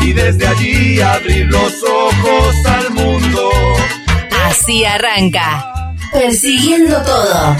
[0.00, 3.50] y desde allí abrir los ojos al mundo.
[4.46, 5.94] Así arranca.
[6.12, 7.56] Persiguiendo todo.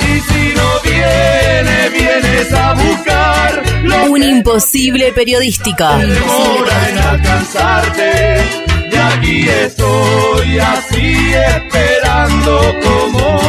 [0.00, 5.86] Y si no viene, vienes a buscar lo Un imposible periodístico.
[5.96, 8.42] demora en alcanzarte.
[8.90, 13.40] Y aquí estoy así esperando como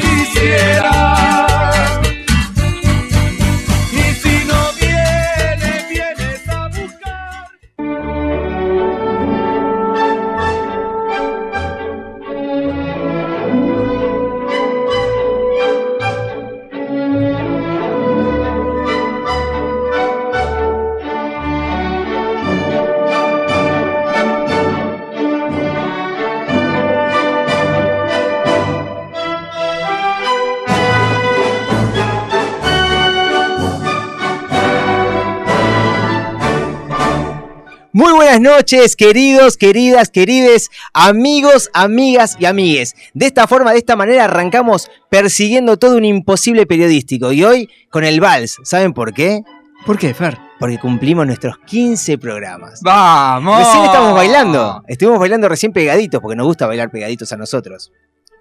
[0.00, 1.41] quisiera.
[38.38, 42.94] Buenas noches, queridos, queridas, querides, amigos, amigas y amigues.
[43.12, 47.32] De esta forma, de esta manera, arrancamos persiguiendo todo un imposible periodístico.
[47.32, 48.56] Y hoy con el Vals.
[48.64, 49.42] ¿Saben por qué?
[49.84, 50.38] ¿Por qué, Fer?
[50.58, 52.80] Porque cumplimos nuestros 15 programas.
[52.82, 53.58] ¡Vamos!
[53.58, 54.82] Recién estamos bailando.
[54.86, 57.92] Estuvimos bailando recién pegaditos, porque nos gusta bailar pegaditos a nosotros.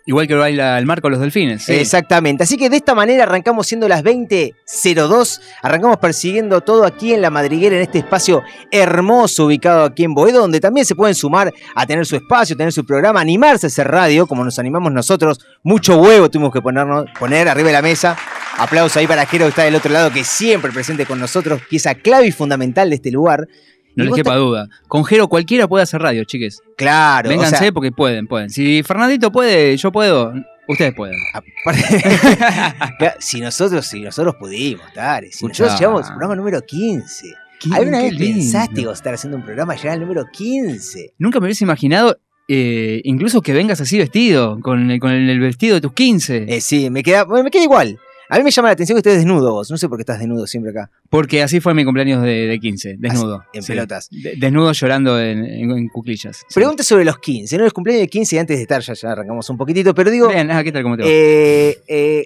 [0.06, 1.70] Igual que baila el marco los delfines.
[1.70, 2.44] Exactamente.
[2.44, 5.42] Así que de esta manera arrancamos siendo las 20.02.
[5.62, 8.42] Arrancamos persiguiendo todo aquí en la madriguera, en este espacio
[8.72, 12.74] hermoso ubicado aquí en Boedo, donde también se pueden sumar a tener su espacio, tener
[12.74, 15.40] su programa, animarse a hacer radio, como nos animamos nosotros.
[15.64, 18.18] Mucho huevo tuvimos que ponernos, poner arriba de la mesa.
[18.58, 21.96] Aplauso ahí para Jero que está del otro lado, que siempre presente con nosotros, pieza
[21.96, 23.48] clave y fundamental de este lugar.
[23.96, 24.68] No les quepa duda.
[24.88, 26.62] Con Jero cualquiera puede hacer radio, chiques.
[26.78, 28.50] Claro, o Vénganse sea, porque pueden, pueden.
[28.50, 30.34] Si Fernandito puede, yo puedo,
[30.68, 31.16] ustedes pueden.
[31.34, 35.64] aparte- si nosotros, si nosotros pudimos, dale, si Escuchá.
[35.64, 37.28] nosotros llegamos al programa número 15.
[37.60, 38.40] Qué- ¿Alguna vez lindo.
[38.40, 41.14] pensaste estar haciendo un programa y llegar al número 15?
[41.20, 45.76] Nunca me hubiese imaginado eh, incluso que vengas así vestido, con el, con el vestido
[45.76, 46.46] de tus 15.
[46.50, 48.00] Eh, sí, me queda, me queda igual.
[48.32, 49.70] A mí me llama la atención que estés desnudo vos.
[49.70, 50.90] No sé por qué estás desnudo siempre acá.
[51.10, 53.44] Porque así fue mi cumpleaños de, de 15, desnudo.
[53.54, 53.74] en Sí.
[53.74, 54.08] pelotas.
[54.10, 56.38] De- desnudo llorando en, en- en cuclillas.
[56.38, 56.46] sí.
[56.56, 57.66] Pregunta sobre los 15, ¿no?
[57.66, 60.30] Los cumpleaños de 15 y antes de estar, ya, ya arrancamos un poquitito, pero digo,
[60.30, 60.84] Bien, ah, ¿qué tal?
[60.84, 61.10] ¿Cómo te va?
[61.12, 62.26] eh, eh,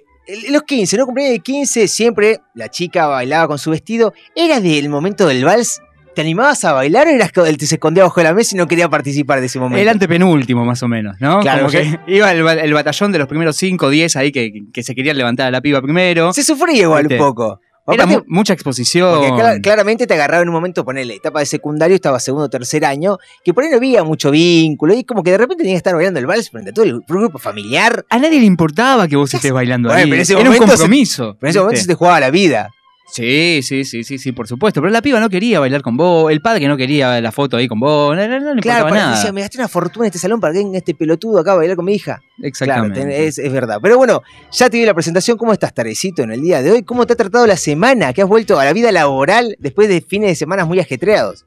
[0.50, 1.06] los 15, ¿no?
[1.06, 4.14] Cumpleaños de 15, siempre la chica bailaba con su vestido.
[4.36, 5.80] ¿Era del momento del vals?
[6.16, 8.66] ¿Te animabas a bailar o eras el que se escondía bajo la mesa y no
[8.66, 9.80] quería participar de ese momento?
[9.82, 11.40] El antepenúltimo, más o menos, ¿no?
[11.40, 14.32] Claro, Como que iba el, ba- el batallón de los primeros 5 o 10 ahí
[14.32, 16.32] que, que se querían levantar a la piba primero.
[16.32, 17.60] Se sufría igual un poco.
[17.88, 19.14] Era Aparte, mucha exposición.
[19.20, 22.50] Porque cla- claramente te agarraba en un momento, ponele, etapa de secundario, estaba segundo o
[22.50, 25.74] tercer año, que por ahí no había mucho vínculo, y como que de repente tenías
[25.74, 29.06] que estar bailando el vals frente a todo el grupo familiar, A nadie le importaba
[29.06, 30.06] que vos estés bailando Bueno, ahí.
[30.06, 31.36] pero en ese Era un se- compromiso.
[31.38, 32.70] pero en ese momento se te jugaba la vida.
[33.08, 34.80] Sí, sí, sí, sí, sí, por supuesto.
[34.82, 37.68] Pero la piba no quería bailar con vos, el padre no quería la foto ahí
[37.68, 39.14] con vos, no, no, no le Claro, importaba nada.
[39.16, 41.54] decía, me gasté una fortuna en este salón para que venga este pelotudo acá a
[41.56, 42.20] bailar con mi hija.
[42.36, 43.00] Claro, Exactamente.
[43.00, 43.78] ten- es, es verdad.
[43.80, 45.38] Pero bueno, ya te di la presentación.
[45.38, 46.82] ¿Cómo estás, Tarecito, en el día de hoy?
[46.82, 48.12] ¿Cómo te ha tratado la semana?
[48.12, 51.44] ¿Que has vuelto a la vida laboral después de fines de semana muy ajetreados?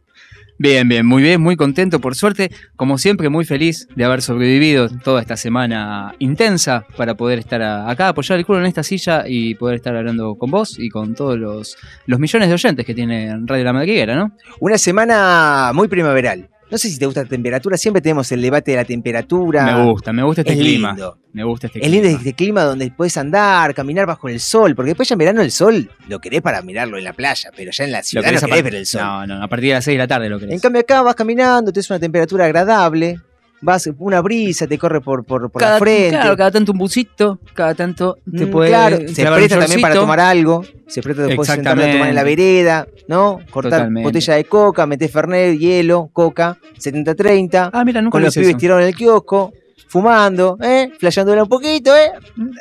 [0.61, 2.51] Bien, bien, muy bien, muy contento, por suerte.
[2.75, 8.09] Como siempre, muy feliz de haber sobrevivido toda esta semana intensa para poder estar acá,
[8.09, 11.39] apoyar el culo en esta silla y poder estar hablando con vos y con todos
[11.39, 11.77] los,
[12.07, 14.33] los millones de oyentes que tiene Radio La Madriguera, ¿no?
[14.59, 16.49] Una semana muy primaveral.
[16.71, 19.65] No sé si te gusta la temperatura, siempre tenemos el debate de la temperatura.
[19.65, 20.89] Me gusta, me gusta este es clima.
[20.91, 21.17] lindo.
[21.33, 22.03] Me gusta este Es clima.
[22.03, 25.41] lindo este clima donde puedes andar, caminar bajo el sol, porque después ya en verano
[25.41, 28.23] el sol lo querés para mirarlo en la playa, pero ya en la Lo ciudad
[28.25, 29.01] querés no querés ver el sol.
[29.01, 30.53] No, no, a partir de las 6 de la tarde lo querés.
[30.53, 33.19] En cambio acá vas caminando, tienes una temperatura agradable,
[33.61, 36.11] vas una brisa te corre por, por, por la frente.
[36.11, 39.95] Claro, cada tanto un busito, cada tanto te Mm, puede claro, se presta también para
[39.95, 43.39] tomar algo, se presta después sentarte a tomar en la vereda, ¿no?
[43.49, 44.07] Cortar Totalmente.
[44.07, 48.49] botella de coca, meter fernet, hielo, coca, 70-30, Ah, mira, nunca con lo los pibes
[48.49, 48.57] eso.
[48.57, 49.53] tirados en el kiosco,
[49.87, 50.91] fumando, ¿eh?
[50.99, 52.11] Flayándola un poquito, ¿eh?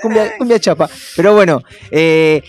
[0.02, 0.88] Cumbia, cumbia chapa.
[1.16, 2.42] Pero bueno, eh,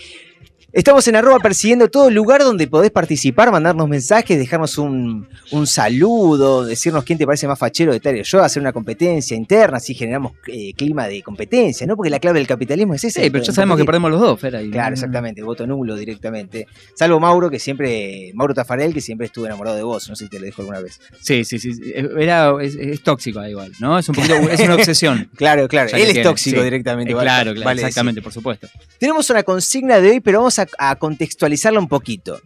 [0.72, 6.64] Estamos en arroba persiguiendo todo lugar donde podés participar, mandarnos mensajes, dejarnos un, un saludo,
[6.64, 9.94] decirnos quién te parece más fachero de tal y yo, hacer una competencia interna, así
[9.94, 11.96] generamos eh, clima de competencia, ¿no?
[11.96, 13.20] Porque la clave del capitalismo es esa.
[13.20, 14.54] Sí, pero ya sabemos que perdemos los dos, Fer.
[14.54, 14.70] ahí.
[14.70, 16.68] Claro, exactamente, voto nulo directamente.
[16.94, 20.30] Salvo Mauro, que siempre, Mauro Tafarel, que siempre estuvo enamorado de vos, no sé si
[20.30, 21.00] te lo dijo alguna vez.
[21.20, 21.72] Sí, sí, sí.
[22.16, 23.98] Era, es, es tóxico igual, ¿no?
[23.98, 25.28] Es, un poquito, es una obsesión.
[25.34, 26.64] Claro, claro, él es tóxico sí.
[26.64, 27.10] directamente.
[27.10, 28.68] Eh, vale- claro, claro, vale exactamente, por supuesto.
[28.98, 32.40] Tenemos una consigna de hoy, pero vamos a, a contextualizarla un poquito.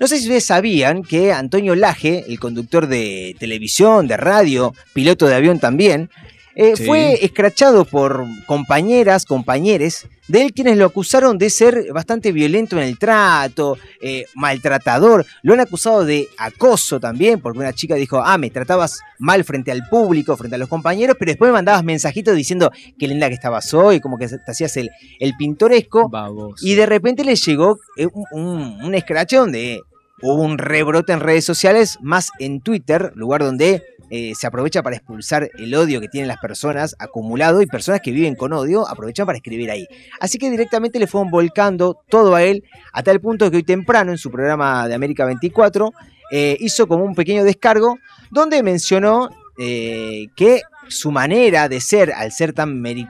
[0.00, 5.26] No sé si ustedes sabían que Antonio Laje, el conductor de televisión, de radio, piloto
[5.26, 6.10] de avión también,
[6.58, 6.84] eh, Sí.
[6.84, 12.82] fue escrachado por compañeras, compañeres de él quienes lo acusaron de ser bastante violento en
[12.82, 15.24] el trato, eh, maltratador.
[15.42, 19.72] Lo han acusado de acoso también, porque una chica dijo, ah, me tratabas mal frente
[19.72, 23.34] al público, frente a los compañeros, pero después me mandabas mensajitos diciendo qué linda que
[23.34, 26.08] estabas hoy, como que te hacías el, el pintoresco.
[26.10, 26.66] Baboso.
[26.66, 29.80] Y de repente le llegó eh, un, un, un escrache donde
[30.20, 34.96] hubo un rebrote en redes sociales, más en Twitter, lugar donde eh, se aprovecha para
[34.96, 39.26] expulsar el odio que tienen las personas acumulado y personas que viven con odio aprovechan
[39.26, 39.86] para escribir ahí.
[40.20, 44.10] Así que directamente le fueron volcando todo a él, a tal punto que hoy temprano
[44.12, 45.92] en su programa de América 24
[46.30, 47.98] eh, hizo como un pequeño descargo
[48.30, 53.08] donde mencionó eh, que su manera de ser, al ser tan meri-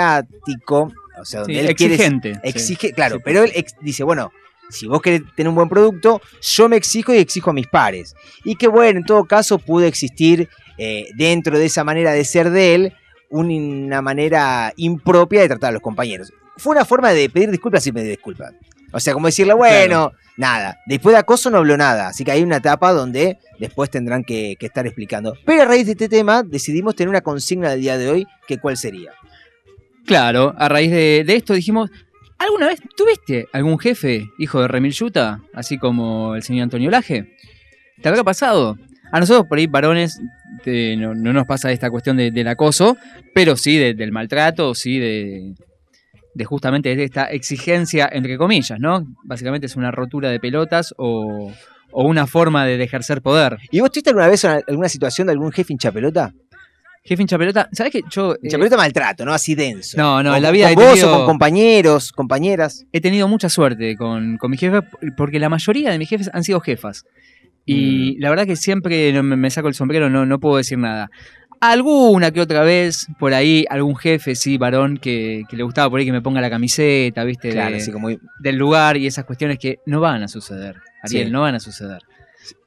[0.00, 2.34] meritocrático, o sea, donde Sí, él quiere exigente.
[2.34, 2.40] sí.
[2.44, 3.22] exige, claro, Sí.
[3.24, 4.32] pero él ex- dice, bueno,
[4.70, 8.14] si vos querés tener un buen producto, yo me exijo y exijo a mis pares.
[8.44, 12.50] Y que bueno, en todo caso pudo existir eh, dentro de esa manera de ser
[12.50, 12.92] de él
[13.28, 13.50] un-
[13.84, 16.32] una manera impropia de tratar a los compañeros.
[16.56, 18.52] Fue una forma de pedir disculpas y pedir disculpas.
[18.92, 20.78] O sea, como decirle, bueno, nada.
[20.86, 22.08] Después de acoso no habló nada.
[22.08, 25.34] Así que hay una etapa donde después tendrán que, que estar explicando.
[25.46, 28.58] Pero a raíz de este tema decidimos tener una consigna del día de hoy, que
[28.58, 29.12] cuál sería.
[30.06, 31.90] Claro, a raíz de, de esto dijimos,
[32.40, 37.36] ¿alguna vez tuviste algún jefe, hijo de Remil Yuta, así como el señor Antonio Laje?
[38.02, 38.76] ¿Te habrá pasado?
[39.12, 40.20] A nosotros por ahí, varones,
[40.98, 42.96] no, no nos pasa esta cuestión de- del acoso,
[43.34, 45.54] pero sí de- del maltrato, sí de,
[46.34, 49.04] de justamente de esta exigencia, entre comillas, ¿no?
[49.24, 51.52] Básicamente es una rotura de pelotas o,
[51.92, 53.58] o una forma de, ejercer poder.
[53.72, 56.32] ¿Y vos tuviste alguna vez alguna situación de algún jefe hincha pelota?
[57.02, 58.02] Jefe hincha pelota, ¿sabes qué?
[58.10, 58.34] Yo...
[58.34, 59.32] eh, Hincha pelota maltrato, ¿no?
[59.32, 59.96] Así denso.
[59.96, 62.84] no, no, en la vida con he vos tenido- o con compañeros, compañeras.
[62.92, 64.82] he tenido mucha suerte con, con mis jefes,
[65.16, 67.04] porque la mayoría de mis jefes han sido jefas.
[67.64, 68.22] Y Mm.
[68.22, 71.10] la verdad que siempre me, saco el sombrero, no, no puedo decir nada.
[71.60, 76.00] Alguna que otra vez, por ahí, algún jefe, sí, varón, que, que le gustaba por
[76.00, 77.48] ahí que me ponga la camiseta, ¿viste?
[77.48, 78.08] De- Claro, así como.
[78.40, 80.76] del lugar y esas cuestiones que no van a suceder.
[81.02, 81.30] Ariel, Sí.
[81.32, 82.00] no van a suceder.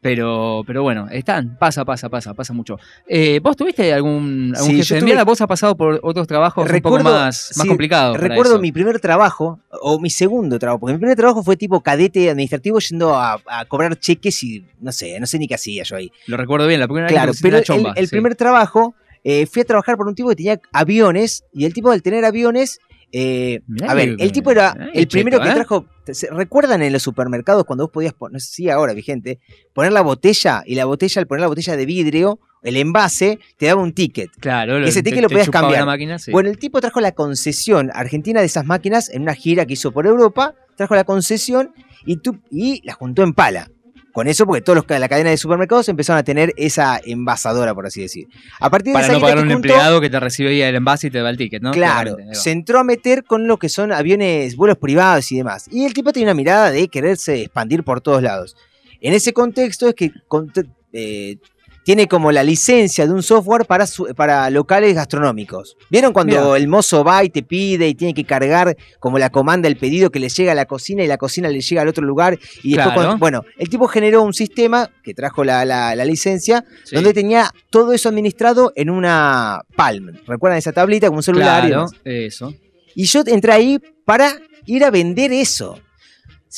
[0.02, 2.78] Pero, pero bueno, están, pasa, pasa, pasa, pasa mucho.
[3.08, 5.24] Eh, ¿Vos tuviste algún, algún Sí, jefe de tuve- mierda?
[5.24, 8.18] ¿Vos has pasado por otros trabajos un poco más, más sí, complicados?
[8.18, 12.30] Recuerdo mi primer trabajo, o mi segundo trabajo, porque mi primer trabajo fue tipo cadete
[12.30, 15.96] administrativo yendo a, a cobrar cheques y no sé, no sé ni qué hacía yo
[15.96, 16.12] ahí.
[16.28, 18.12] Lo recuerdo bien, la primera vez que Claro, pero la el, chomba, el sí.
[18.12, 21.92] primer trabajo eh, fui a trabajar por un tipo que tenía aviones y el tipo
[21.92, 22.80] al tener aviones,
[23.15, 25.54] eh, a ver, el tipo era el primero cheto, que ¿eh?
[25.54, 29.39] trajo, ¿se- ¿recuerdan en los supermercados cuando vos podías poner, no sé si ahora vigente,
[29.74, 33.68] poner la botella y la botella, al poner la botella de vidrio, el envase, te
[33.68, 34.31] daba un ticket?
[34.39, 35.86] Claro, Ese te- ticket lo podías cambiar.
[35.86, 36.31] máquina, sí.
[36.31, 39.92] Bueno, el tipo trajo la concesión argentina de esas máquinas en una gira que hizo
[39.92, 41.71] por Europa, trajo la concesión
[42.06, 43.69] y, tú, y la juntó en pala.
[44.13, 47.88] Con eso, porque todos los la cadena de supermercados empezaron a tener esa envasadora, por
[47.88, 48.27] así decir.
[48.60, 51.07] A partir de para esa no pagar un empleado que te recibe ahí el envase
[51.07, 51.71] y te da el ticket, ¿no?
[51.71, 55.68] Claro, se entró a meter con lo que son aviones, vuelos privados y demás.
[55.71, 58.56] Y el tipo tenía una mirada de quererse expandir por todos lados.
[59.01, 61.38] En ese contexto es que cont- eh,
[61.83, 65.75] tiene como la licencia de un software para, su- para locales gastronómicos.
[65.89, 66.58] ¿Vieron cuando Mirá.
[66.58, 70.10] el mozo va y te pide y tiene que cargar como la comanda, el pedido
[70.10, 72.39] que le llega a la cocina y la cocina le llega al otro lugar?
[72.63, 72.93] Y después, Claro.
[72.93, 76.96] cuando- bueno, el tipo generó un sistema que trajo la, la- la licencia Sí.
[76.96, 80.12] donde tenía todo eso administrado en una Palm.
[80.25, 81.65] ¿Recuerdan esa tablita con un celular?
[81.67, 82.53] Claro, eso.
[82.96, 84.31] Y yo entré ahí para
[84.65, 85.79] ir a vender eso.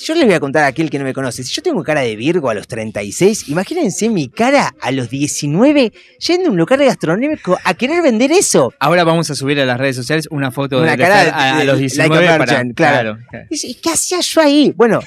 [0.03, 1.43] Yo les voy a contar a aquel que no me conoce.
[1.43, 5.93] Si yo tengo cara de Virgo a los 36, imagínense mi cara a los 19
[6.19, 8.73] yendo a un local gastronómico a querer vender eso.
[8.79, 11.57] Ahora vamos a subir a las redes sociales una foto Una de, cara de- a,
[11.59, 13.17] a los like 19 a para- claro.
[13.29, 13.45] claro.
[13.49, 14.73] ¿y ¿Qué hacía yo ahí?
[14.75, 14.99] Bueno,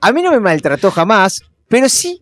[0.00, 2.20] a mí no me maltrató jamás, pero sí.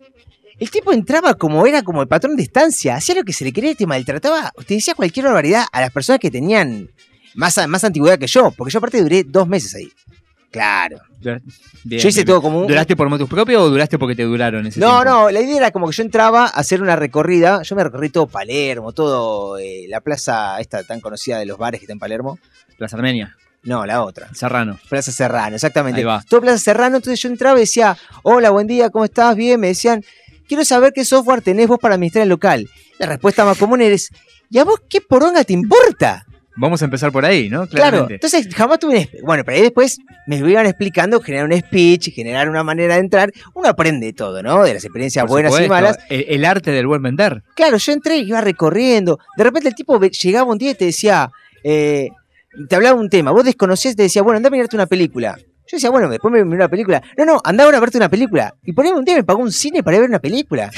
[0.59, 3.51] El tipo entraba como era como el patrón de estancia, hacía lo que se le
[3.51, 6.87] quería y te maltrataba, te decía cualquier barbaridad a las personas que tenían
[7.33, 9.89] más, más antigüedad que yo, porque yo aparte duré dos meses ahí.
[10.51, 10.97] Claro.
[11.21, 11.41] Bien,
[11.83, 14.65] yo hice bien, todo como un, ¿Duraste por motus propio o duraste porque te duraron
[14.67, 15.03] ese No, tiempo?
[15.05, 17.61] no, la idea era como que yo entraba a hacer una recorrida.
[17.63, 21.79] Yo me recorrí todo Palermo, todo eh, la plaza esta tan conocida de los bares
[21.79, 22.37] que está en Palermo.
[22.77, 24.33] Plaza Armenia, No, la otra.
[24.33, 24.77] Serrano.
[24.89, 25.99] Plaza Serrano, exactamente.
[25.99, 26.21] Ahí va.
[26.27, 29.35] Todo Plaza Serrano, entonces yo entraba y decía, hola, buen día, ¿cómo estás?
[29.37, 30.03] Bien, me decían,
[30.49, 32.67] quiero saber qué software tenés vos para administrar el local.
[32.99, 34.09] La respuesta más común es,
[34.49, 36.25] ¿y a vos qué poronga te importa?
[36.55, 37.67] Vamos a empezar por ahí, ¿no?
[37.67, 38.13] Claro, Claramente.
[38.15, 39.25] entonces jamás tuve un...
[39.25, 43.31] Bueno, pero ahí después me iban explicando, generar un speech, generar una manera de entrar.
[43.53, 44.63] Uno aprende todo, ¿no?
[44.63, 45.99] De las experiencias Por buenas y malas.
[46.09, 47.43] El, el arte del buen vender.
[47.55, 49.19] Claro, yo entré y iba recorriendo.
[49.37, 51.31] De repente el tipo llegaba un día y te decía,
[51.63, 52.09] eh,
[52.67, 55.37] te hablaba un tema, vos desconocías y te decía, bueno, anda a mirarte una película.
[55.71, 57.01] Yo decía, bueno, después me miré una película.
[57.17, 58.53] No, no, anda ahora a verte una película.
[58.65, 60.69] Y por ahí un día me pagó un cine para ir a ver una película.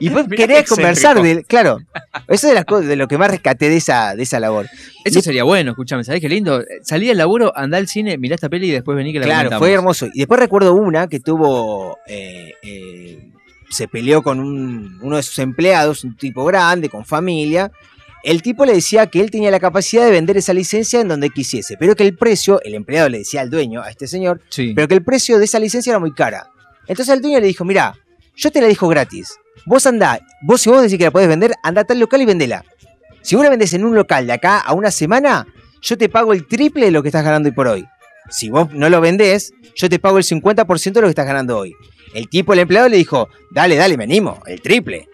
[0.00, 1.78] Y vos querés conversar de, claro,
[2.26, 4.66] eso es de, las cosas, de lo que más rescaté de esa, de esa labor.
[5.04, 6.62] Eso Y- sería bueno, escúchame, ¿sabés qué lindo?
[6.82, 9.38] Salí del laburo, andá al cine, mirá esta peli y después vení que la Claro,
[9.50, 9.60] comentamos.
[9.60, 10.06] fue hermoso.
[10.12, 11.98] Y después recuerdo una que tuvo.
[12.08, 13.28] eh, eh,
[13.70, 17.70] se peleó con un- uno de sus empleados, un tipo grande, con familia.
[18.22, 21.30] El tipo le decía que él tenía la capacidad de vender esa licencia en donde
[21.30, 24.72] quisiese, pero que el precio, el empleado le decía al dueño, a este señor, Sí.
[24.76, 26.48] pero que el precio de esa licencia era muy cara.
[26.86, 27.94] Entonces el dueño le dijo, mira,
[28.36, 29.34] yo te la dejo gratis.
[29.66, 32.26] Vos andá, vos si vos decís que la podés vender, andá a tal local y
[32.26, 32.64] vendela.
[33.22, 35.46] Si vos la vendés en un local de acá a una semana,
[35.80, 37.84] yo te pago el triple de lo que estás ganando hoy por hoy.
[38.30, 41.58] Si vos no lo vendés, yo te pago el 50% de lo que estás ganando
[41.58, 41.74] hoy.
[42.14, 45.08] El tipo, el empleado, le dijo, dale, dale, me animo, el triple.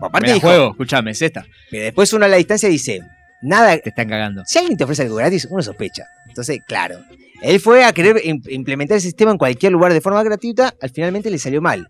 [0.00, 1.44] Aparte dijo, juego, escúchame, es esta.
[1.70, 3.00] pero después uno a la distancia dice,
[3.42, 4.42] nada, Te están cagando.
[4.46, 6.04] si alguien te ofrece algo gratis, uno sospecha.
[6.28, 6.98] Entonces, claro.
[7.42, 10.90] Él fue a querer im- implementar el sistema en cualquier lugar de forma gratuita, al
[10.90, 11.88] finalmente le salió mal.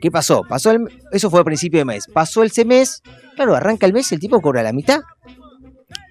[0.00, 0.44] ¿Qué pasó?
[0.44, 2.06] Pasó el- eso fue a principio de mes.
[2.12, 3.02] Pasó ese mes,
[3.34, 5.00] claro, arranca el mes y el tipo cobra la mitad.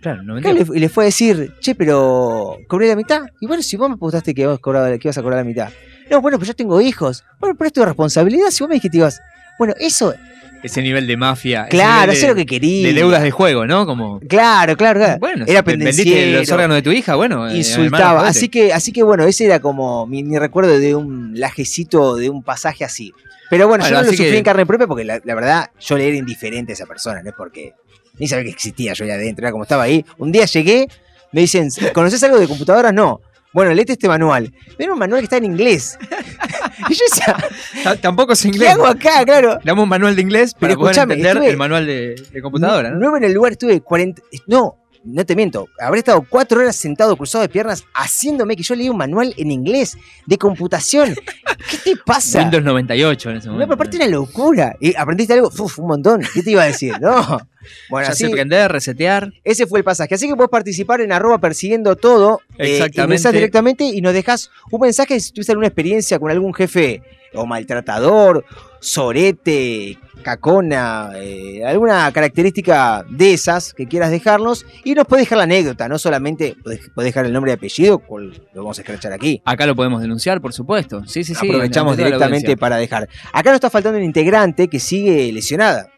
[0.01, 3.21] Claro, no Claro, y le fue a decir, che, pero cobré la mitad.
[3.41, 5.69] Y bueno, si vos me apostaste que, vos cobraba- que ibas a cobrar la mitad.
[6.09, 7.23] No, bueno, pues yo tengo hijos.
[7.39, 8.47] Bueno, pero es tu responsabilidad.
[8.49, 9.21] Si vos me dijiste que ibas.
[9.57, 10.13] Bueno, eso,
[10.61, 11.67] Ese nivel de mafia.
[11.69, 12.87] claro, eso es lo que quería.
[12.87, 13.85] De deudas de juego, ¿no?
[13.85, 14.19] Como.
[14.27, 15.19] Claro, claro, claro.
[15.19, 16.39] Bueno, Era pendenciero.
[16.39, 17.35] los órganos de tu hija, bueno.
[17.47, 18.27] eh, hermano, insultaba.
[18.27, 22.29] así que, así que bueno, ese era como mi, mi recuerdo de un lajecito, de
[22.29, 23.13] un pasaje así.
[23.49, 25.71] Pero bueno, Bueno, yo no lo sufrí que- en carne propia porque la, la verdad
[25.79, 27.73] yo le era indiferente a esa persona, no es porque
[28.19, 30.05] ni sabía que existía yo ahí adentro, era como estaba ahí.
[30.17, 30.87] Un día llegué,
[31.31, 32.93] me dicen, ¿conoces algo de computadoras?
[32.93, 33.21] No.
[33.51, 34.53] Bueno, léete este manual.
[34.77, 35.97] Era un manual que está en inglés.
[36.89, 37.35] y yo decía,
[37.83, 38.69] Ta- Tampoco es ¿qué inglés.
[38.71, 39.23] hago acá?
[39.25, 39.55] Claro.
[39.55, 42.41] Le damos un manual de inglés para Pero poder entender estuve- el manual de, de
[42.41, 42.97] computadora, ¿no?
[42.99, 44.21] Nueve en el lugar, estuve 40.
[44.47, 44.77] No,
[45.13, 45.67] no te miento.
[45.79, 49.51] Habré estado cuatro horas sentado cruzado de piernas haciéndome que yo leía un manual en
[49.51, 51.15] inglés de computación.
[51.69, 52.39] ¿Qué te pasa?
[52.41, 53.67] Windows 98 en ese No, momento.
[53.69, 54.75] pero aparte una locura.
[54.79, 55.49] ¿Y aprendiste algo?
[55.57, 56.21] Uf, un montón.
[56.33, 56.93] ¿Qué te iba a decir?
[56.99, 57.39] No.
[57.89, 59.31] Bueno, ya así, sé prender, resetear.
[59.43, 60.15] ese fue el pasaje.
[60.15, 62.39] Así que puedes participar en arroba persiguiendo todo.
[62.57, 63.01] eh, Exactamente.
[63.03, 67.45] ingresás directamente y nos dejas un mensaje si tuviste alguna experiencia con algún jefe o
[67.45, 68.45] maltratador,
[68.79, 74.65] sorete, cacona, eh, alguna característica de esas que quieras dejarnos.
[74.83, 78.47] Y nos puedes dejar la anécdota, no solamente podés dejar el nombre y apellido, cual
[78.53, 79.41] lo vamos a escrachar aquí.
[79.45, 81.05] Acá lo podemos denunciar, por supuesto.
[81.05, 81.47] Sí, sí, sí.
[81.47, 83.07] Aprovechamos directamente para dejar.
[83.33, 85.91] Acá nos está faltando un integrante que sigue lesionada.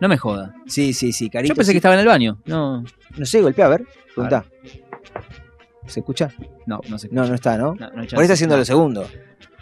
[0.00, 0.54] No me joda.
[0.66, 1.52] Sí, sí, sí, Carito.
[1.52, 1.74] Yo pensé sí.
[1.74, 2.40] que estaba en el baño.
[2.46, 2.84] No,
[3.16, 3.84] No sé, golpea, a ver.
[4.14, 4.44] Pregunta.
[5.86, 6.30] ¿Se escucha?
[6.66, 7.08] no, no sé.
[7.10, 7.74] No, no está, ¿no?
[7.74, 8.22] No, Por chance.
[8.22, 9.06] está haciendo lo segundo.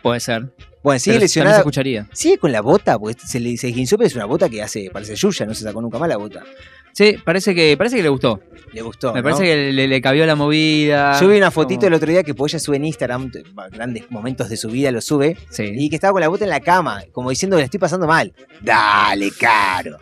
[0.02, 0.52] Puede ser.
[0.88, 1.58] Bueno, sigue Pero también se lesionada.
[1.58, 2.08] escucharía.
[2.12, 4.90] Sigue con la bota, porque se le se esguinzó, pero es una bota que hace,
[4.92, 6.42] parece Yuya, no se sacó nunca más la bota.
[6.92, 8.40] Sí, parece que, parece que le gustó.
[8.72, 9.12] Le gustó.
[9.12, 9.24] Me ¿no?
[9.24, 11.18] parece que le, le cabió la movida.
[11.20, 13.30] Yo vi una fotito Como- el otro día que pues ella sube en Instagram,
[13.70, 15.70] grandes momentos de su vida lo sube, Sí.
[15.74, 18.06] y que estaba con la bota en la cama, como diciendo que la estoy pasando
[18.06, 18.32] mal.
[18.60, 19.98] Dale, caro.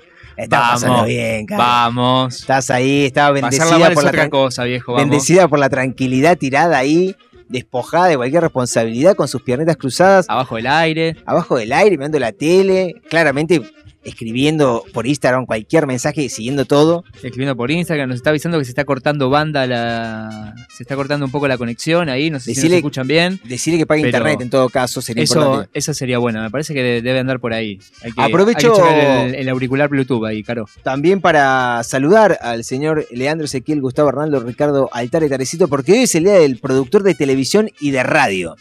[0.49, 1.63] Vamos, pasando bien, caro.
[1.63, 2.41] Vamos.
[2.41, 4.93] Estás ahí, estaba bendecida por la otra cosa, viejo.
[4.93, 5.09] Vamos.
[5.09, 7.15] bendecida por la tranquilidad tirada ahí,
[7.49, 11.17] despojada de cualquier responsabilidad, con sus piernitas cruzadas, Abajo del aire.
[11.27, 13.63] abajo del aire, mirando la tele, claramente
[14.07, 17.05] escribiendo por Instagram cualquier mensaje, siguiendo todo.
[17.15, 18.09] Escribiendo por Instagram.
[18.09, 20.55] Nos está avisando que se está cortando banda la.
[20.75, 22.31] Se está cortando un poco la conexión ahí.
[22.31, 23.41] No sé si Decile- nos escuchan bien.
[23.45, 25.71] Decirle que pague internet en todo caso sería Eso, importante.
[25.79, 26.41] eso sería bueno.
[26.43, 27.79] Me parece que de- debe andar por ahí.
[28.03, 30.67] Hay que, Aprovecho- hay que checar el, el auricular Bluetooth ahí, Caro.
[30.83, 36.15] También para saludar al señor Leandro Ezequiel, Gustavo Hernando, Ricardo Altare Tarecito, porque hoy es
[36.15, 38.57] el día del productor de televisión y de radio.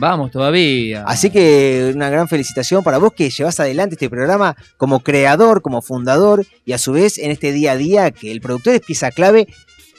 [0.00, 1.02] Vamos todavía.
[1.08, 5.82] Así que una gran felicitación para vos que llevas adelante este programa como creador, como
[5.82, 9.10] fundador y a su vez en este día a día que el productor es pieza
[9.10, 9.48] clave,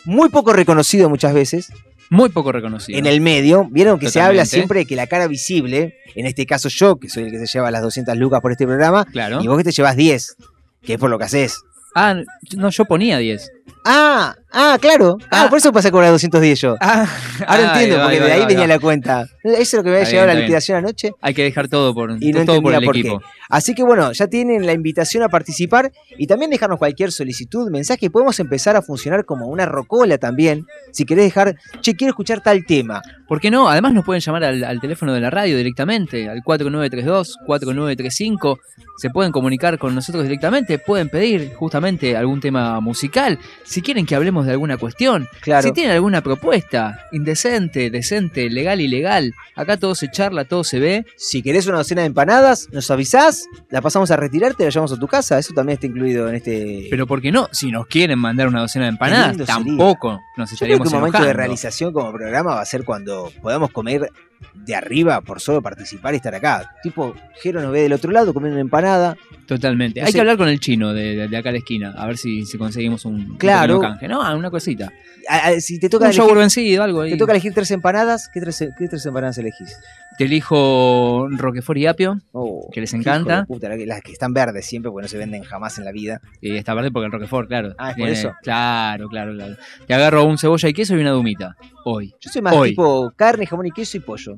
[0.06, 1.68] muy poco reconocido muchas veces
[2.10, 2.98] Muy poco reconocido.
[2.98, 3.68] en el medio.
[3.70, 7.10] Vieron que se habla siempre de que la cara visible, en este caso yo, que
[7.10, 9.42] soy el que se lleva las 200 lucas por este programa, Claro.
[9.44, 10.38] y vos que te llevas 10,
[10.82, 11.60] que es por lo que haces.
[11.94, 12.16] Ah,
[12.56, 13.52] no, yo ponía 10.
[13.86, 15.18] Ah, ah, claro.
[15.32, 15.50] Ah, Ah.
[15.50, 16.76] por eso pasé a cobrar 210 yo.
[16.82, 17.08] Ah,
[17.48, 19.26] Ahora entiendo, va, porque va, de ahí va, venía la cuenta.
[19.44, 20.46] Eso es lo que me había llegado bien, la bien.
[20.46, 21.12] liquidación anoche.
[21.22, 23.00] Hay que dejar todo por, Y no todo por el por qué.
[23.02, 23.22] equipo.
[23.50, 28.12] Así que bueno, ya tienen la invitación a participar y también dejarnos cualquier solicitud, mensaje.
[28.12, 30.68] Podemos empezar a funcionar como una rocola también.
[30.92, 33.02] Si querés dejar, che, quiero escuchar tal tema.
[33.28, 33.68] ¿Por qué no?
[33.68, 38.60] Además nos pueden llamar al, al teléfono de la radio directamente, al 4932-4935.
[38.98, 43.40] Se pueden comunicar con nosotros directamente, pueden pedir justamente algún tema musical.
[43.64, 45.68] Si quieren que hablemos de alguna cuestión, Claro.
[45.68, 51.06] si tienen alguna propuesta, indecente, decente, legal, ilegal, acá todo se charla, todo se ve.
[51.18, 54.92] Si querés una docena de empanadas, nos avisás, la pasamos a retirar, te la llevamos
[54.94, 55.38] a tu casa.
[55.38, 56.88] Eso también está incluido en este.
[56.90, 57.48] Pero ¿por qué no?
[57.52, 59.64] Si nos quieren mandar una docena de empanadas, lindo sería.
[59.64, 62.84] tampoco nos Yo creo estaríamos que un momento de realización como programa va a ser
[62.84, 64.10] cuando podamos comer
[64.54, 66.76] de arriba por solo participar y estar acá.
[66.84, 69.16] Tipo, Jero nos ve del otro lado comiendo una empanada.
[69.48, 70.00] Totalmente.
[70.00, 70.18] No Hay sé.
[70.18, 72.46] que hablar con el chino de, de- de acá a la esquina, a ver si,
[72.46, 73.80] si conseguimos un Claro.
[73.80, 74.08] canje.
[74.08, 74.92] No, una cosita.
[75.28, 77.12] A- a- si te toca, Un elegir, vencido, algo ahí.
[77.12, 79.76] te toca elegir tres empanadas, ¿qué tres, qué tres empanadas elegís?
[80.20, 83.38] Te elijo Roquefort y Apio, Oh, que les encanta.
[83.38, 86.20] hijo puta, las que están verdes siempre, porque no se venden jamás en la vida.
[86.42, 87.74] Y está verde porque el Roquefort, claro.
[87.78, 88.34] Ah, ¿es por tiene- eso?
[88.44, 89.56] Claro, claro, claro.
[89.88, 91.56] Te agarro un cebolla y queso y una dumita.
[91.86, 92.14] Hoy.
[92.20, 92.72] Yo soy más Hoy.
[92.72, 94.38] tipo carne, jamón y queso y pollo.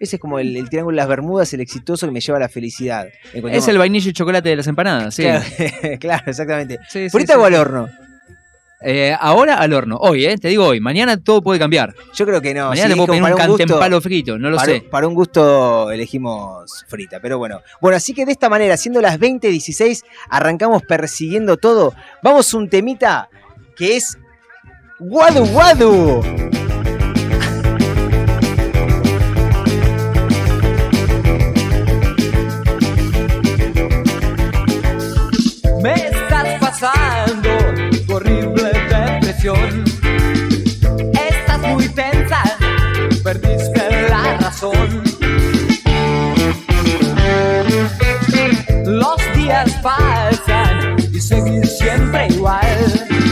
[0.00, 2.40] Ese es como el, el triángulo de las Bermudas, el exitoso que me lleva a
[2.40, 3.06] la felicidad.
[3.32, 5.22] En cualquier Es el vainilla y chocolate de las empanadas, sí.
[5.22, 5.44] Claro,
[6.00, 6.78] claro, exactamente.
[6.88, 7.88] Sí, sí, ¿Frita sí, o al horno?
[8.82, 9.96] Eh, ahora al horno.
[9.98, 10.38] Hoy, eh.
[10.38, 10.80] Te digo hoy.
[10.80, 11.94] Mañana todo puede cambiar.
[12.14, 12.68] Yo creo que no.
[12.68, 14.38] Mañana sí, te puedo pedir un cantempalo frito.
[14.38, 14.80] No lo para, sé.
[14.82, 17.60] para un gusto elegimos frita, pero bueno.
[17.80, 21.94] Bueno, así que de esta manera, siendo las 20.16, arrancamos persiguiendo todo.
[22.22, 23.28] Vamos un temita
[23.76, 24.16] que es
[24.98, 26.22] Guadu Guadu.
[44.62, 45.02] La razón.
[48.84, 53.29] Los días pasan y seguir siempre igual.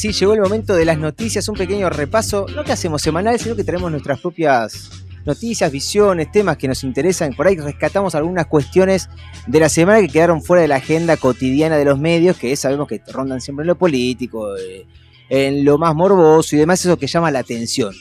[0.00, 3.54] Sí, llegó el momento de las noticias, un pequeño repaso, no que hacemos semanal, sino
[3.54, 4.90] que traemos nuestras propias
[5.26, 7.34] noticias, visiones, temas que nos interesan.
[7.34, 9.10] Por ahí rescatamos algunas cuestiones
[9.46, 12.88] de la semana que quedaron fuera de la agenda cotidiana de los medios, que sabemos
[12.88, 14.86] que rondan siempre en lo político, eh,
[15.28, 17.92] en lo más morboso y demás, eso que llama la atención.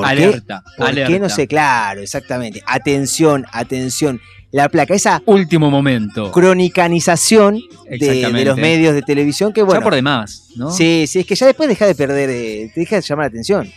[0.00, 0.10] ¿Por qué?
[0.24, 0.62] alerta.
[0.76, 1.12] ¿Por alerta.
[1.12, 1.20] qué?
[1.20, 2.62] No sé, claro, exactamente.
[2.66, 4.20] Atención, atención.
[4.52, 6.30] La placa, esa Último momento.
[6.32, 9.80] cronicanización de, los medios de televisión que bueno.
[9.80, 10.70] ya por demás, ¿no?
[10.70, 13.28] Sí, sí, es que ya después deja de perder, eh, te deja de llamar la
[13.28, 13.70] atención.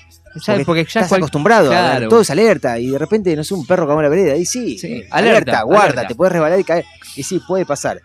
[0.45, 2.10] Ya, porque ya Estás cual- acostumbrado, a ver, claro.
[2.10, 4.36] todo es alerta y de repente, no sé, un perro cagó en la vereda.
[4.38, 6.08] Y sí, Sí, alerta, guarda, alerta.
[6.08, 6.86] te puedes rebalar y caer.
[7.15, 7.99] Y sí, puede pasar.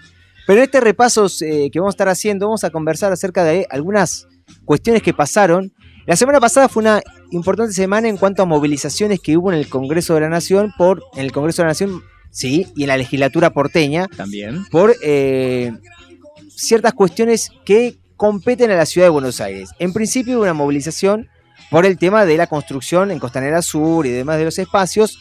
[0.47, 3.67] Pero en este repaso eh, que vamos a estar haciendo, vamos a conversar acerca de
[3.71, 4.27] algunas
[4.65, 5.73] cuestiones que pasaron.
[6.07, 7.03] La semana pasada fue una
[7.35, 11.03] importante semana en cuanto a movilizaciones que hubo en el Congreso de la Nación, por,
[11.15, 14.65] en el Congreso de la Nación, sí, y en la legislatura porteña, También.
[14.71, 15.73] por eh,
[16.49, 19.71] ciertas cuestiones que competen a la ciudad de Buenos Aires.
[19.79, 21.29] En principio hubo una movilización
[21.71, 25.19] por el tema de la construcción en Costanera Sur y demás de los espacios,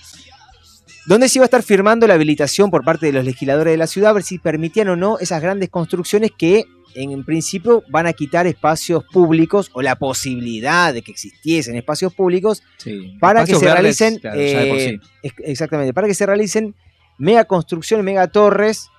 [1.05, 3.87] donde se iba a estar firmando la habilitación por parte de los legisladores de la
[3.87, 8.13] ciudad, a ver si permitían o no esas grandes construcciones que en principio van a
[8.13, 13.17] quitar espacios públicos o la posibilidad de que existiesen espacios públicos Sí.
[13.19, 15.31] para que se verdes, realicen claro, eh, sí.
[15.43, 16.75] exactamente para que se realicen
[17.17, 18.89] mega construcciones mega torres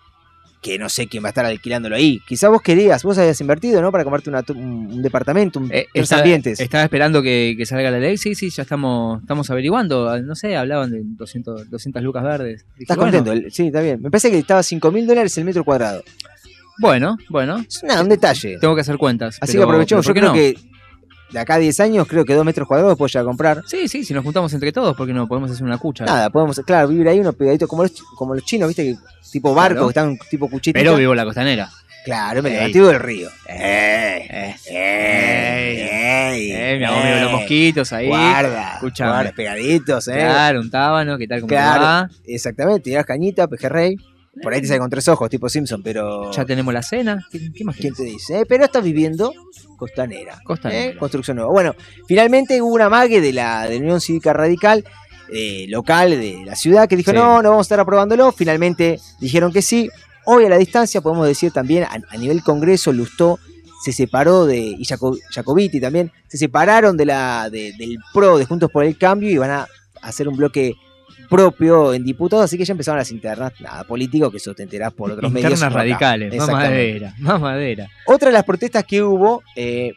[0.64, 2.20] que no sé quién va a estar alquilándolo ahí.
[2.26, 3.92] Quizás vos querías, vos habías invertido, ¿no?
[3.92, 4.56] Para comprarte una un,
[4.94, 6.58] un departamento, un, Eh, tres estaba- ambientes.
[6.58, 8.16] Estaba esperando que, que salga la ley.
[8.16, 10.08] Sí, sí, ya estamos, estamos averiguando.
[10.08, 12.64] Ah, No sé, hablaban de 200, 200 lucas verdes.
[12.72, 13.48] Dije, ¿Estás bueno, contento?
[13.50, 14.00] Sí, está bien.
[14.00, 16.02] Me parece que estaba 5 mil dólares el metro cuadrado.
[16.78, 17.58] Bueno, bueno.
[17.68, 18.58] Es nada, un detalle.
[18.58, 19.36] Tengo que hacer cuentas.
[19.40, 20.06] Así pero- que aprovechemos.
[20.06, 20.56] Yo creo que
[21.34, 23.62] de acá a 10 años, creo que 2 metros cuadrados puedo llegar a comprar.
[23.66, 25.26] Sí, sí, si nos juntamos entre todos, ¿por qué no?
[25.28, 26.04] Podemos hacer una cucha.
[26.04, 28.84] Nada, podemos, claro, vivir ahí uno pegadito como los, como los chinos, ¿viste?
[28.84, 28.96] Que,
[29.32, 29.86] tipo barco, Claro.
[29.88, 30.78] que están tipo cuchitita.
[30.78, 31.68] Pero vivo en la costanera.
[32.04, 33.28] Claro, me levanté del río.
[33.48, 34.76] Eh, ¡Ey!
[34.76, 35.80] Ey.
[35.80, 36.52] ¡Ey!
[36.52, 38.08] Eh, mi amigo, los mosquitos ahí.
[38.08, 39.10] Guarda, Escuchame.
[39.10, 40.12] guarda, pegaditos, ¿eh?
[40.18, 41.40] Claro, un tábano, ¿qué tal?
[41.40, 41.82] ¿Cómo Claro.
[41.82, 42.10] va?
[42.26, 43.96] Exactamente, tirás cañita, pejerrey.
[44.42, 46.30] Por ahí te sale con tres ojos, tipo Simpson, pero.
[46.32, 47.24] Ya tenemos la cena.
[47.30, 48.40] ¿Qué, qué más ¿Quién te dice?
[48.40, 49.32] Eh, Pero estás viviendo
[49.76, 50.38] costanera.
[50.44, 50.86] Costanera.
[50.92, 50.96] ¿eh?
[50.96, 51.52] Construcción nueva.
[51.52, 51.74] Bueno,
[52.06, 54.84] finalmente hubo una mague de la, de la Unión Cívica Radical
[55.32, 57.16] eh, local de la ciudad que dijo: Sí.
[57.16, 58.32] no, no vamos a estar aprobándolo.
[58.32, 59.88] Finalmente dijeron que sí.
[60.26, 63.38] Hoy a la distancia podemos decir también, a, a nivel Congreso, Lustó
[63.84, 64.58] se separó de.
[64.58, 68.96] y Jaco- Jacobiti también, se separaron de la, de- del PRO, de Juntos por el
[68.96, 69.68] Cambio, y van a
[70.00, 70.72] hacer un bloque
[71.28, 74.92] propio en diputados, así que ya empezaron las internas, nada, político, que eso te enterás
[74.92, 75.52] por otros medios.
[75.52, 75.82] Internas por acá.
[75.82, 77.88] radicales, más madera, más madera.
[78.06, 79.92] Otra de las protestas que hubo, eh,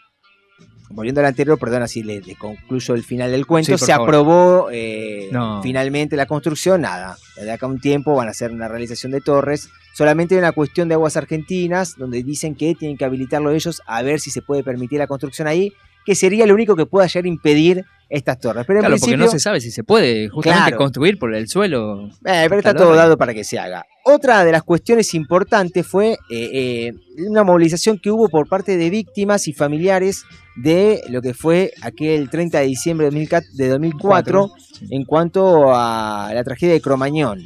[0.90, 4.08] volviendo al anterior, perdón, así le, le concluyo el final del cuento, Sí, se favor.
[4.10, 5.62] aprobó eh, No.
[5.62, 9.70] finalmente la construcción, nada, de acá un tiempo van a hacer una realización de torres,
[9.94, 14.02] solamente hay una cuestión de aguas argentinas, donde dicen que tienen que habilitarlo ellos a
[14.02, 15.74] ver si se puede permitir la construcción ahí,
[16.08, 18.64] que sería lo único que pueda llegar a impedir estas torres.
[18.66, 20.78] Pero Claro, porque no se sabe si se puede justamente Claro.
[20.78, 22.08] construir por el suelo.
[22.26, 23.86] eh, pero está todo dado para que se haga.
[24.06, 26.94] Otra de las cuestiones importantes fue eh, eh,
[27.28, 30.24] una movilización que hubo por parte de víctimas y familiares
[30.56, 34.86] de lo que fue aquel 30 de diciembre de 2004 de 2004 Sí.
[34.92, 37.42] en cuanto a la tragedia de Cromañón.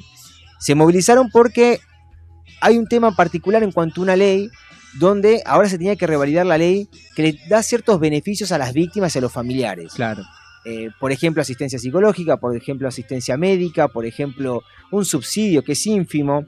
[0.60, 1.80] Se movilizaron porque
[2.62, 4.48] hay un tema particular en cuanto a una ley
[5.00, 8.74] donde ahora se tenía que revalidar la ley que le da ciertos beneficios a las
[8.74, 10.24] víctimas y a los familiares Claro.
[10.66, 15.86] eh, por ejemplo, asistencia psicológica, por ejemplo, asistencia médica, por ejemplo, un subsidio que es
[15.88, 16.46] ínfimo.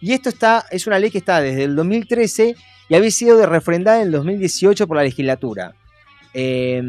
[0.00, 2.54] Y esto está, es una ley que está desde el 2013
[2.88, 5.74] y había sido de refrendada en el 2018 por la legislatura.
[6.34, 6.82] Eh,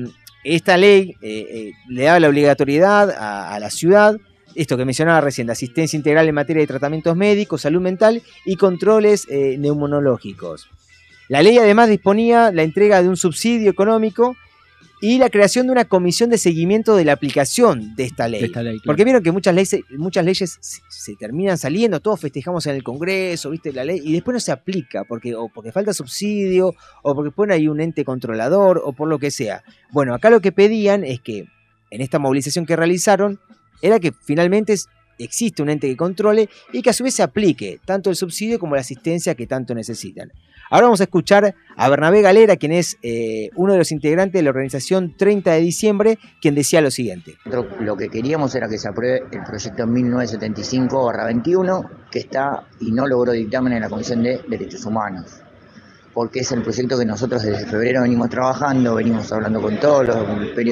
[0.43, 4.15] esta ley eh, le daba la obligatoriedad a, a la ciudad,
[4.55, 8.55] esto que mencionaba recién, de asistencia integral en materia de tratamientos médicos, salud mental y
[8.55, 10.69] controles eh, neumonológicos.
[11.29, 14.35] La ley además disponía la entrega de un subsidio económico
[15.01, 18.41] y la creación de una comisión de seguimiento de la aplicación de esta ley.
[18.41, 18.85] de esta ley, claro.
[18.85, 22.83] Porque vieron que muchas leyes, muchas leyes se, se terminan saliendo, todos festejamos en el
[22.83, 23.71] Congreso, ¿viste?
[23.71, 27.53] La ley, y después no se aplica, porque, o porque falta subsidio, o porque pone
[27.53, 29.63] ahí un ente controlador, o por lo que sea.
[29.91, 31.45] Bueno, acá lo que pedían es que
[31.91, 33.39] en esta movilización que realizaron,
[33.81, 34.75] era que finalmente
[35.17, 38.59] existe un ente que controle y que a su vez se aplique tanto el subsidio
[38.59, 40.31] como la asistencia que tanto necesitan.
[40.71, 44.43] Ahora vamos a escuchar a Bernabé Galera, quien es eh, uno de los integrantes de
[44.43, 47.37] la organización 30 de diciembre, quien decía lo siguiente.
[47.45, 53.31] Lo que queríamos era que se apruebe el proyecto 1975-21 que está y no logró
[53.31, 55.41] dictamen en la Comisión de Derechos Humanos.
[56.13, 60.17] Porque es el proyecto que nosotros desde febrero venimos trabajando, venimos hablando con todos los,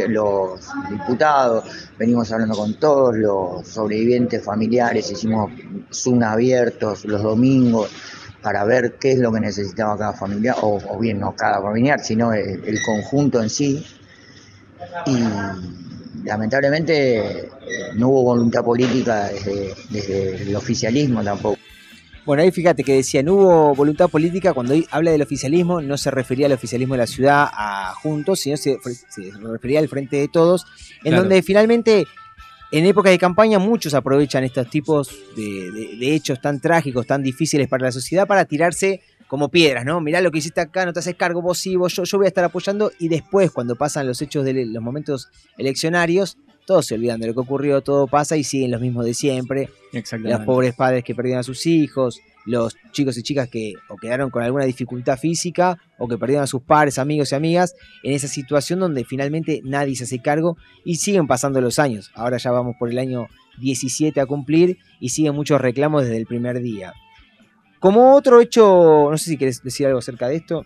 [0.09, 1.63] los diputados,
[1.97, 5.51] venimos hablando con todos los sobrevivientes familiares, hicimos
[5.91, 7.89] Zoom abiertos los domingos
[8.41, 11.99] para ver qué es lo que necesitaba cada familiar, o, o bien no cada familiar,
[11.99, 13.85] sino el, el conjunto en sí.
[15.05, 15.17] Y
[16.25, 17.49] lamentablemente eh,
[17.95, 21.57] no hubo voluntad política desde, desde el oficialismo tampoco.
[22.25, 26.11] Bueno, ahí fíjate que decía, no hubo voluntad política, cuando habla del oficialismo, no se
[26.11, 30.27] refería al oficialismo de la ciudad a Juntos, sino se, se refería al Frente de
[30.27, 30.65] Todos,
[30.97, 31.19] en Claro.
[31.23, 32.05] donde finalmente
[32.71, 37.23] en época de campaña muchos aprovechan estos tipos de, de- de hechos tan trágicos, tan
[37.23, 39.99] difíciles para la sociedad, para tirarse como piedras, ¿no?
[39.99, 42.25] Mirá lo que hiciste acá, no te haces cargo vos, sí, vos, yo, yo voy
[42.25, 46.95] a estar apoyando, y después, cuando pasan los hechos de los momentos eleccionarios, todos se
[46.95, 50.37] olvidan de lo que ocurrió, todo pasa y siguen los mismos de siempre, Exactamente.
[50.37, 54.29] los pobres padres que perdieron a sus hijos, los chicos y chicas que o quedaron
[54.29, 58.27] con alguna dificultad física o que perdieron a sus padres, amigos y amigas, en esa
[58.27, 62.09] situación donde finalmente nadie se hace cargo y siguen pasando los años.
[62.15, 63.27] Ahora ya vamos por el año
[63.59, 66.93] 17 a cumplir y siguen muchos reclamos desde el primer día.
[67.79, 70.65] Como otro hecho, no sé si quieres decir algo acerca de esto.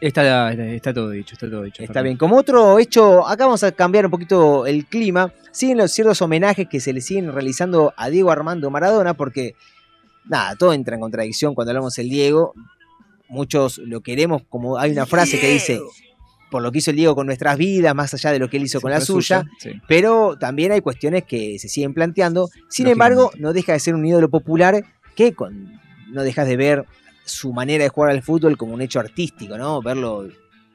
[0.00, 1.82] Está, está todo dicho, está todo dicho.
[1.82, 2.16] Está bien.
[2.16, 5.32] Como otro hecho, acá vamos a cambiar un poquito el clima.
[5.50, 9.56] Siguen los ciertos homenajes que se le siguen realizando a Diego Armando Maradona, porque
[10.28, 12.54] nada, todo entra en contradicción cuando hablamos del Diego.
[13.28, 15.80] Muchos lo queremos, como hay una frase que dice,
[16.50, 18.62] por lo que hizo el Diego con nuestras vidas, más allá de lo que él
[18.64, 19.44] hizo con la suya.
[19.58, 19.72] Sí.
[19.86, 22.48] Pero también hay cuestiones que se siguen planteando.
[22.68, 25.78] Sin embargo, no deja de ser un ídolo popular que con
[26.10, 26.86] no dejas de ver
[27.24, 29.82] su manera de jugar al fútbol como un hecho artístico, ¿no?
[29.82, 30.28] Verlo,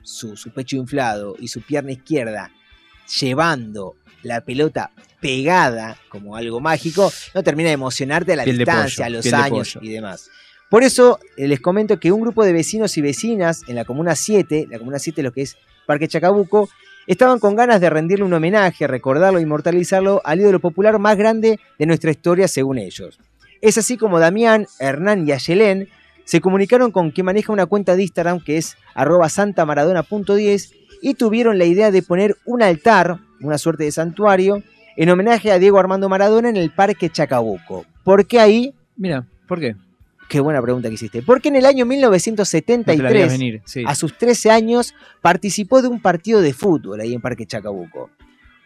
[0.04, 2.52] su, su pecho inflado y su pierna izquierda
[3.20, 9.06] llevando la pelota pegada como algo mágico, no termina de emocionarte a la Piel distancia,
[9.06, 10.30] pollo, a los años y demás.
[10.70, 14.16] Por eso eh, les comento que un grupo de vecinos y vecinas en la Comuna
[14.16, 15.56] 7, la Comuna 7 lo que es
[15.86, 16.70] Parque Chacabuco,
[17.06, 21.86] estaban con ganas de rendirle un homenaje, recordarlo inmortalizarlo al ídolo popular más grande de
[21.86, 23.20] nuestra historia según ellos.
[23.62, 25.90] Es así como Damián, Hernán y Ayelén
[26.26, 31.58] se comunicaron con quien maneja una cuenta de Instagram que es arroba santamaradona.10 y tuvieron
[31.58, 34.62] la idea de poner un altar, una suerte de santuario,
[34.96, 37.86] en homenaje a Diego Armando Maradona en el Parque Chacabuco.
[38.04, 38.74] ¿Por qué ahí?
[38.96, 39.76] Mira, ¿por qué?
[40.30, 41.22] Qué buena pregunta que hiciste.
[41.22, 43.84] Porque en el año No te la veías 1973, venir, sí.
[43.86, 48.10] a sus 13 años, participó de un partido de fútbol ahí en Parque Chacabuco.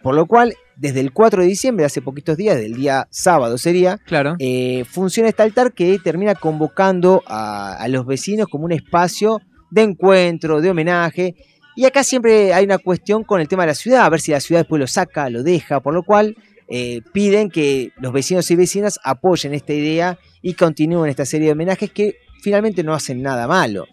[0.03, 3.97] Por lo cual, desde el 4 de diciembre, hace poquitos días, del día sábado sería,
[4.05, 4.35] Claro.
[4.39, 9.81] eh, funciona este altar que termina convocando a, a los vecinos como un espacio de
[9.81, 11.35] encuentro, de homenaje.
[11.77, 14.31] Y acá siempre hay una cuestión con el tema de la ciudad, a ver si
[14.31, 16.35] la ciudad después lo saca, lo deja, por lo cual
[16.67, 21.53] eh, piden que los vecinos y vecinas apoyen esta idea y continúen esta serie de
[21.53, 23.85] homenajes que finalmente no hacen nada malo.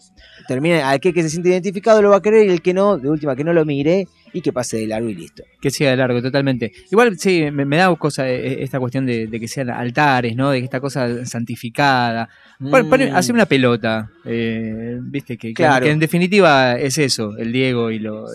[0.49, 3.11] Termina, aquel que se siente identificado lo va a querer y el que no, de
[3.11, 5.44] última que no lo mire y que pase de largo y listo.
[5.61, 6.70] Que siga de largo, totalmente.
[6.90, 10.51] Igual, sí, me, me da cosa eh, esta cuestión de, de que sean altares, ¿no?
[10.51, 12.29] De que esta cosa santificada.
[12.59, 12.75] Mm.
[13.14, 15.87] hacer una pelota, eh, viste, que, que- Claro.
[15.87, 18.27] que en definitiva es eso, el Diego y lo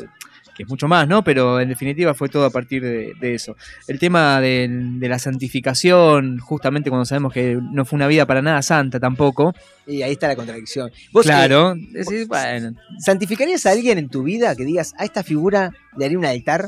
[0.59, 1.23] que es mucho más, ¿no?
[1.23, 3.55] Pero en definitiva fue todo a partir de, de eso.
[3.87, 8.41] El tema de, de la santificación, justamente cuando sabemos que no fue una vida para
[8.41, 9.53] nada santa tampoco.
[9.87, 10.91] Y ahí está la contradicción.
[11.13, 15.23] Vos, eh, Claro, decir, bueno, ¿Santificarías a alguien en tu vida que digas, a esta
[15.23, 16.65] figura le haría un altar?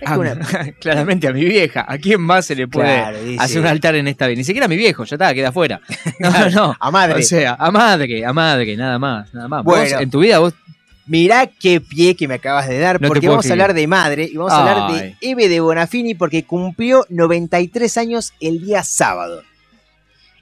[0.00, 0.36] Es que a- una-
[0.80, 1.84] claramente a mi vieja.
[1.86, 4.38] ¿A quién más se le puede Claro, hacer un altar en esta vida?
[4.38, 5.80] Ni siquiera a mi viejo, ya está, queda afuera.
[6.20, 6.76] No, no.
[6.80, 7.18] A madre.
[7.18, 9.64] O sea, a madre, a madre, nada más, nada más.
[9.64, 9.82] Bueno.
[9.84, 10.54] Vos, en tu vida vos
[11.08, 14.28] Mirá qué pie que me acabas de dar, No porque vamos a hablar de madre
[14.30, 15.16] y vamos a hablar de.
[15.20, 19.42] Eve de Bonafini porque cumplió 93 años el día sábado.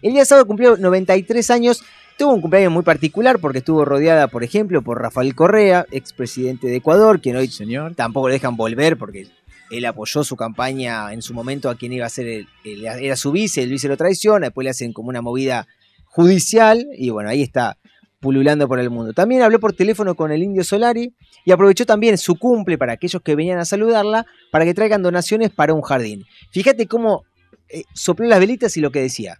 [0.03, 1.83] El día sábado cumplió 93 años,
[2.19, 6.77] tuvo un cumpleaños muy particular porque estuvo rodeada, por ejemplo, por Rafael Correa, expresidente de
[6.77, 7.95] Ecuador, quien hoy señor.
[7.95, 9.27] tampoco lo dejan volver porque
[9.71, 13.17] él apoyó su campaña en su momento a quien iba a ser el, el- era
[13.17, 15.67] su vice, el vice lo traiciona, después le hacen como una movida
[16.07, 17.77] judicial y bueno, ahí está
[18.21, 19.13] pululando por el mundo.
[19.13, 23.23] También habló por teléfono con el Indio Solari y aprovechó también su cumple para aquellos
[23.23, 26.25] que venían a saludarla para que traigan donaciones para un jardín.
[26.53, 27.25] Fíjate cómo
[27.69, 29.37] eh, sopló las velitas y lo que decía.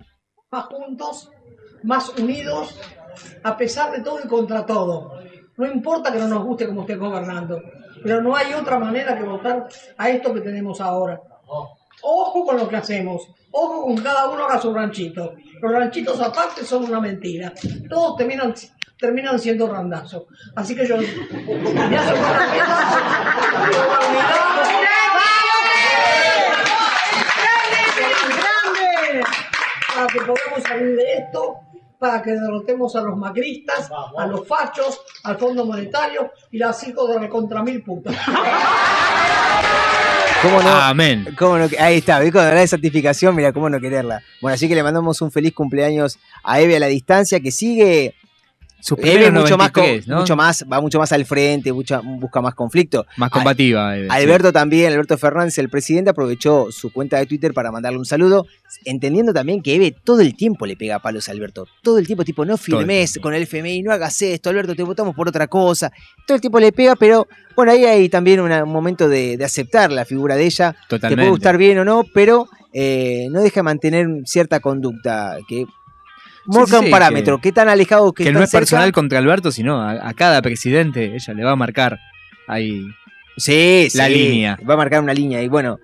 [0.51, 1.31] más juntos,
[1.83, 2.79] más unidos,
[3.43, 5.21] a pesar de todo y contra todo.
[5.57, 7.63] No importa que no nos guste como esté gobernando,
[8.03, 11.21] pero no hay otra manera que votar a esto que tenemos ahora.
[12.03, 15.35] Ojo con lo que hacemos, ojo con cada uno haga su ranchito.
[15.61, 17.53] Los ranchitos aparte son una mentira.
[17.89, 18.55] Todos terminan,
[18.99, 20.25] terminan siendo randazos.
[20.55, 20.97] Así que yo...
[29.97, 31.57] para que podamos salir de esto,
[31.99, 37.09] para que derrotemos a los macristas, a los fachos, al Fondo Monetario y las hijos
[37.09, 38.15] de recontra mil putas.
[40.47, 40.71] ¿Cómo no?
[40.71, 41.35] Amén.
[41.37, 41.69] ¿Cómo no?
[41.81, 42.33] Ahí está, ¿ves?
[42.33, 44.23] De certificación, mira, cómo no quererla.
[44.41, 48.15] Bueno, así que le mandamos un feliz cumpleaños a Eve a la distancia, que sigue
[48.99, 50.21] Eve mucho más, con- 93, ¿no?
[50.21, 53.05] mucho más, va mucho más al frente, mucha- busca más conflicto.
[53.17, 53.97] Más combativa.
[53.97, 54.15] Eve, sí.
[54.17, 58.47] Alberto también, Alberto Fernández, el presidente, aprovechó su cuenta de Twitter para mandarle un saludo,
[58.85, 61.67] entendiendo también que Eve todo el tiempo le pega palos a Alberto.
[61.83, 63.21] Todo el tiempo, tipo, no el tiempo.
[63.23, 65.91] con el FMI, no hagas esto, Alberto, te votamos por otra cosa.
[66.27, 69.45] Todo el tiempo le pega, pero bueno, ahí hay también una- un momento de, de
[69.45, 70.73] aceptar la figura de ella.
[70.73, 71.23] Te Totalmente.
[71.23, 75.65] puede gustar bien o no, pero eh, no deja de mantener cierta conducta que
[76.47, 77.39] marca un parámetro.
[77.41, 78.61] ¿Qué tan alejado que, Que no es cerca?
[78.63, 81.99] personal contra Alberto, sino a, a cada presidente ella le va a marcar
[82.49, 82.83] ahí.
[83.37, 84.59] Sí, La sí, línea.
[84.69, 85.43] Va a marcar una línea.
[85.43, 85.79] Y bueno.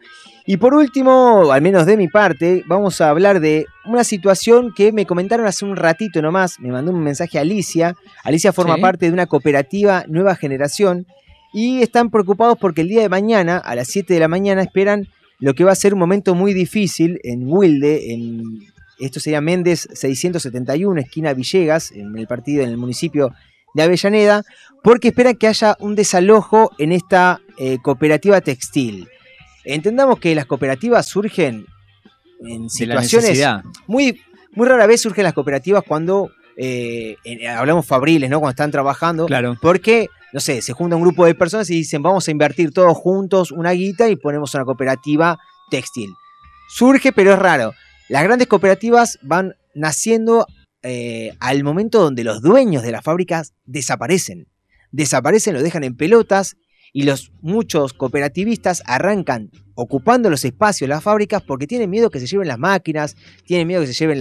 [0.44, 4.90] Y por último, al menos de mi parte, vamos a hablar de una situación que
[4.90, 6.58] me comentaron hace un ratito nomás.
[6.58, 7.94] Me mandó un mensaje a Alicia.
[8.24, 8.80] Alicia forma Sí.
[8.80, 11.06] parte de una cooperativa Nueva Generación.
[11.52, 15.06] Y están preocupados porque el día de mañana, a las 7 de la mañana, esperan
[15.38, 18.42] lo que va a ser un momento muy difícil en Wilde, en
[18.98, 23.32] esto sería Méndez 671, esquina Villegas, en el partido, en el municipio
[23.74, 24.42] de Avellaneda,
[24.82, 29.08] porque esperan que haya un desalojo en esta eh, cooperativa textil.
[29.64, 31.66] Entendamos que las cooperativas surgen
[32.44, 33.38] en situaciones
[33.86, 34.20] muy,
[34.54, 38.40] muy rara vez surgen las cooperativas cuando eh, en- hablamos fabriles, ¿no?
[38.40, 39.26] Cuando están trabajando.
[39.26, 39.56] Claro.
[39.62, 42.96] Porque, no sé, se junta un grupo de personas y dicen, vamos a invertir todos
[42.96, 45.38] juntos una guita y ponemos una cooperativa
[45.70, 46.12] textil.
[46.68, 47.72] Surge, pero es raro.
[48.12, 50.46] Las grandes cooperativas van naciendo
[50.82, 54.48] eh, al momento donde los dueños de las fábricas desaparecen.
[54.90, 56.56] Desaparecen, lo dejan en pelotas
[56.92, 62.26] y los muchos cooperativistas arrancan ocupando los espacios las fábricas porque tienen miedo que se
[62.26, 64.20] lleven las máquinas, tienen miedo que se lleven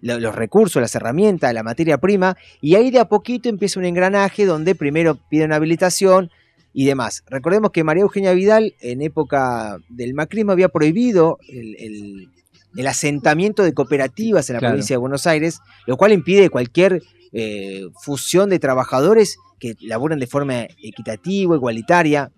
[0.00, 4.46] los recursos, las herramientas, la materia prima, y ahí de a poquito empieza un engranaje
[4.46, 6.30] donde primero piden habilitación
[6.72, 7.24] y demás.
[7.26, 12.30] Recordemos que María Eugenia Vidal en época del macrismo había prohibido el-
[12.76, 14.72] el asentamiento de cooperativas en la Claro.
[14.72, 17.02] provincia de Buenos Aires, lo cual impide cualquier
[17.32, 22.30] eh, fusión de trabajadores que laburan de forma equitativa, igualitaria,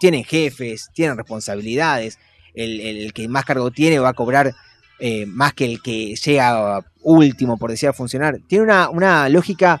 [0.00, 2.18] tienen jefes, tienen responsabilidades,
[2.54, 4.54] el, el- el que más cargo tiene va a cobrar
[4.98, 8.38] eh, más que el que llega último, por decir, a funcionar.
[8.48, 9.80] Tiene una, una lógica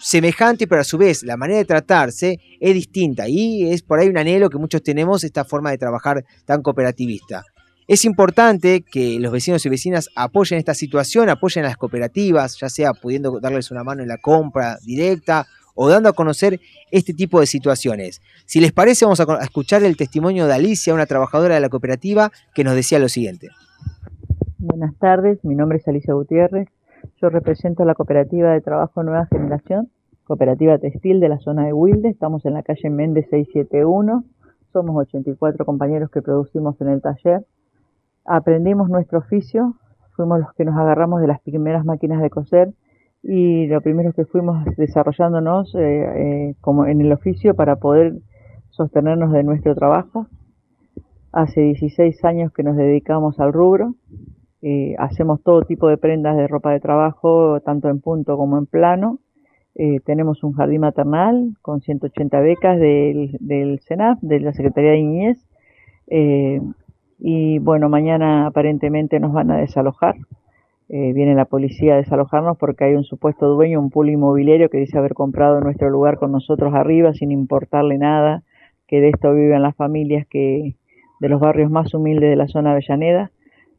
[0.00, 4.08] semejante, pero a su vez la manera de tratarse es distinta y es por ahí
[4.08, 7.44] un anhelo que muchos tenemos, esta forma de trabajar tan cooperativista.
[7.88, 12.68] Es importante que los vecinos y vecinas apoyen esta situación, apoyen a las cooperativas, ya
[12.68, 17.40] sea pudiendo darles una mano en la compra directa o dando a conocer este tipo
[17.40, 18.20] de situaciones.
[18.46, 22.30] Si les parece, vamos a escuchar el testimonio de Alicia, una trabajadora de la cooperativa,
[22.54, 23.48] que nos decía lo siguiente.
[24.58, 26.68] Buenas tardes, mi nombre es Alicia Gutiérrez.
[27.20, 29.90] Yo represento a la cooperativa de trabajo Nueva Generación,
[30.24, 32.08] cooperativa textil de la zona de Wilde.
[32.08, 34.24] Estamos en la calle Méndez 671.
[34.72, 37.44] Somos 84 compañeros que producimos en el taller.
[38.24, 39.74] Aprendimos nuestro oficio,
[40.16, 42.72] fuimos los que nos agarramos de las primeras máquinas de coser
[43.22, 48.14] y lo primero que fuimos desarrollándonos eh, eh, como en el oficio para poder
[48.70, 50.26] sostenernos de nuestro trabajo.
[51.32, 53.94] Hace 16 años que nos dedicamos al rubro.
[54.98, 59.18] Hacemos todo tipo de prendas de ropa de trabajo, tanto en punto como en plano.
[59.74, 63.80] Eh, tenemos un jardín maternal con 180 becas del, del
[64.20, 65.48] de la Secretaría de Niñez.
[67.24, 70.16] Y bueno, mañana aparentemente nos van a desalojar.
[70.88, 74.78] Eh, viene la policía a desalojarnos porque hay un supuesto dueño, un pool inmobiliario que
[74.78, 78.42] dice haber comprado nuestro lugar con nosotros arriba sin importarle nada,
[78.88, 80.74] que de esto viven las familias que
[81.20, 83.30] de los barrios más humildes de la zona Avellaneda.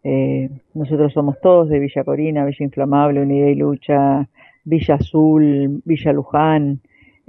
[0.06, 4.30] Eh, nosotros somos todos de Villa Corina, Villa Inflamable, Unidad y Lucha,
[4.64, 6.80] Villa Azul, Villa Luján.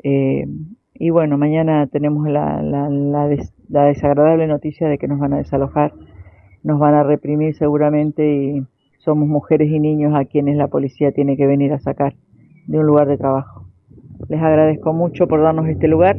[0.04, 0.46] eh,
[0.94, 5.32] y bueno, mañana tenemos la, la, la, des- la desagradable noticia de que nos van
[5.34, 5.92] a desalojar,
[6.62, 8.62] nos van a reprimir seguramente y
[8.98, 12.14] somos mujeres y niños a quienes la policía tiene que venir a sacar
[12.66, 13.66] de un lugar de trabajo.
[14.28, 16.16] Les agradezco mucho por darnos este lugar,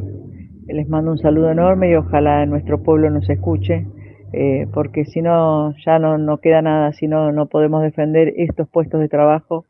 [0.68, 3.86] les mando un saludo enorme y ojalá nuestro pueblo nos escuche
[4.32, 8.68] eh, porque si no, ya no, no queda nada, si no, no podemos defender estos
[8.68, 9.64] puestos de trabajo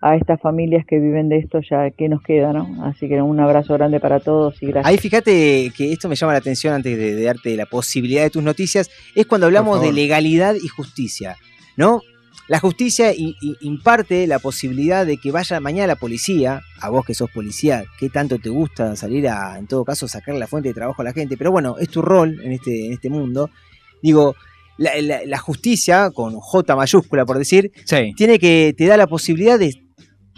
[0.00, 2.84] a estas familias que viven de esto, ya que nos queda, ¿no?
[2.84, 4.86] Así que un abrazo grande para todos y gracias.
[4.86, 8.30] Ahí fíjate que esto me llama la atención antes de, de darte la posibilidad de
[8.30, 11.36] tus noticias, es cuando hablamos de legalidad y justicia,
[11.76, 12.00] ¿no?
[12.46, 17.04] La justicia i- i- imparte la posibilidad de que vaya mañana la policía, a vos
[17.04, 20.68] que sos policía, qué tanto te gusta salir a, en todo caso, sacar la fuente
[20.68, 23.50] de trabajo a la gente, pero bueno, es tu rol en este, en este mundo.
[24.00, 24.34] Digo,
[24.78, 28.14] la, la- la justicia, con J mayúscula por decir, Sí.
[28.16, 29.74] tiene que, te da la posibilidad de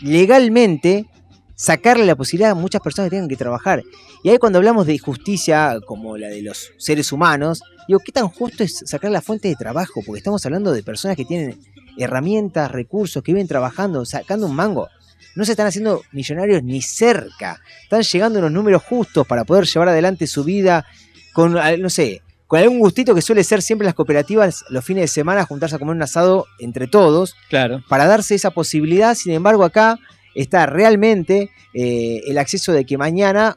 [0.02, 1.06] legalmente
[1.54, 3.82] sacarle la posibilidad a muchas personas que tengan que trabajar.
[4.22, 8.28] Y ahí cuando hablamos de justicia como la de los seres humanos, digo, ¿qué tan
[8.28, 10.00] justo es sacar la fuente de trabajo?
[10.04, 11.58] Porque estamos hablando de personas que tienen
[11.98, 14.88] herramientas, recursos, que viven trabajando, sacando un mango.
[15.36, 17.60] No se están haciendo millonarios ni cerca.
[17.82, 20.86] Están llegando a unos números justos para poder llevar adelante su vida
[21.34, 25.02] con, ah, no sé, con algún gustito que suele ser siempre las cooperativas los fines
[25.02, 27.80] de semana, juntarse a comer un asado entre todos Claro.
[27.88, 29.14] para darse esa posibilidad.
[29.14, 30.00] Sin embargo, acá
[30.34, 33.56] está realmente eh, el acceso de que mañana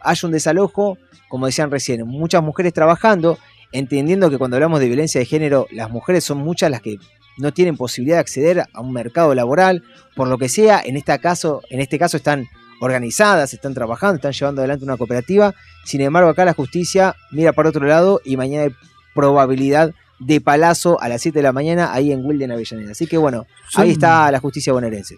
[0.00, 0.98] haya un desalojo,
[1.28, 3.38] como decían recién, muchas mujeres trabajando,
[3.72, 6.98] entendiendo que cuando hablamos de violencia de género, las mujeres son muchas las que
[7.38, 9.82] no tienen posibilidad de acceder a un mercado laboral,
[10.14, 12.46] por lo que sea, en este caso, en este caso están
[12.80, 15.56] organizadas, están trabajando, están llevando adelante una cooperativa.
[15.88, 18.70] Sin embargo, acá la justicia mira para otro lado y mañana hay
[19.14, 22.92] probabilidad de palazo a las 7 de la mañana ahí en Wilden Avellaneda.
[22.92, 25.16] Así que bueno, ahí está la justicia bonaerense.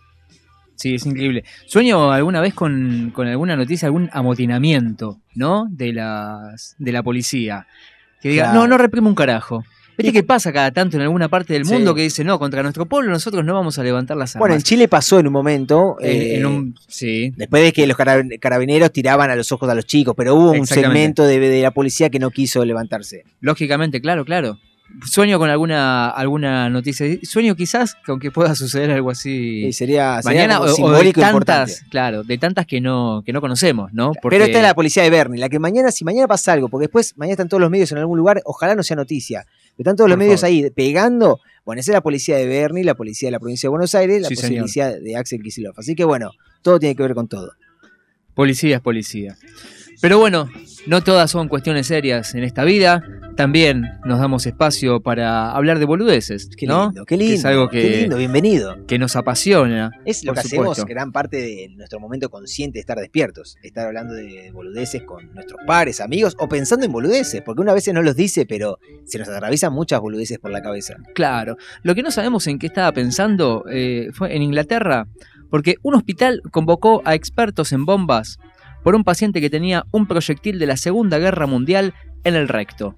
[0.77, 1.45] Sí, es increíble.
[1.67, 5.67] Sueño alguna vez con, con alguna noticia, algún amotinamiento, ¿no?
[5.71, 7.67] De las de la policía.
[8.23, 8.61] Que diga, Claro.
[8.61, 9.65] no, no reprime un carajo.
[10.03, 11.73] ¿Viste qué pasa cada tanto en alguna parte del Sí.
[11.73, 14.41] mundo que dice, no, contra nuestro pueblo nosotros no vamos a levantar las armas?
[14.41, 15.97] Bueno, en Chile pasó en un momento.
[16.01, 17.33] En- eh, en un- sí.
[17.37, 20.53] Después de que los cara- carabineros tiraban a los ojos a los chicos, pero hubo
[20.53, 23.25] un segmento de, de la policía que no quiso levantarse.
[23.41, 24.59] Lógicamente, claro, claro.
[25.07, 27.07] Sueño con alguna alguna noticia.
[27.23, 29.67] Sueño quizás con que pueda suceder algo así.
[29.67, 31.75] Y sería, sería Mañana o- o, de simbólico importante.
[31.75, 34.11] tantas, claro, de tantas que no que no conocemos, ¿no?
[34.21, 36.87] Pero esta es la policía de Bernie, la que mañana, si mañana pasa algo, porque
[36.87, 39.47] después mañana están todos los medios en algún lugar, ojalá no sea noticia.
[39.79, 40.55] Están todos los Por medios favor.
[40.55, 41.41] ahí pegando.
[41.65, 44.23] Bueno, esa es la policía de Bernie, la policía de la provincia de Buenos Aires,
[44.23, 44.61] la Sí, señor.
[44.63, 45.79] policía de Axel Kicillof.
[45.79, 46.31] Así que bueno,
[46.63, 47.53] todo tiene que ver con todo.
[48.35, 49.37] Policía es policía.
[50.01, 50.49] Pero bueno,
[50.87, 53.03] no todas son cuestiones serias en esta vida.
[53.37, 56.87] También nos damos espacio para hablar de boludeces, Qué ¿no?
[56.87, 57.33] lindo, qué lindo.
[57.33, 58.87] Que es algo que, Qué lindo, bienvenido.
[58.87, 59.91] que nos apasiona.
[60.05, 60.85] Es lo que hacemos supuesto.
[60.87, 65.61] gran parte de nuestro momento consciente de estar despiertos, estar hablando de boludeces con nuestros
[65.67, 69.29] pares, amigos o pensando en boludeces, porque una vez no los dice, pero se nos
[69.29, 70.97] atraviesan muchas boludeces por la cabeza.
[71.15, 71.57] Claro.
[71.83, 75.07] Lo que no sabemos en qué estaba pensando eh, fue en Inglaterra,
[75.51, 78.39] porque un hospital convocó a expertos en bombas
[78.83, 82.97] por un paciente que tenía un proyectil de la Segunda Guerra Mundial en el recto.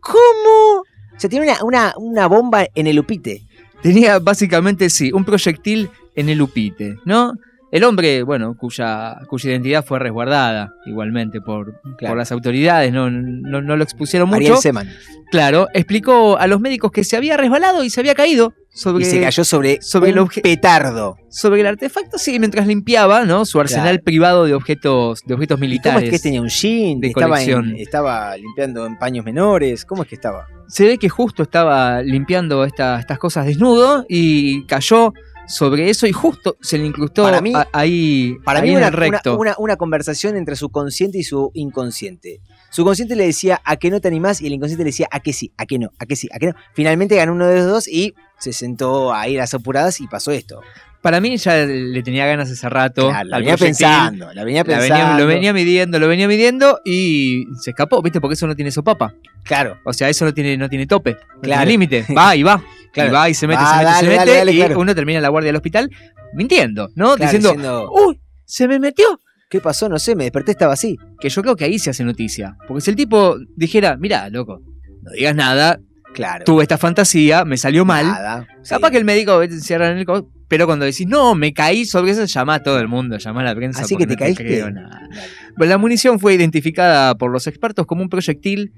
[0.00, 0.80] ¿Cómo?
[0.80, 3.42] O sea, tiene una, una, una bomba en el upite.
[3.82, 7.34] Tenía básicamente, sí, un proyectil en el upite, ¿no?
[7.74, 12.12] El hombre, bueno, cuya, cuya identidad fue resguardada igualmente por, Claro.
[12.12, 14.38] por las autoridades, no, no, no lo expusieron mucho.
[14.38, 14.88] Ariel Seman.
[15.32, 19.06] Claro, explicó a los médicos que se había resbalado y se había caído sobre, Y
[19.06, 21.16] se cayó sobre, sobre el un petardo.
[21.28, 23.44] sobre el artefacto, sí, mientras limpiaba, ¿no?
[23.44, 24.04] Su arsenal Claro.
[24.04, 26.04] privado de objetos, de objetos ¿Y ¿Cómo militares.
[26.04, 27.00] es que tenía un jean?
[27.00, 27.76] de estaba, en- colección.
[27.76, 29.84] estaba limpiando en paños menores.
[29.84, 30.46] ¿Cómo es que estaba?
[30.68, 35.12] Se ve que justo estaba limpiando esta- estas cosas desnudo y cayó
[35.46, 38.90] sobre eso y justo se le incrustó Para mí- a- ahí, Para ahí mí una,
[38.90, 39.32] recto.
[39.38, 42.40] una, una- una conversación entre su consciente y su inconsciente.
[42.70, 45.20] Su consciente le decía a que no te animás y el inconsciente le decía a
[45.20, 46.54] que sí, a que no, a que sí, a que no.
[46.74, 50.32] Finalmente ganó uno de los dos y se sentó ahí a las apuradas y pasó
[50.32, 50.60] esto.
[51.02, 53.10] Para mí ya le tenía ganas hace rato.
[53.10, 55.18] Claro, la venía pensando, la venía La venía- pensando.
[55.22, 58.22] lo venía midiendo, lo venía midiendo y se escapó, ¿viste?
[58.22, 59.12] Porque eso no tiene sopapa.
[59.42, 61.66] Claro, O sea, eso no tiene, no tiene tope, no Claro.
[61.68, 62.06] límite.
[62.16, 62.64] Va y va.
[62.94, 63.10] Claro.
[63.10, 64.16] Y va y se mete, Va, se mete, dale, se mete.
[64.18, 64.80] dale, dale, y claro.
[64.80, 65.90] uno termina en la guardia del hospital
[66.32, 67.16] mintiendo, ¿no?
[67.16, 69.06] claro, diciendo, diciendo, uy, se me metió.
[69.50, 69.88] ¿qué pasó?
[69.88, 70.96] No sé, me desperté, estaba así.
[71.20, 72.56] Que yo creo que ahí se hace noticia.
[72.66, 74.60] Porque si el tipo dijera, mira, loco,
[75.02, 75.78] no digas nada,
[76.12, 76.44] Claro.
[76.44, 78.06] tuve esta fantasía, me salió mal.
[78.06, 78.46] Nada.
[78.68, 78.92] Capaz sí.
[78.92, 80.06] que el médico cierra en el
[80.48, 83.44] pero cuando decís, no, me caí sobre eso, llama a todo el mundo, llama a
[83.44, 83.82] la prensa.
[83.82, 84.44] Así que te no caíste.
[84.44, 85.08] creo nada.
[85.56, 88.72] La munición fue identificada por los expertos como un proyectil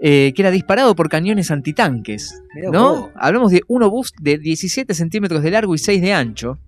[0.00, 2.40] eh, que era disparado por cañones antitanques.
[2.54, 3.00] Mirá ¿No?
[3.02, 3.10] vos.
[3.16, 6.58] Hablamos de un obús de 17 centímetros de largo y 6 de ancho.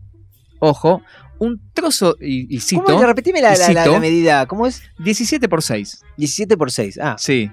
[0.59, 1.03] Ojo,
[1.39, 3.07] un trozo, y, y cito, ¿Cómo es?
[3.07, 3.93] Repetime la, y la- la- cito.
[3.93, 4.47] la medida.
[4.47, 4.83] ¿Cómo es?
[4.99, 6.03] 17 por 6.
[6.19, 6.99] 17 por 6.
[7.01, 7.51] Ah, Sí.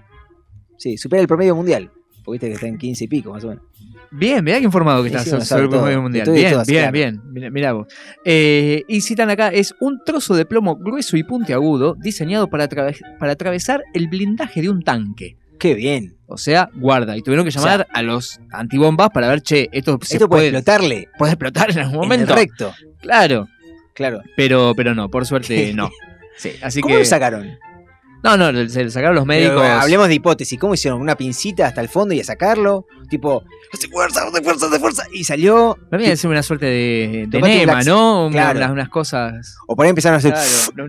[0.78, 1.92] sí, supera el promedio mundial.
[2.26, 3.64] Porque viste que está en 15 y pico, más o menos.
[4.12, 6.24] Bien, mirá qué informado que Sí, estás sí, sobre el promedio mundial.
[6.24, 6.92] Estoy Bien, todas, bien, claro.
[6.94, 7.22] bien.
[7.32, 7.88] Mirá, mirá vos.
[8.26, 13.32] Eh, y citan acá, es un trozo de plomo grueso y puntiagudo diseñado para, para
[13.32, 15.38] atravesar el blindaje de un tanque.
[15.60, 16.16] Qué bien.
[16.28, 17.16] O sea, guarda.
[17.18, 20.50] Y tuvieron que sea, llamar a los antibombas para ver, che, esto, se Esto puede
[20.50, 22.36] puede, explotarle puede explotar en algún momento.
[22.36, 22.74] recto.
[23.02, 23.48] Claro,
[23.94, 24.22] Claro.
[24.36, 25.90] pero, pero no, por suerte no.
[26.38, 27.00] Sí, así ¿Cómo que.
[27.00, 27.58] lo sacaron?
[28.36, 29.62] No, no, se lo sacaron los médicos.
[29.62, 30.60] Pero, hablemos de hipótesis.
[30.60, 31.00] ¿Cómo hicieron?
[31.00, 32.86] ¿Una pincita hasta el fondo y a sacarlo?
[33.10, 35.04] Tipo, hace fuerza, hace fuerza, hace fuerza.
[35.14, 35.78] Y salió.
[35.92, 38.28] Me viene a ser una suerte de, de enema, ¿no?
[38.32, 38.60] Claro.
[38.60, 39.56] Unas, unas cosas.
[39.68, 40.34] O por ahí empezaron a hacer.
[40.34, 40.88] Claro, no,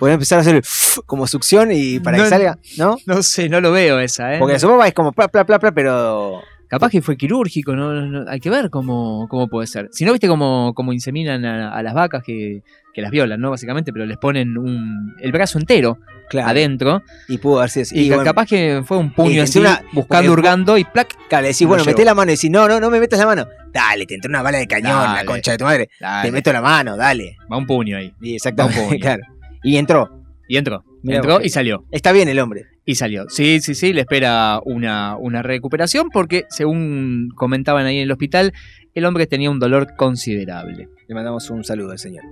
[0.00, 0.62] no- empezaron a hacer
[1.06, 2.58] como succión y para No, que salga.
[2.78, 2.96] ¿no?
[3.06, 4.38] no sé, no lo veo esa, ¿eh?
[4.38, 6.40] Porque la sopa es como pla, pla, pla, pla, pero.
[6.72, 9.90] Capaz que fue quirúrgico, no, no- hay que ver cómo, cómo puede ser.
[9.92, 12.62] Si no, viste cómo, cómo inseminan a, a las vacas que,
[12.94, 13.50] que las violan, ¿no?
[13.50, 15.98] Básicamente, pero les ponen un, el brazo entero
[16.30, 16.48] Claro.
[16.48, 17.02] adentro.
[17.28, 17.98] Y pudo haber sido así.
[17.98, 21.14] Y, Y bueno, capaz que fue un puño así, encima- buscando, porque- hurgando y plac.
[21.28, 23.26] claro, le decís, bueno, meté la mano y decís, no, no, no me metas la
[23.26, 23.46] mano.
[23.70, 25.90] Dale, te entró una bala de cañón, la concha de tu madre.
[26.00, 27.36] Dale, Te meto la mano, dale.
[27.52, 28.14] Va un puño ahí.
[28.22, 29.00] Y exactamente, Va un puño.
[29.02, 29.22] claro.
[29.62, 30.22] Y entró.
[30.48, 30.84] Y entró.
[31.02, 31.84] Mirá entró y salió.
[31.90, 32.64] Está bien el hombre.
[32.84, 33.26] Y salió.
[33.28, 38.52] Sí, sí, sí, le espera una, una recuperación porque, según comentaban ahí en el hospital,
[38.94, 40.88] el hombre tenía un dolor considerable.
[41.06, 42.24] Le mandamos un saludo al señor.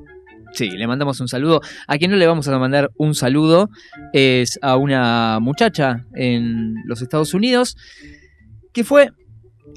[0.53, 1.61] Sí, le mandamos un saludo.
[1.87, 3.71] A quien no le vamos a mandar un saludo
[4.13, 7.77] es a una muchacha en los Estados Unidos
[8.73, 9.11] que fue...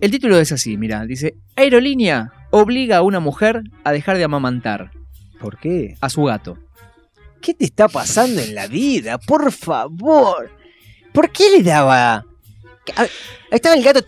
[0.02, 4.90] El título es así, mira, dice, Aerolínea obliga a una mujer a dejar de amamantar
[5.40, 5.96] ¿Por qué?
[6.02, 6.58] a su gato.
[7.42, 9.20] ¿Qué te está pasando en la vida?
[9.20, 10.50] Por favor.
[11.14, 12.26] ¿Por qué le daba?
[12.98, 13.08] Ahí
[13.52, 14.00] estaba el gato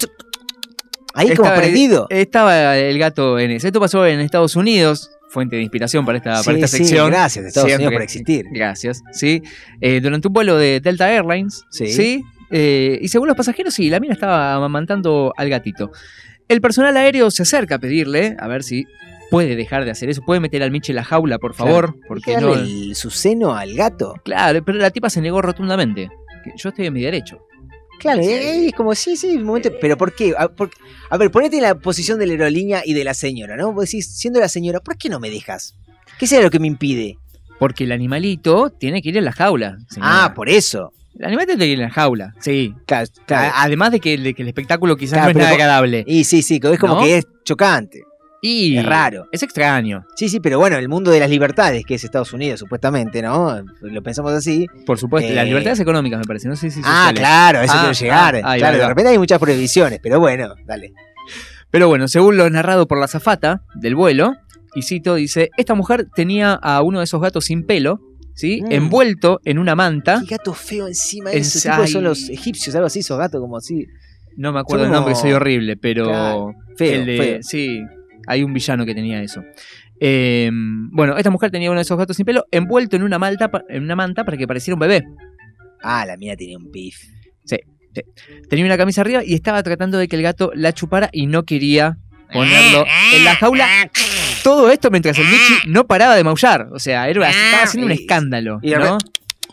[1.14, 2.08] ahí como perdido.
[2.10, 3.68] Estaba el gato en eso.
[3.68, 7.10] Esto pasó en Estados Unidos, fuente de inspiración para esta, para Sí, esta sí, sección.
[7.10, 7.86] gracias, Estados Siempre.
[7.88, 8.46] Unidos por existir.
[8.52, 9.42] Gracias, sí.
[9.82, 12.24] Eh, durante un vuelo de Delta Airlines, Sí.
[12.52, 15.92] Eh, y según los pasajeros, sí, la mina estaba amamantando al gatito.
[16.48, 18.86] El personal aéreo se acerca a pedirle, a ver si
[19.32, 20.22] puede dejar de hacer eso.
[20.22, 22.00] Puede meter al Miche en la jaula, por favor, Claro.
[22.08, 22.54] porque no.
[22.54, 24.14] el- su seno al gato.
[24.24, 26.10] Claro, pero la tipa se negó rotundamente.
[26.46, 27.40] Que Yo estoy en mi derecho.
[28.00, 29.70] Claro, ahí es como, sí, sí, un momento.
[29.82, 30.34] Pero ¿por qué?
[30.38, 30.70] A, por-
[31.10, 33.72] a ver, ponete en la posición de la aerolínea y de la señora, ¿no?
[33.74, 35.76] Vos decís, siendo la señora, ¿por qué no me dejas?
[36.20, 37.18] ¿Qué será lo que me impide?
[37.58, 39.78] Porque el animalito tiene que ir en la jaula.
[39.90, 40.26] señora.
[40.26, 40.92] Ah, por eso.
[41.18, 42.74] El animal tiene que ir en la jaula, sí.
[42.86, 43.54] Claro, claro.
[43.56, 46.04] A- Además de que, de que el espectáculo quizás Claro, no es nada agradable.
[46.06, 47.02] Y sí, sí, es como ¿No?
[47.02, 48.04] que es chocante.
[48.48, 49.28] Y Es raro.
[49.32, 52.60] Es extraño, Sí, sí, pero bueno, el mundo de las libertades, que es Estados Unidos,
[52.60, 53.64] supuestamente, ¿no?
[53.82, 54.68] Lo pensamos así.
[54.86, 55.32] por supuesto.
[55.32, 56.48] Eh, Las libertades económicas, me parece.
[56.48, 57.20] No sé si Ah, sociales.
[57.20, 58.36] claro, eso Ah, quiero llegar.
[58.44, 60.94] ah, ahí claro, ahí de repente hay muchas prohibiciones, pero bueno, dale.
[61.72, 64.34] Pero bueno, según lo narrado por la zafata del vuelo,
[64.76, 68.00] y cito, dice, esta mujer tenía a uno de esos gatos sin pelo,
[68.34, 68.62] ¿sí?
[68.62, 68.72] Mm.
[68.72, 70.22] Envuelto en una manta.
[70.28, 71.60] Qué gato feo encima En- eso.
[71.70, 73.88] Tipo son los egipcios, algo así, esos gatos como así.
[74.38, 76.06] No me acuerdo el nombre, soy horrible, pero...
[76.08, 77.38] Claro, feo, de- feo.
[77.42, 77.82] Sí,
[78.28, 79.44] hay un villano que tenía eso.
[80.00, 83.50] Eh, bueno, esta mujer tenía uno de esos gatos sin pelo envuelto en una, malta,
[83.70, 85.04] en una manta para que pareciera un bebé.
[85.82, 86.98] Ah, la mía tenía un pif.
[88.50, 91.44] Tenía una camisa arriba y estaba tratando de que el gato la chupara y no
[91.44, 91.98] quería
[92.32, 93.68] ponerlo en la jaula.
[94.44, 96.68] Todo esto mientras el Michi no paraba de maullar.
[96.74, 98.60] O sea, era, estaba haciendo un escándalo.
[98.62, 98.98] ¿no?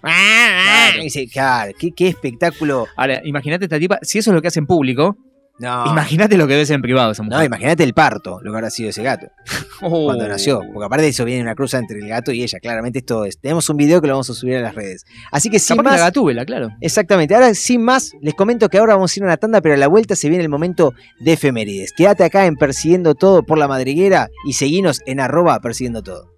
[0.00, 2.88] Claro, dice, claro, qué, qué espectáculo.
[2.96, 5.16] Ahora, imagínate esta tipa, si eso es lo que hace en público,
[5.62, 7.38] No, imagínate lo que ser en privado esa mujer.
[7.38, 9.28] no imagínate el parto, lo que habrá sido ese gato.
[9.84, 10.04] Oh.
[10.04, 10.60] cuando nació.
[10.72, 12.60] Porque aparte de eso viene una cruza entre el gato y ella.
[12.60, 13.40] Claramente esto es.
[13.40, 15.02] Tenemos un video que lo vamos a subir a las redes.
[15.32, 16.00] Así que sin Capaz que más.
[16.00, 16.68] la gatúbela, claro.
[16.80, 17.34] Exactamente.
[17.34, 19.78] Ahora, sin más, les comento que ahora vamos a ir a una tanda, pero a
[19.78, 21.92] la vuelta se viene el momento de efemérides.
[21.96, 26.30] Quédate acá en Persiguiendo Todo por la Madriguera y seguinos en arroba Persiguiendo Todo.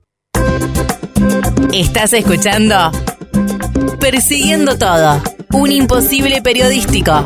[1.74, 2.92] Estás escuchando
[4.00, 5.20] Persiguiendo Todo,
[5.52, 7.22] un imposible periodístico.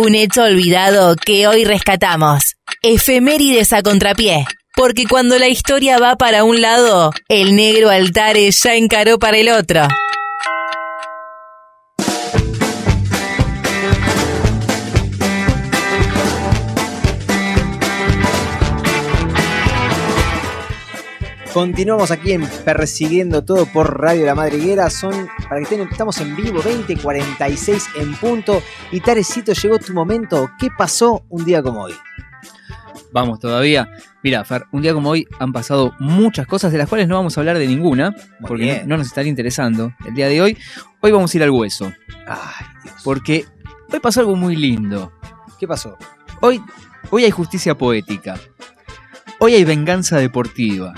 [0.00, 2.54] Un hecho olvidado que hoy rescatamos.
[2.82, 4.46] Efemérides a contrapié.
[4.76, 9.48] Porque cuando la historia va para un lado, el negro Altares ya encaró para el
[9.48, 9.88] otro.
[21.58, 24.88] Continuamos aquí en Persiguiendo Todo por Radio La Madriguera.
[24.90, 28.62] Son, para que estén, estamos en vivo, 20.46 en punto.
[28.92, 30.52] Y Tarecito, llegó tu momento.
[30.56, 31.94] ¿Qué pasó un día como hoy?
[33.10, 33.90] Vamos todavía.
[34.22, 37.36] Mira, Fer, un día como hoy han pasado muchas cosas de las cuales no vamos
[37.36, 40.56] a hablar de ninguna, Muy porque no, no nos estaría interesando el día de hoy.
[41.00, 41.92] Hoy vamos a ir al hueso,
[42.28, 42.94] Ay, Dios.
[43.02, 43.46] porque
[43.92, 45.12] hoy pasó algo muy lindo.
[45.58, 45.98] ¿Qué pasó?
[46.40, 46.62] Hoy,
[47.10, 48.38] hoy hay justicia poética.
[49.40, 50.94] Hoy hay venganza deportiva.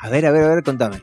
[0.00, 1.00] A ver, a ver, a ver, contame.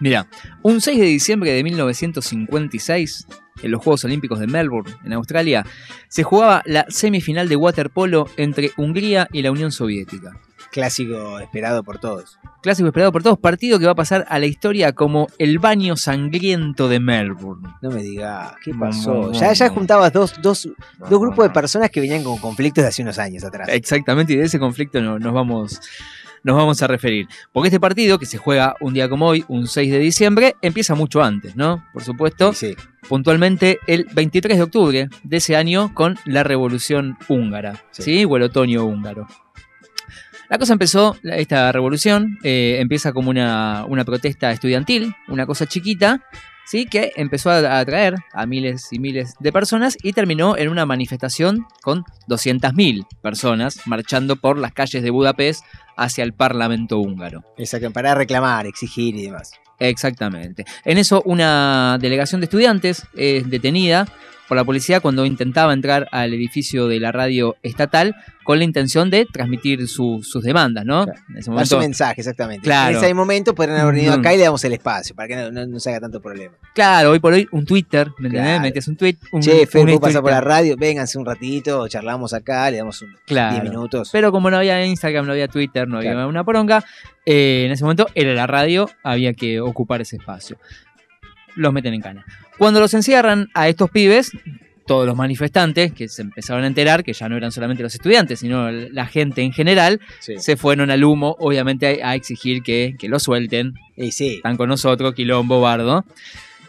[0.00, 0.26] Mira,
[0.62, 3.26] un 6 de diciembre de 1956,
[3.62, 5.64] en los Juegos Olímpicos de Melbourne, en Australia,
[6.08, 10.32] se jugaba la semifinal de waterpolo entre Hungría y la Unión Soviética.
[10.72, 12.36] Clásico esperado por todos.
[12.60, 15.96] Clásico esperado por todos, partido que va a pasar a la historia como el baño
[15.96, 17.68] sangriento de Melbourne.
[17.80, 19.14] No me digas, ¿qué No, pasó?
[19.14, 19.74] no, ya, ya no.
[19.74, 20.68] juntabas dos, dos,
[21.08, 23.68] dos grupos de personas que venían con conflictos de hace unos años atrás.
[23.70, 25.80] Exactamente, y de ese conflicto no- nos, vamos,
[26.44, 27.26] nos vamos a referir.
[27.52, 30.94] Porque este partido, que se juega un día como hoy, un 6 de diciembre, empieza
[30.94, 31.84] mucho antes, ¿no?
[31.92, 32.76] Por supuesto, Sí,
[33.08, 38.02] puntualmente el 23 de octubre de ese año con la Revolución Húngara, Sí.
[38.02, 38.24] ¿sí?
[38.24, 39.26] O el otoño húngaro.
[40.50, 46.22] La cosa empezó, esta revolución eh, empieza como una, una protesta estudiantil, una cosa chiquita,
[46.64, 46.86] ¿sí?
[46.86, 51.66] que empezó a atraer a miles y miles de personas y terminó en una manifestación
[51.82, 55.64] con 200.000 personas marchando por las calles de Budapest
[55.96, 57.42] hacia el Parlamento húngaro.
[57.56, 59.52] Exacto, para reclamar, exigir y demás.
[59.78, 60.64] Exactamente.
[60.84, 64.06] En eso, una delegación de estudiantes es detenida
[64.48, 68.14] por la policía cuando intentaba entrar al edificio de la radio estatal
[68.44, 71.04] con la intención de transmitir su- sus demandas, ¿no?
[71.06, 71.18] Claro.
[71.30, 72.62] En ese Dar su momento, mensaje, exactamente.
[72.64, 72.98] Claro.
[72.98, 74.20] En ese momento podrían haber venido Mm.
[74.20, 76.54] acá y le damos el espacio, para que no, no- no se haga tanto problema.
[76.74, 78.50] claro, hoy por hoy un Twitter, ¿me entendés?
[78.50, 78.62] Claro.
[78.62, 82.70] Metías un tweet, un, che, vos pasar por la radio, vénganse un ratito, charlamos acá,
[82.70, 83.62] le damos un 10 Claro.
[83.64, 84.10] minutos.
[84.12, 86.84] Pero como no había Instagram, no había Twitter, no había una poronga,
[87.24, 90.58] eh, en ese momento era la radio, había que ocupar ese espacio.
[91.56, 92.24] Los meten en cana.
[92.58, 94.30] Cuando los encierran a estos pibes,
[94.86, 98.40] todos los manifestantes que se empezaron a enterar que ya no eran solamente los estudiantes,
[98.40, 100.34] sino la gente en general, Sí.
[100.38, 103.74] se fueron al humo, obviamente, a, exigir que, que lo suelten.
[103.96, 106.04] Y sí, Están con nosotros, quilombo, bardo.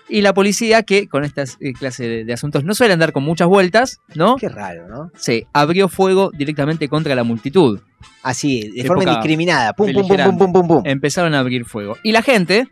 [0.07, 3.23] Y la policía, que con estas eh, clases de, de asuntos no suelen dar con
[3.23, 4.35] muchas vueltas, ¿no?
[4.35, 5.09] qué raro, ¿no?
[5.17, 7.79] Se abrió fuego directamente contra la multitud.
[8.21, 9.73] Así, de Época forma indiscriminada.
[9.73, 10.81] Pum, pum, pum, pum, pum, pum, pum.
[10.85, 11.97] empezaron a abrir fuego.
[12.03, 12.67] Y la gente,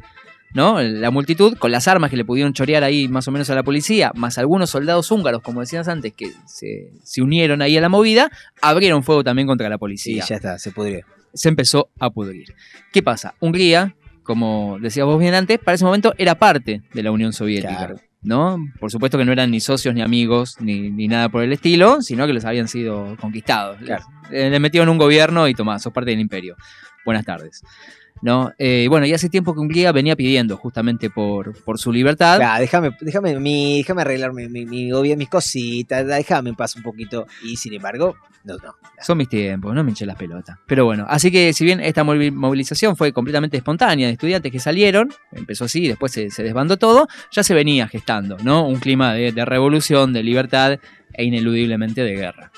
[0.53, 0.81] ¿no?
[0.81, 3.63] La multitud, con las armas que le pudieron chorear ahí más o menos a la
[3.63, 7.89] policía, más algunos soldados húngaros, como decías antes, que se, se unieron ahí a la
[7.89, 8.31] movida,
[8.61, 10.23] abrieron fuego también contra la Sí, policía.
[10.27, 11.05] ya está, se pudrió.
[11.33, 12.53] Se empezó a pudrir.
[12.91, 13.33] ¿Qué pasa?
[13.39, 17.75] Hungría, como decías vos bien antes, para ese momento era parte de la Unión Soviética.
[17.77, 17.95] Claro.
[18.21, 18.57] ¿No?
[18.79, 22.01] Por supuesto que no eran ni socios, ni amigos, ni, ni nada por el estilo,
[22.01, 23.77] sino que los habían sido conquistados.
[23.79, 24.05] Claro.
[24.31, 26.55] Le, le metieron un gobierno y tomá, sos parte del imperio.
[27.03, 27.61] buenas tardes.
[28.23, 28.53] ¿No?
[28.57, 32.39] Eh, bueno, y hace tiempo que Hungría venía pidiendo justamente por, por su libertad.
[32.39, 37.27] Ya, déjame, déjame, mi, déjame arreglar mi, mi, mis cositas, déjame en paz un poquito.
[37.43, 38.15] Y sin embargo,
[38.45, 38.75] no, no.
[39.01, 40.57] Son mis tiempos, no me hinché las pelotas.
[40.65, 44.59] Pero bueno, así que si bien esta movi- movilización fue completamente espontánea de estudiantes que
[44.61, 48.65] salieron, empezó así, después se, se desbandó todo, ya se venía gestando, ¿no?
[48.65, 50.79] Un clima de, de revolución, de libertad
[51.11, 52.51] e ineludiblemente de guerra.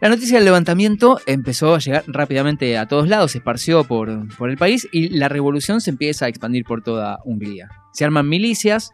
[0.00, 4.48] La noticia del levantamiento empezó a llegar rápidamente a todos lados, se esparció por, por
[4.50, 7.68] el país y la revolución se empieza a expandir por toda Hungría.
[7.92, 8.92] Se arman milicias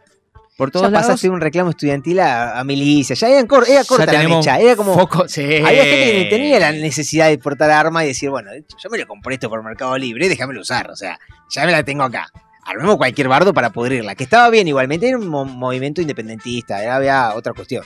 [0.57, 1.07] por todos ya lados.
[1.07, 4.37] pasaste un reclamo estudiantil a, a milicia, ya eran cor- era Ya corta la tenemos
[4.39, 4.95] mecha, era como...
[4.97, 5.43] foco- sí.
[5.43, 8.49] Había gente que tenía la necesidad de portar arma y decir, bueno,
[8.81, 11.19] yo me lo compré esto por Mercado Libre, déjamelo usar, o sea,
[11.51, 12.29] ya me la tengo acá.
[12.63, 16.95] Armemos cualquier bardo para pudrirla, que estaba bien igualmente, era un mo- movimiento independentista, era,
[16.95, 17.83] había otra cuestión.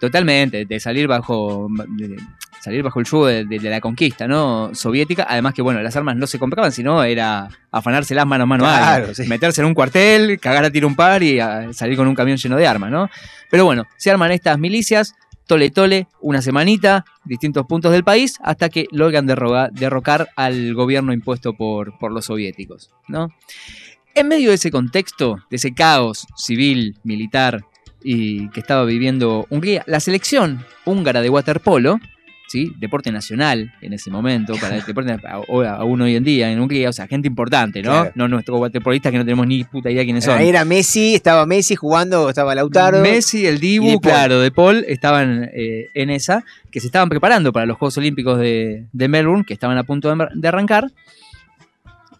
[0.00, 1.66] Totalmente, de salir bajo
[1.98, 2.16] de
[2.64, 4.70] salir bajo el yugo de, de- de la conquista, ¿no?
[4.74, 5.26] Soviética.
[5.28, 8.76] Además que, bueno, las armas no se compraban, sino era afanárselas mano a mano a
[8.78, 9.24] Claro, sí.
[9.28, 12.36] Meterse en un cuartel, cagar a tiro un par y a salir con un camión
[12.38, 13.08] lleno de armas, ¿no?
[13.50, 15.14] Pero bueno, se arman estas milicias,
[15.46, 21.12] tole tole, una semanita, distintos puntos del país, hasta que logran derroga- derrocar al gobierno
[21.12, 23.28] impuesto por, por los soviéticos, ¿no?
[24.14, 27.64] En medio de ese contexto, de ese caos civil, militar
[28.02, 31.98] y que estaba viviendo Hungría, la selección húngara de waterpolo,
[32.54, 32.72] ¿sí?
[32.78, 36.92] deporte nacional en ese momento, para el deporte aún hoy en día en Hungría, o
[36.92, 37.90] sea, gente importante, ¿no?
[37.90, 38.12] Claro.
[38.14, 40.38] No nuestros waterpolistas que no tenemos ni puta idea quiénes son.
[40.38, 43.00] Ahí era Messi, estaba Messi jugando, estaba Lautaro.
[43.00, 47.52] Messi, el Dibu, De claro, de Paul, estaban eh, en esa, que se estaban preparando
[47.52, 50.92] para los Juegos Olímpicos de, de Melbourne, que estaban a punto de, de arrancar.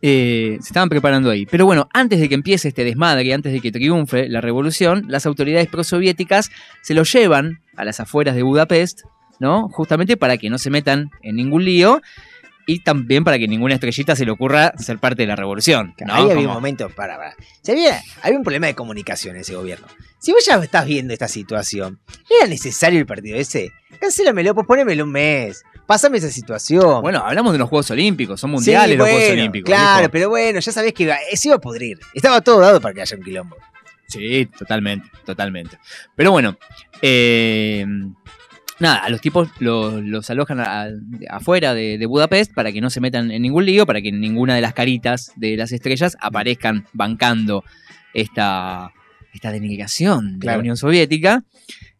[0.02, 1.46] Eh, se estaban preparando ahí.
[1.46, 5.26] Pero bueno, antes de que empiece este desmadre, antes de que triunfe la revolución, las
[5.26, 6.50] autoridades prosoviéticas
[6.82, 9.02] se lo llevan a las afueras de Budapest,
[9.40, 9.68] ¿no?
[9.68, 12.00] Justamente para que no se metan en ningún lío
[12.66, 15.94] y también para que ninguna estrellita se le ocurra ser parte de la revolución.
[16.06, 16.14] ¿no?
[16.14, 17.34] Ahí había Como- un momento, para, para.
[17.62, 19.86] Si había, había un problema de comunicación en ese gobierno.
[20.18, 23.70] Si vos ya estás viendo esta situación, ¿era necesario el partido ese?
[24.00, 25.62] Cancélamelo, pues ponémelo un mes.
[25.86, 27.02] Pásame esa situación.
[27.02, 29.66] Bueno, hablamos de los Juegos Olímpicos, son Sí, mundiales los Juegos Olímpicos.
[29.66, 31.98] Claro, pero bueno, ya sabés que iba- eh, se iba a pudrir.
[32.14, 33.56] Estaba todo dado para que haya un quilombo.
[34.08, 35.78] Sí, totalmente, totalmente.
[36.16, 36.56] Pero bueno,
[37.02, 37.84] eh,
[38.80, 40.88] nada, a los tipos los, los alojan a-
[41.30, 44.54] afuera de, de Budapest para que no se metan en ningún lío, para que ninguna
[44.54, 47.64] de las caritas de las estrellas aparezcan bancando
[48.12, 48.92] esta,
[49.32, 50.56] esta denigración de Claro.
[50.58, 51.44] la Unión Soviética.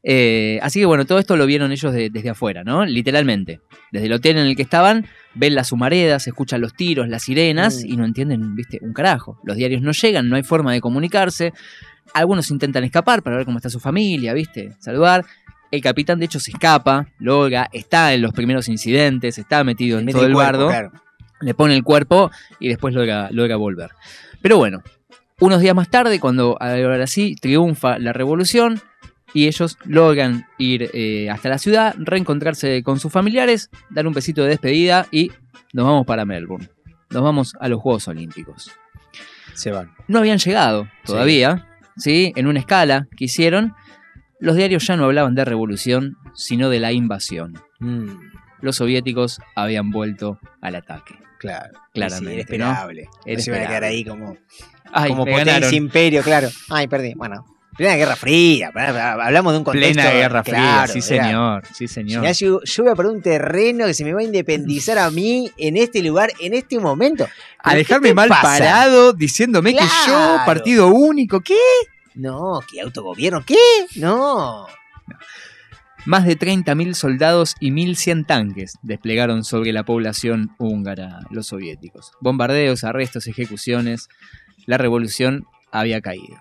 [0.07, 2.85] Eh, así que bueno, todo esto lo vieron ellos de- desde afuera, ¿no?
[2.85, 3.61] Literalmente.
[3.91, 7.83] Desde el hotel en el que estaban, ven las humaredas, escuchan los tiros, las sirenas
[7.83, 7.93] Mm.
[7.93, 9.41] y no entienden, viste, un carajo.
[9.45, 11.53] Los diarios no llegan, no hay forma de comunicarse.
[12.13, 15.25] Algunos intentan escapar para ver cómo está su familia, viste, saludar.
[15.75, 20.07] El capitán, de hecho, se escapa, logra, está en los primeros incidentes, está metido en
[20.07, 20.93] todo el cuerpo, bardo claro.
[21.41, 23.91] le pone el cuerpo y después logra, logra volver.
[24.41, 24.85] Pero bueno,
[25.41, 28.81] unos días más tarde, cuando ahora sí triunfa la revolución
[29.33, 34.45] y ellos logran ir eh, hasta la ciudad, reencontrarse con sus familiares, dar un besito
[34.45, 35.33] de despedida y
[35.73, 36.69] nos vamos para Melbourne.
[37.11, 38.71] Nos vamos a los Juegos Olímpicos.
[39.55, 39.93] Se van.
[40.07, 41.67] No habían llegado todavía,
[41.97, 42.33] ¿sí?
[42.37, 43.75] En una escala que hicieron,
[44.41, 47.55] los diarios ya no hablaban de revolución, sino de la invasión.
[47.81, 48.09] Mm,
[48.61, 51.15] Los soviéticos habían vuelto al ataque.
[51.39, 51.79] claro.
[51.93, 53.09] Claramente, Sí, era esperable.
[53.27, 54.37] Era No se iban a quedar ahí como,
[54.93, 55.75] Ay, como potencia ganaron.
[55.75, 56.49] imperio, claro.
[56.71, 57.13] Ay, perdí.
[57.15, 57.45] Bueno.
[57.77, 58.71] Plena Guerra Fría.
[58.75, 59.95] Hablamos de un contexto.
[59.95, 62.25] Plena Guerra Fría, claro, sí era- señor, sí señor.
[62.33, 65.51] Yo, yo voy a perder un terreno que se me va a independizar a mí
[65.59, 67.25] en este lugar, en este momento.
[67.25, 67.29] A
[67.71, 68.43] ¿Pero qué dejarme mal pasa?
[68.43, 71.57] parado diciéndome que yo, partido único, ¿qué?
[72.15, 73.57] No, que autogobierno, ¿qué?
[73.97, 74.67] No.
[76.07, 82.13] Más de 30.000 soldados y 1.100 tanques desplegaron sobre la población húngara los soviéticos.
[82.21, 84.09] Bombardeos, arrestos, ejecuciones.
[84.67, 86.39] La revolución había caído.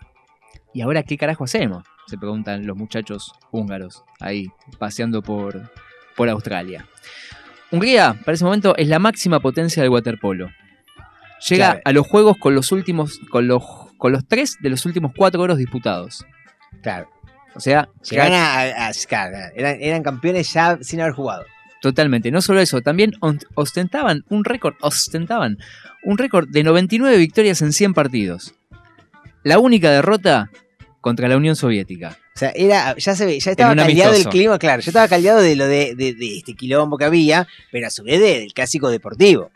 [0.74, 1.84] ¿Y ahora qué carajo hacemos?
[2.08, 4.48] Se preguntan los muchachos húngaros ahí
[4.80, 5.72] paseando por,
[6.18, 6.86] por Australia.
[7.72, 10.50] Hungría, para ese momento, es la máxima potencia del waterpolo.
[11.50, 11.82] Llega Claro.
[11.86, 13.64] a los juegos con los últimos, con los,
[14.04, 16.26] con los tres de los últimos cuatro oros disputados.
[16.82, 17.10] Claro.
[17.56, 18.92] O sea, Llegan a, a-
[19.56, 21.46] eran, eran campeones ya sin haber jugado.
[21.82, 22.30] Totalmente.
[22.30, 23.14] No solo eso, también
[23.56, 25.58] ostentaban un récord, ostentaban
[26.04, 28.56] un récord de 99 victorias en 100 partidos.
[29.42, 30.50] La única derrota
[31.00, 32.18] contra la Unión Soviética.
[32.36, 34.82] O sea, era, ya se ve, ya estaba caldeado el clima, claro.
[34.82, 38.04] Ya estaba caldeado de lo de, de- de este quilombo que había, pero a su
[38.04, 39.50] vez de- del clásico deportivo.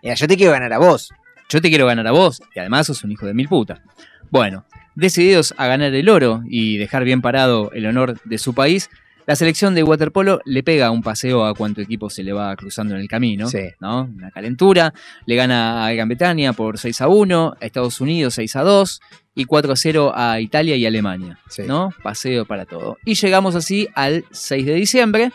[0.00, 1.10] Era, yo te quiero ganar a vos.
[1.50, 3.82] Yo te quiero ganar a vos y además sos un hijo de mil puta.
[4.30, 8.88] Bueno, decididos a ganar el oro y dejar bien parado el honor de su país,
[9.26, 12.96] La selección de waterpolo le pega un paseo a cuanto equipo se le va cruzando
[12.96, 13.60] en el camino, Sí.
[13.78, 14.04] ¿no?
[14.12, 14.92] Una calentura,
[15.24, 19.00] le gana a Gran Bretaña por 6 a 1, a Estados Unidos 6 a 2
[19.36, 21.62] y 4 a 0 a Italia y Alemania, Sí.
[21.64, 21.90] ¿no?
[22.02, 22.96] Paseo para todo.
[23.04, 25.30] Y llegamos así al 6 de diciembre,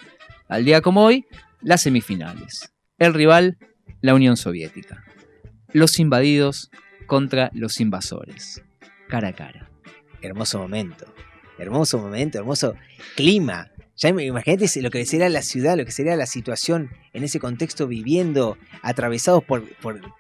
[0.50, 1.24] al día como hoy,
[1.62, 2.74] las semifinales.
[2.98, 3.58] El rival,
[4.02, 5.05] la Unión Soviética.
[5.76, 6.72] Los invadidos
[7.06, 8.64] contra los invasores.
[9.10, 9.70] Cara a cara.
[10.22, 11.06] Hermoso momento.
[11.60, 12.76] Hermoso momento, hermoso
[13.18, 13.72] clima.
[13.98, 17.42] Ya im- imagínate lo que sería la ciudad, lo que sería la situación en ese
[17.42, 19.64] contexto viviendo, atravesados por,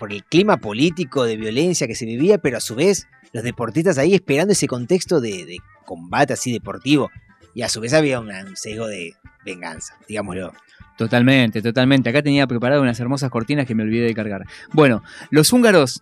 [0.09, 4.13] el clima político de violencia que se vivía, pero a su vez los deportistas ahí
[4.13, 7.09] esperando ese contexto de combate así deportivo.
[7.55, 10.53] Y a su vez había un sesgo de venganza, digámoslo.
[10.97, 12.09] Totalmente, totalmente.
[12.09, 14.43] Acá tenía preparado unas hermosas cortinas que me olvidé de cargar.
[14.71, 16.01] Bueno, los húngaros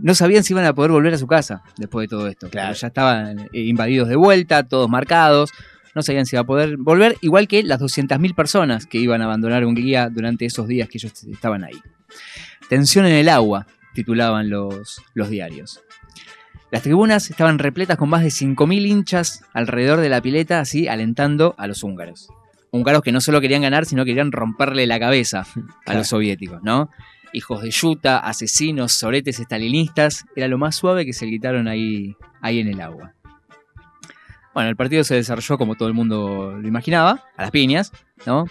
[0.00, 2.48] no sabían si iban a poder volver a su casa después de todo esto.
[2.48, 2.74] Claro.
[2.74, 5.50] Ya estaban eh, invadidos de vuelta, todos marcados.
[5.94, 9.24] No sabían si iban a poder volver, igual que las 200.000 personas que iban a
[9.24, 11.80] abandonar Hungría durante esos días que ellos estaban ahí.
[12.68, 15.80] Tensión en el agua, titulaban los, los diarios.
[16.70, 21.54] Las tribunas estaban repletas con más de 5.000 hinchas alrededor de la pileta, así alentando
[21.58, 22.28] a los húngaros.
[22.72, 25.46] Húngaros que no solo querían ganar, sino querían romperle la cabeza
[25.86, 26.90] a los soviéticos, ¿no?
[27.32, 32.60] Hijos de yuta, asesinos, soretes estalinistas, era lo más suave que se gritaron ahí, ahí
[32.60, 33.12] en el agua.
[34.52, 37.92] Bueno, el partido se desarrolló como todo el mundo lo imaginaba, a las piñas,
[38.24, 38.46] ¿no?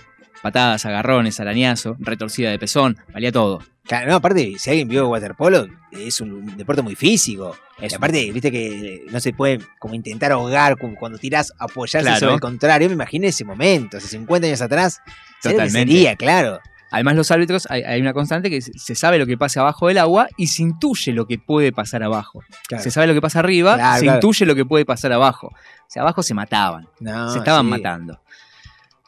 [0.45, 3.63] Patadas, agarrones, arañazo, retorcida de pezón, valía todo.
[3.87, 7.57] Claro, no, aparte, si alguien vio waterpolo, es un deporte muy físico.
[7.81, 12.19] Y aparte, viste que no se puede como intentar ahogar cu- cuando tirás apoyarse Claro.
[12.19, 12.87] sobre el contrario.
[12.89, 15.01] Me imaginé ese momento, hace 50 años atrás.
[15.03, 15.93] ¿sabés lo que Totalmente.
[15.93, 16.59] sería, claro.
[16.91, 19.97] Además, los árbitros, hay, hay una constante que se sabe lo que pasa abajo del
[19.97, 22.41] agua y se intuye lo que puede pasar abajo.
[22.67, 22.83] Claro.
[22.83, 25.47] Se sabe lo que pasa arriba, Claro, se intuye lo que puede pasar abajo.
[25.47, 27.69] O sea, abajo se mataban, No, se estaban sí.
[27.71, 28.21] matando.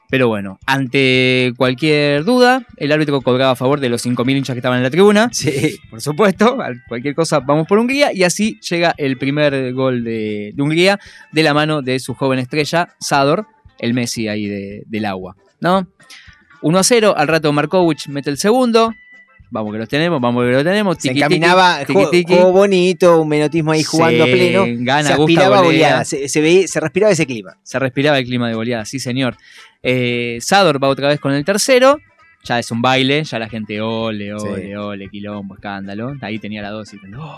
[0.10, 4.60] Pero bueno, ante cualquier duda, el árbitro colgaba a favor de los 5.000 hinchas que
[4.60, 5.30] estaban en la tribuna.
[5.34, 5.78] Sí.
[5.90, 8.14] Por supuesto, cualquier cosa vamos por Hungría.
[8.14, 11.00] Y así llega el primer gol de, de Hungría
[11.32, 13.48] de la mano de su joven estrella, Sador,
[13.80, 15.36] el Messi ahí de- del agua.
[15.60, 15.88] ¿no?
[16.62, 18.94] 1 a 0, al rato Markovic mete el segundo.
[19.50, 20.96] Vamos que los tenemos, vamos que los tenemos.
[20.98, 24.66] Se Tiki, tiki, encaminaba, juego, juego bonito, un menotismo ahí jugando Se a pleno.
[24.84, 27.56] gana, se aspiraba goleada, se, se veía- se respiraba ese clima.
[27.64, 29.38] Se respiraba el clima de goleada, sí señor.
[29.84, 31.98] Eh, Sador va otra vez con el tercero.
[32.44, 34.76] Ya es un baile, ya la gente ole, ole, Sí.
[34.76, 36.14] ole, quilombo, escándalo.
[36.22, 37.30] Ahí tenía la dosis, ole, ole.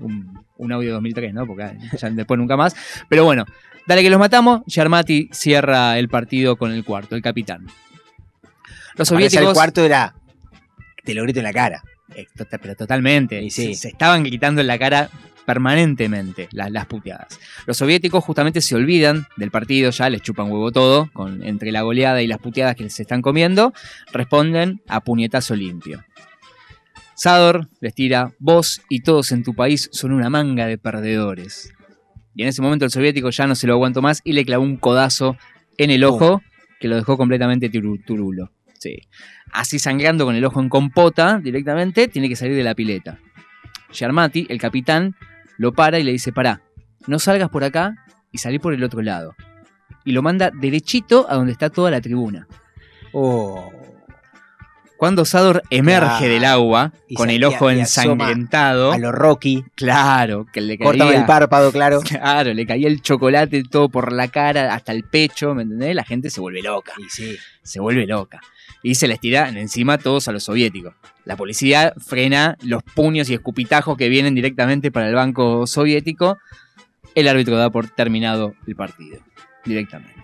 [0.00, 1.46] Un, un audio 2003, ¿no?
[1.46, 1.64] Porque
[1.98, 2.74] ya después nunca más.
[3.08, 3.44] Pero bueno,
[3.86, 4.62] dale que los matamos.
[4.66, 7.66] Yarmati cierra el partido con el cuarto, el capitán.
[8.96, 9.46] Los soviéticos.
[9.48, 10.14] el cuarto era.
[11.04, 11.82] Te lo grito en la cara.
[12.14, 13.40] Eh, tota- pero totalmente.
[13.42, 13.74] Sí, sí.
[13.74, 15.08] Se, se estaban gritando en la cara
[15.46, 17.38] permanentemente la- las puteadas.
[17.66, 21.82] Los soviéticos justamente se olvidan del partido, ya les chupan huevo todo, con, entre la
[21.82, 23.72] goleada y las puteadas que se están comiendo,
[24.12, 26.04] responden a puñetazo limpio.
[27.14, 31.72] Sador les tira, vos y todos en tu país son una manga de perdedores.
[32.34, 34.64] Y en ese momento el soviético ya no se lo aguantó más y le clavó
[34.64, 35.36] un codazo
[35.76, 36.40] en el ojo
[36.80, 37.68] que lo dejó completamente
[38.04, 38.50] turulo.
[38.82, 38.96] Sí.
[39.52, 43.20] Así sangrando con el ojo en compota directamente, tiene que salir de la pileta.
[43.92, 45.14] Yarmati, el capitán,
[45.56, 46.62] lo para y le dice, pará,
[47.06, 47.94] no salgas por acá
[48.32, 49.36] y salí por el otro lado.
[50.04, 52.48] Y lo manda derechito a donde está toda la tribuna.
[53.12, 53.70] Oh.
[54.96, 59.64] Cuando Sador emerge del agua, Y con el ojo ensangrentado, A lo Rocky.
[59.76, 62.00] claro, que le caía, el párpado, claro.
[62.08, 65.94] claro, le caía el chocolate todo por la cara hasta el pecho, ¿me entendés?
[65.94, 66.94] La gente se vuelve loca.
[66.98, 67.36] Y sí.
[67.62, 68.40] se vuelve loca.
[68.82, 70.94] Y se les tira encima todos a los soviéticos.
[71.24, 76.38] La policía frena los puños y escupitajos que vienen directamente para el banco soviético.
[77.14, 79.18] El árbitro da por terminado el partido.
[79.64, 80.20] Directamente.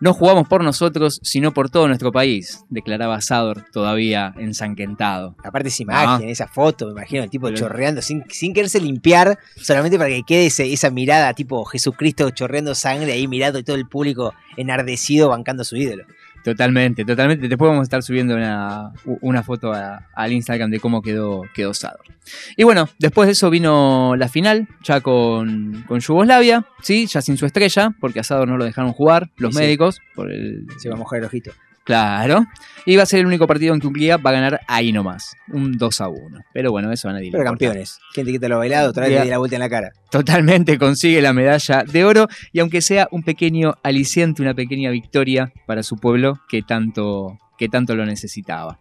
[0.00, 5.34] No jugamos por nosotros, sino por todo nuestro país, declaraba Sador, todavía ensangrentado.
[5.42, 6.30] Aparte esa imagen, Ah.
[6.30, 10.46] esa foto, me imagino el tipo chorreando sin, sin quererse limpiar, solamente para que quede
[10.46, 15.62] ese- esa mirada tipo Jesucristo chorreando sangre ahí mirando y todo el público enardecido bancando
[15.62, 16.04] a su ídolo.
[16.52, 17.48] Totalmente, totalmente.
[17.48, 21.74] Después vamos a estar subiendo una, una foto a- al Instagram de cómo quedó, quedó
[21.74, 22.00] Sador.
[22.56, 27.06] Y bueno, después de eso vino la final, ya con, con Yugoslavia, ¿sí?
[27.06, 29.64] ya sin su estrella, porque a Sador no lo dejaron jugar los Sí, sí.
[29.64, 30.00] médicos.
[30.14, 31.52] Por el, Se va a mojar el ojito.
[31.88, 32.44] Claro.
[32.84, 35.34] Y va a ser el único partido en que Hungría va a ganar ahí nomás,
[35.50, 36.40] un 2 a 1.
[36.52, 37.98] Pero bueno, eso a nadie le Pero campeones.
[38.12, 38.90] ¿Quién te quita lo bailado?
[38.90, 39.92] Otra vez le di la vuelta en la cara.
[40.10, 45.50] totalmente consigue la medalla de oro y aunque sea un pequeño aliciente, una pequeña victoria
[45.66, 48.78] para su pueblo que tanto, que tanto lo necesitaba.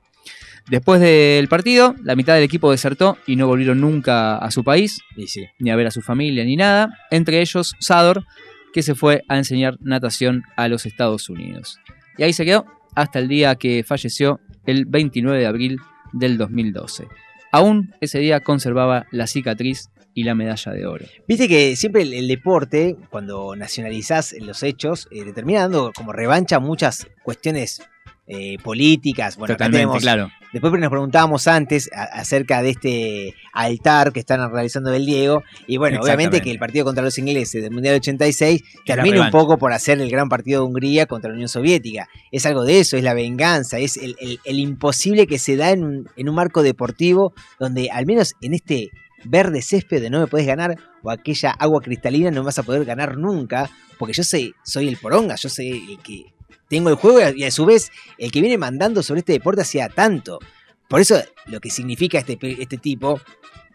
[0.70, 4.99] Después del partido, la mitad del equipo desertó y no volvieron nunca a su país,
[5.16, 5.45] Y sí.
[5.60, 6.89] ni a ver a su familia, ni nada.
[7.10, 8.26] Entre ellos, Sador,
[8.74, 11.80] que se fue a enseñar natación a los Estados Unidos.
[12.18, 12.66] Y ahí se quedó
[12.98, 15.80] hasta el día que falleció el 29 de abril
[16.14, 17.08] del 2012.
[17.52, 21.06] Aún ese día conservaba la cicatriz y la medalla de oro.
[21.28, 26.12] Viste que siempre el, el deporte, cuando nacionalizás los hechos, eh, te termina dando como
[26.12, 27.84] revancha muchas cuestiones
[28.28, 29.38] eh, políticas.
[29.38, 30.30] Bueno, Totalmente, tenemos- claro.
[30.54, 35.44] Después nos preguntábamos antes a- acerca de este altar que están realizando del Diego.
[35.68, 39.32] Y bueno, obviamente que el partido contra los ingleses del Mundial 86 la termina un
[39.32, 42.08] poco por hacer el gran partido de Hungría contra la Unión Soviética.
[42.32, 45.72] Es algo de eso, es la venganza, es el, el- el imposible que se da
[45.72, 48.90] en un, en un marco deportivo donde al menos en este
[49.26, 52.64] verde césped de no me puedes ganar o aquella agua cristalina no me vas a
[52.64, 56.26] poder ganar nunca porque yo sé, soy el poronga, yo soy el que
[56.70, 59.89] tengo el juego y a su vez el que viene mandando sobre este deporte hacía
[59.89, 60.39] tanto.
[60.88, 63.20] Por eso lo que significa este, este tipo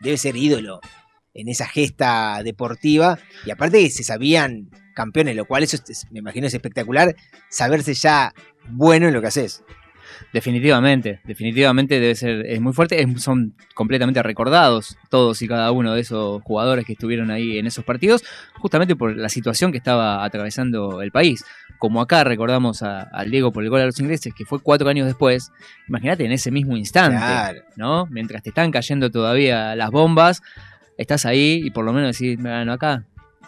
[0.01, 0.80] debe ser ídolo
[1.34, 3.18] en esa gesta deportiva.
[3.47, 7.14] Y aparte que se sabían campeones, lo cual eso es- me imagino es espectacular,
[7.49, 8.34] saberse ya
[8.68, 9.62] bueno en lo que haces.
[10.32, 16.01] Definitivamente, definitivamente debe ser, es muy fuerte, son completamente recordados todos y cada uno de
[16.01, 18.22] esos jugadores que estuvieron ahí en esos partidos,
[18.59, 21.45] justamente por la situación que estaba atravesando el país.
[21.83, 24.89] Como acá recordamos a- al Diego por el gol a los ingleses, que fue cuatro
[24.89, 25.51] años después,
[25.89, 27.62] imagínate en ese mismo instante, Claro.
[27.74, 28.07] ¿no?
[28.07, 30.43] Mientras te están cayendo todavía las bombas,
[30.97, 33.03] estás ahí y por lo menos decís, bueno, acá,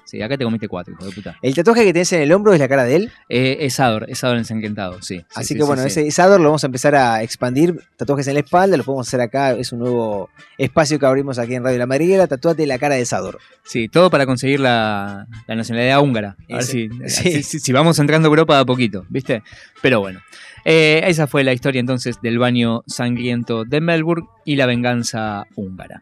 [0.05, 1.37] sí, acá te comiste cuatro, hijo de puta.
[1.43, 3.13] El tatuaje que tenés en el hombro es la cara de él.
[3.29, 5.19] Eh, es Ador, es Ador ensangrentado, sí.
[5.19, 7.81] sí, Así sí, que sí, bueno, ese Sador lo vamos a empezar a expandir.
[7.97, 9.53] Tatuajes en la espalda, lo podemos hacer acá.
[9.53, 12.27] Es un nuevo espacio que abrimos aquí en Radio La Madriguera.
[12.27, 13.39] Tatuate la cara de Sador.
[13.65, 16.37] Sí, todo para conseguir la, la nacionalidad húngara.
[16.51, 19.43] A ver si, vamos entrando a Europa a poquito, ¿viste?
[19.83, 20.21] Pero bueno.
[20.67, 26.01] Eh, esa fue la historia entonces del baño sangriento de Melbourne y la venganza húngara.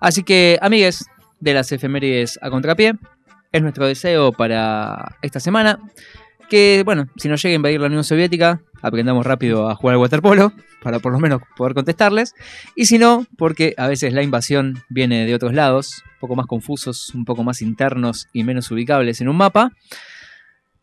[0.00, 1.06] Así que, amigues
[1.40, 2.94] de las efemérides a contrapié,
[3.52, 5.80] es nuestro deseo para esta semana
[6.48, 10.00] que, bueno, si nos llega a invadir la Unión Soviética, aprendamos rápido a jugar al
[10.00, 12.34] waterpolo, para por lo menos poder contestarles.
[12.74, 16.46] Y si no, porque a veces la invasión viene de otros lados, un poco más
[16.46, 19.70] confusos, un poco más internos y menos ubicables en un mapa.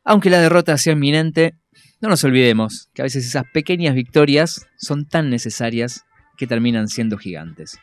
[0.03, 1.55] Aunque la derrota sea inminente,
[1.99, 6.05] no nos olvidemos que a veces esas pequeñas victorias son tan necesarias
[6.37, 7.77] que terminan siendo gigantes.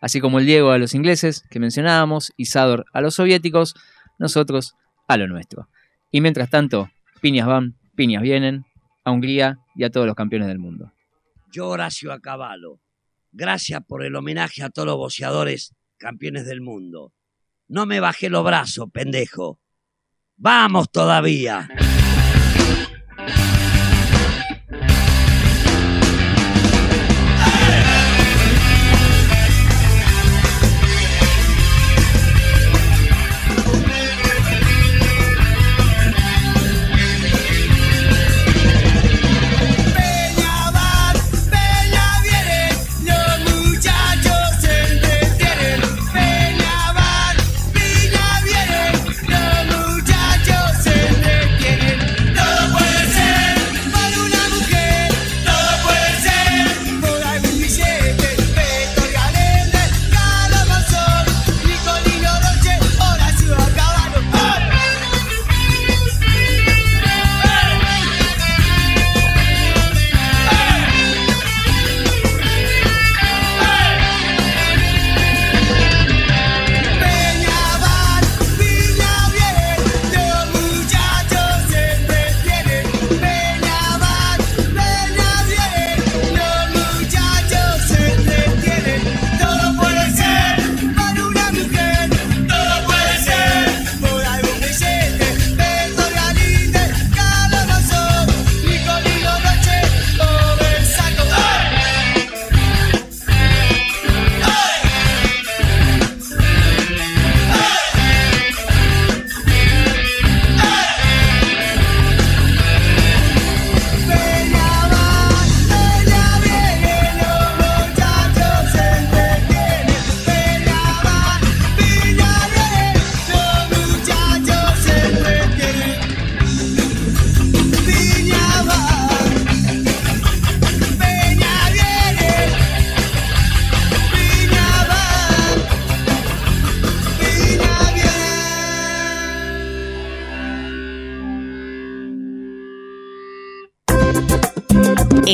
[0.00, 3.74] Así como el Diego a los ingleses que mencionábamos y Sador a los soviéticos,
[4.18, 4.74] nosotros
[5.06, 5.68] a lo nuestro.
[6.10, 8.64] Y mientras tanto, piñas van, piñas vienen,
[9.04, 10.92] a Hungría y a todos los campeones del mundo.
[11.50, 12.80] Yo, Horacio Acabalo,
[13.32, 17.12] gracias por el homenaje a todos los boxeadores campeones del mundo.
[17.68, 19.58] No me bajé los brazos, pendejo.
[20.36, 21.68] ¡Vamos todavía!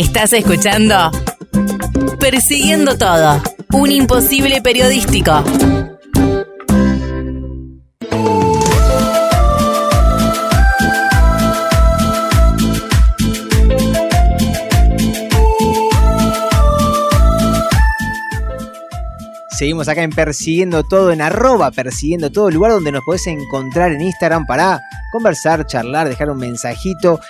[0.05, 1.11] Estás escuchando
[2.21, 3.43] Persiguiendo Todo,
[3.73, 5.43] un imposible periodístico.
[19.59, 24.03] Seguimos acá en Persiguiendo Todo, en arroba Persiguiendo Todo, lugar donde nos podés encontrar en
[24.03, 27.21] Instagram para conversar, charlar, dejar un mensajito.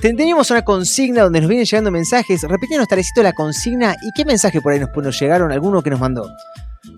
[0.00, 2.42] Ten- Teníamos una consigna donde nos vienen llegando mensajes.
[2.42, 5.98] Repetíanos, Tarecito, la consigna y qué mensaje por ahí nos, nos llegaron, alguno que nos
[6.00, 6.30] mandó.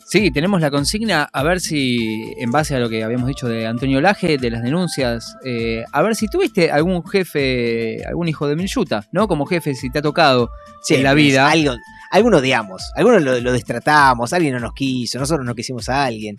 [0.07, 3.67] Sí, tenemos la consigna, a ver si, en base a lo que habíamos dicho de
[3.67, 8.57] Antonio Laje, de las denuncias, eh, a ver si tuviste algún jefe, algún hijo de
[8.57, 9.27] Milyuta, ¿no?
[9.27, 10.51] Como jefe, si te ha tocado
[10.91, 11.51] en la vida.
[11.51, 11.75] Algo,
[12.13, 16.37] algunos odiamos, algunos lo, lo destratamos, alguien no nos quiso, nosotros no quisimos a alguien.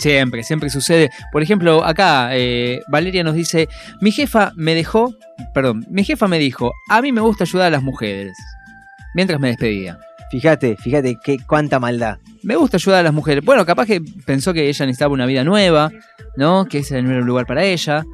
[0.00, 1.10] Siempre, siempre sucede.
[1.30, 3.68] Por ejemplo, acá eh, Valeria nos dice,
[4.00, 5.14] mi jefa me dejó,
[5.52, 8.32] perdón, mi jefa me dijo, a mí me gusta ayudar a las mujeres,
[9.14, 9.98] mientras me despedía.
[10.30, 12.18] Fíjate, fíjate qué, cuánta maldad.
[12.42, 13.44] Me gusta ayudar a las mujeres.
[13.44, 15.90] Bueno, capaz que pensó que ella necesitaba una vida nueva,
[16.36, 16.64] ¿no?
[16.64, 18.06] Que ese no era un lugar para ella.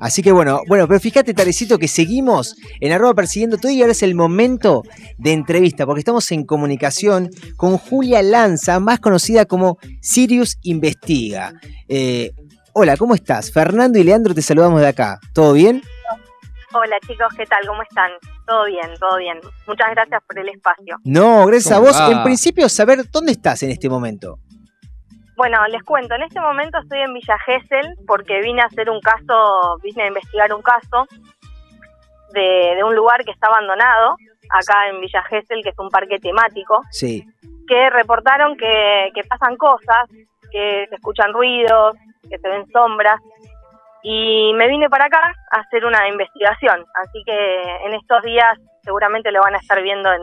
[0.00, 3.92] Así que bueno, bueno, pero fíjate, Tarecito, que seguimos en arroba persiguiendo todo y ahora
[3.92, 4.82] es el momento
[5.18, 11.52] de entrevista, porque estamos en comunicación con Julia Lanza, más conocida como Sirius Investiga.
[11.88, 12.32] Eh,
[12.72, 13.52] hola, ¿cómo estás?
[13.52, 15.20] Fernando y Leandro te saludamos de acá.
[15.32, 15.82] ¿Todo bien?
[16.76, 17.60] Hola chicos, ¿qué tal?
[17.68, 18.10] ¿Cómo están?
[18.46, 19.38] Todo bien, todo bien.
[19.66, 20.96] Muchas gracias por el espacio.
[21.04, 22.00] No, gracias a ¿Cómo vos.
[22.00, 22.10] va?
[22.10, 24.40] En principio, saber dónde estás en este momento.
[25.36, 29.00] Bueno, les cuento, en este momento estoy en Villa Gesell porque vine a hacer un
[29.00, 31.06] caso, vine a investigar un caso
[32.30, 34.16] de, de un lugar que está abandonado,
[34.50, 37.24] acá en Villa Gesell, que es un parque temático, Sí.
[37.66, 40.08] que reportaron que, que pasan cosas,
[40.52, 41.96] que se escuchan ruidos,
[42.28, 43.20] que se ven sombras.
[44.02, 49.32] Y me vine para acá a hacer una investigación, así que en estos días seguramente
[49.32, 50.22] lo van a estar viendo en,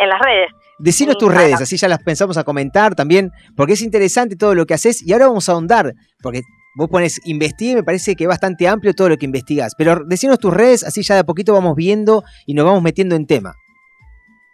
[0.00, 0.50] en las redes.
[0.78, 1.50] Decinos tus Instagram.
[1.50, 5.06] redes, así ya las pensamos a comentar también, porque es interesante todo lo que haces
[5.06, 5.92] y ahora vamos a ahondar,
[6.22, 6.40] porque
[6.74, 10.00] vos pones investiga y me parece que es bastante amplio todo lo que investigás, pero
[10.06, 13.26] decinos tus redes, así ya de a poquito vamos viendo y nos vamos metiendo en
[13.26, 13.52] tema.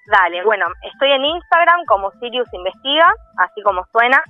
[0.08, 3.06] Dale, bueno, estoy en Instagram como Sirius Investiga,
[3.38, 4.20] así como suena,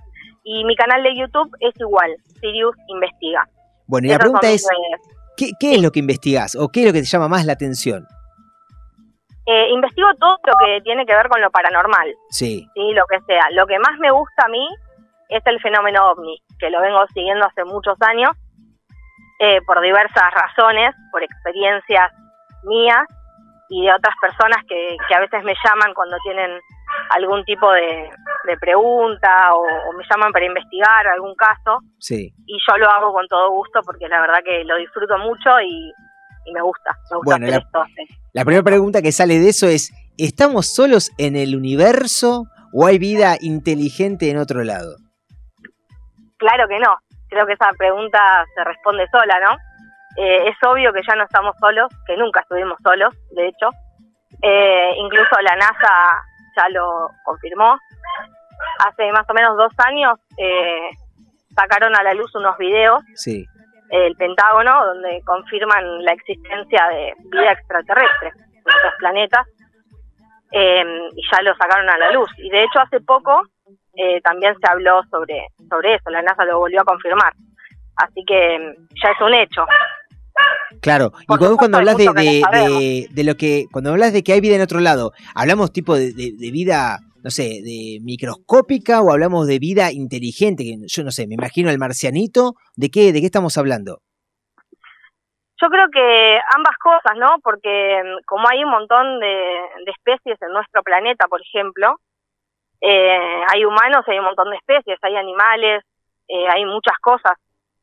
[0.44, 3.48] y mi canal de YouTube es igual, Sirius Investiga.
[3.86, 4.66] Bueno, y la Esas son pregunta es.
[5.36, 7.52] ¿qué, qué es lo que investigás o qué es lo que te llama más la
[7.52, 8.06] atención?
[9.46, 13.20] Eh, investigo todo lo que tiene que ver con lo paranormal, Sí, sí, lo que
[13.26, 13.44] sea.
[13.52, 14.68] Lo que más me gusta a mí
[15.28, 18.30] es el fenómeno ovni, que lo vengo siguiendo hace muchos años,
[19.38, 22.10] eh, por diversas razones, por experiencias
[22.64, 23.06] mías
[23.68, 26.58] y de otras personas que, que a veces me llaman cuando tienen
[27.10, 28.10] algún tipo de,
[28.46, 32.32] de pregunta o, o me llaman para investigar algún caso sí.
[32.46, 35.92] y yo lo hago con todo gusto porque la verdad que lo disfruto mucho y,
[36.46, 37.84] y me gusta, me gusta Bueno, hacer la- esto.
[38.32, 42.98] La primera pregunta que sale de eso es, ¿estamos solos en el universo o hay
[42.98, 44.96] vida inteligente en otro lado?
[46.38, 46.96] Claro que no,
[47.28, 48.18] creo que esa pregunta
[48.54, 49.56] se responde sola, ¿no?
[50.22, 53.68] Eh, es obvio que ya no estamos solos, que nunca estuvimos solos, de hecho.
[54.42, 55.92] Eh, incluso la NASA
[56.56, 57.76] ya lo confirmó.
[58.86, 60.90] Hace más o menos dos años eh,
[61.54, 63.46] sacaron a la luz unos videos Sí.
[63.90, 69.46] El Pentágono, donde confirman la existencia de vida extraterrestre en otros planetas,
[70.52, 70.84] eh,
[71.14, 72.28] y ya lo sacaron a la luz.
[72.38, 73.42] Y de hecho hace poco
[73.94, 77.32] eh, también se habló sobre, sobre eso, la NASA lo volvió a confirmar.
[77.96, 79.64] Así que mm, ya es un hecho.
[80.82, 84.40] Claro, y cuando, hablas de, de- de- de lo que, cuando hablas de que hay
[84.40, 86.12] vida en otro lado, ¿hablamos tipo de
[86.52, 90.62] vida, no sé, de microscópica o hablamos de vida inteligente?
[90.62, 93.98] Que yo no sé, me imagino el marcianito, ¿de qué, de qué estamos hablando?
[95.60, 97.34] Yo creo que ambas cosas, ¿no?
[97.42, 101.98] Porque mm, como hay un montón de, de especies en nuestro planeta, por ejemplo,
[102.80, 105.82] eh, hay humanos, hay un montón de especies, hay animales,
[106.28, 107.32] eh, hay muchas cosas.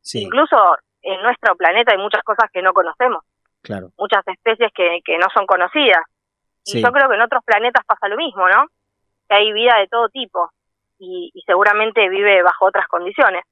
[0.00, 0.56] Sí, Incluso
[1.02, 3.22] en nuestro planeta hay muchas cosas que no conocemos,
[3.60, 3.88] claro.
[3.98, 6.00] muchas especies que, que no son conocidas.
[6.64, 8.64] Y yo creo que en otros planetas pasa lo mismo, ¿no?
[9.28, 10.50] Que hay vida de todo tipo
[10.98, 13.42] y, y seguramente vive bajo otras condiciones.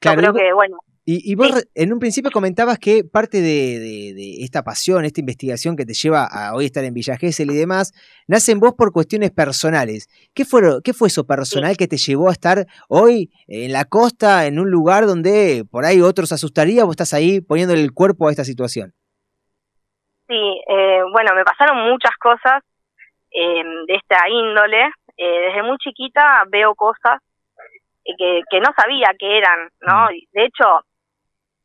[0.00, 3.78] Claro, yo creo que, bueno, Y, y vos en un principio comentabas que parte de,
[3.80, 7.50] de- de esta pasión, esta investigación que te lleva a hoy estar en Villa Gesell
[7.50, 7.92] y demás,
[8.28, 10.08] nace en vos por cuestiones personales.
[10.34, 13.84] ¿Qué fue, lo- qué fue eso personal que te llevó a estar hoy en la
[13.84, 18.28] costa, en un lugar donde por ahí otros asustaría, vos estás ahí poniéndole el cuerpo
[18.28, 18.92] a esta situación?
[20.28, 20.34] Sí,
[20.68, 22.62] eh, bueno, me pasaron muchas cosas
[23.34, 24.90] eh, de esta índole.
[25.16, 27.20] Eh, desde muy chiquita veo cosas
[28.18, 30.10] que, que no sabía que eran, ¿no?
[30.10, 30.80] Y De hecho,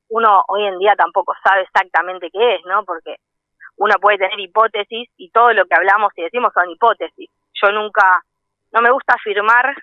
[0.09, 2.84] uno hoy en día tampoco sabe exactamente qué es, ¿no?
[2.86, 3.15] Porque
[3.78, 7.30] uno puede tener hipótesis y todo lo que hablamos y decimos son hipótesis.
[7.61, 8.22] Yo nunca,
[8.72, 9.76] no me gusta afirmar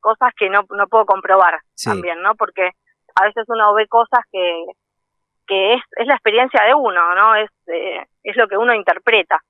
[0.00, 1.90] cosas que no, no puedo comprobar Sí.
[1.90, 2.34] también, ¿no?
[2.34, 2.70] Porque
[3.14, 4.64] a veces uno ve cosas que,
[5.46, 7.34] que es, es la experiencia de uno, ¿no?
[7.36, 9.40] Es, eh, es lo que uno interpreta.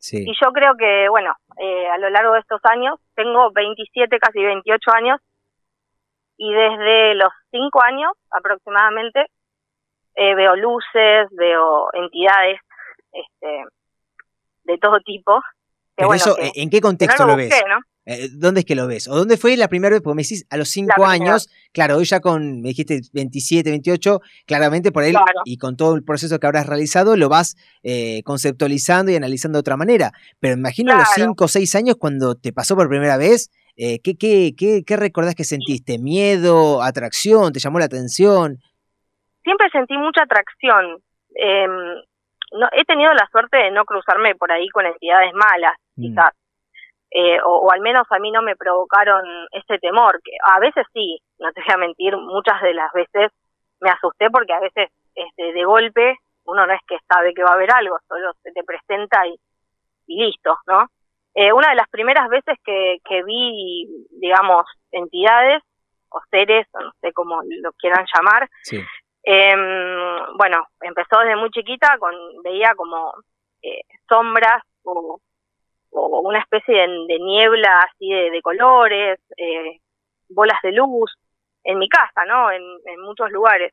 [0.00, 0.24] Sí.
[0.26, 4.42] Y yo creo que, bueno, eh, a lo largo de estos años tengo 27, casi
[4.42, 5.20] 28 años,
[6.38, 9.26] y desde los 5 años aproximadamente
[10.14, 12.58] eh, veo luces, veo entidades
[13.12, 13.64] este,
[14.64, 15.40] de todo tipo.
[15.40, 17.64] Que Pero bueno, eso, que- ¿en qué que no contexto lo, busqué, ves?
[17.68, 17.78] ¿no?
[18.06, 19.08] Eh, ¿Dónde es que lo ves?
[19.08, 20.02] ¿O dónde fue la primera vez?
[20.02, 21.12] Porque me decís a los 5 primera.
[21.12, 25.40] años, claro, hoy ya con, me dijiste 27, 28, claramente por él Claro.
[25.44, 29.60] y con todo el proceso que habrás realizado, lo vas eh, conceptualizando y analizando de
[29.60, 30.12] otra manera.
[30.40, 31.30] Pero imagino a los Claro.
[31.32, 34.96] 5 o 6 años, cuando te pasó por primera vez, eh, ¿qué, qué, qué, ¿qué
[34.96, 35.98] recordás que sentiste?
[35.98, 36.82] ¿Miedo?
[36.82, 37.52] ¿Atracción?
[37.52, 38.58] ¿Te llamó la atención?
[39.42, 40.98] siempre sentí mucha atracción.
[41.34, 46.14] Eh, no, he tenido la suerte de no cruzarme por ahí con entidades malas, Mm.
[47.10, 50.86] Eh, o, o al menos a mí no me provocaron ese temor, que a veces
[50.92, 53.32] sí, no te voy a mentir, muchas de las veces
[53.80, 57.50] me asusté porque a veces este, de golpe uno no es que sabe que va
[57.50, 59.36] a haber algo, solo se te presenta y,
[60.06, 60.86] y listo, ¿no?
[61.34, 65.62] Eh, una de las primeras veces que, que vi, digamos, entidades
[66.08, 68.82] o seres, o no sé cómo lo quieran llamar, Sí.
[69.22, 73.12] Em, bueno, empezó desde muy chiquita, con veía como
[73.62, 75.20] eh, sombras o,
[75.92, 79.78] o una especie de, de niebla así de, de colores, eh,
[80.28, 81.12] bolas de luz,
[81.64, 82.50] en mi casa, ¿no?
[82.50, 83.72] En, en muchos lugares.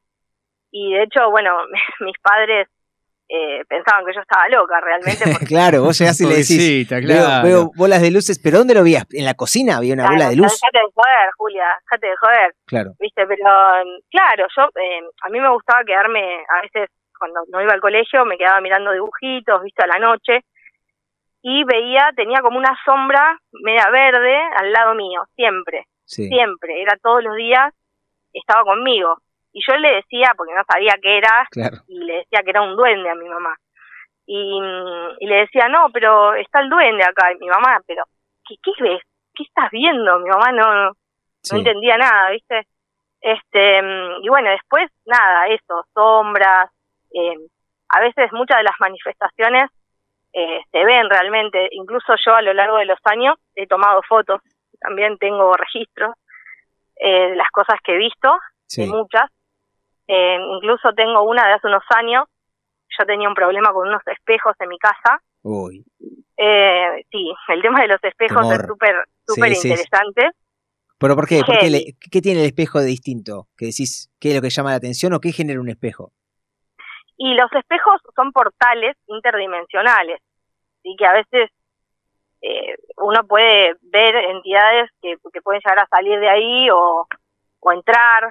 [0.71, 1.57] Y de hecho, bueno,
[2.01, 2.67] mis padres
[3.29, 5.23] eh, pensaban que yo estaba loca realmente.
[5.31, 7.47] Porque, claro, vos llegás y le decís, Pobrecita, veo, claro.
[7.47, 9.05] veo bolas de luces, pero ¿dónde lo vías?
[9.11, 10.51] ¿En la cocina había una Claro, bola de luz?
[10.59, 12.55] Dejate de joder, Julia, dejate de joder.
[12.65, 12.91] Claro.
[12.99, 13.27] ¿viste?
[13.27, 13.45] Pero
[13.85, 16.89] mm, claro, yo eh, a mí me gustaba quedarme, a veces
[17.19, 19.83] cuando no iba al colegio, me quedaba mirando dibujitos, ¿viste?
[19.83, 20.41] A la noche,
[21.41, 26.27] y veía, tenía como una sombra media verde al lado mío, siempre, Sí.
[26.27, 27.73] siempre, era todos los días,
[28.33, 29.17] estaba conmigo.
[29.53, 31.77] Y yo le decía, porque no sabía qué era, Claro.
[31.87, 33.55] y le decía que era un duende a mi mamá.
[34.25, 34.59] Y,
[35.19, 37.31] y le decía, no, pero está el duende acá.
[37.31, 38.03] Y mi mamá, pero,
[38.47, 39.01] ¿qué, qué ves?
[39.33, 40.19] ¿Qué estás viendo?
[40.19, 40.93] Mi mamá no, no
[41.41, 41.57] Sí.
[41.57, 42.67] entendía nada, ¿viste?
[43.21, 46.69] Este, mm, y bueno, después, nada, eso, sombras,
[47.13, 47.35] eh,
[47.89, 49.69] a veces muchas de las manifestaciones
[50.33, 54.41] eh, se ven realmente, incluso yo a lo largo de los años he tomado fotos,
[54.79, 56.13] también tengo registros
[56.97, 58.29] eh, de las cosas que he visto,
[58.67, 58.85] Sí.
[58.87, 59.29] muchas,
[60.09, 62.23] Eh, incluso tengo una de hace unos años,
[62.97, 65.83] yo tenía un problema con unos espejos en mi casa, Uy.
[66.37, 68.61] eh, sí, el tema de los espejos Temor.
[68.61, 68.95] es súper,
[69.27, 69.67] súper Sí, sí, sí.
[69.69, 70.29] interesante.
[70.99, 71.41] ¿Pero por qué?
[71.45, 73.47] ¿Por qué, le- qué tiene el espejo de distinto?
[73.57, 76.11] ¿Que decís qué es lo que llama la atención o qué genera un espejo?
[77.17, 80.21] Y los espejos son portales interdimensionales,
[80.83, 81.51] y que a veces
[82.41, 87.07] eh, uno puede ver entidades que, que pueden llegar a salir de ahí o,
[87.59, 88.29] o entrar.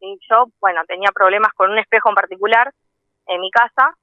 [0.00, 2.72] Y yo, bueno, tenía problemas con un espejo en particular
[3.26, 3.94] en mi casa,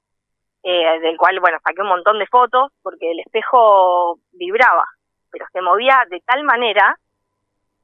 [0.62, 4.86] eh, del cual, bueno, saqué un montón de fotos porque el espejo vibraba,
[5.30, 6.96] pero se movía de tal manera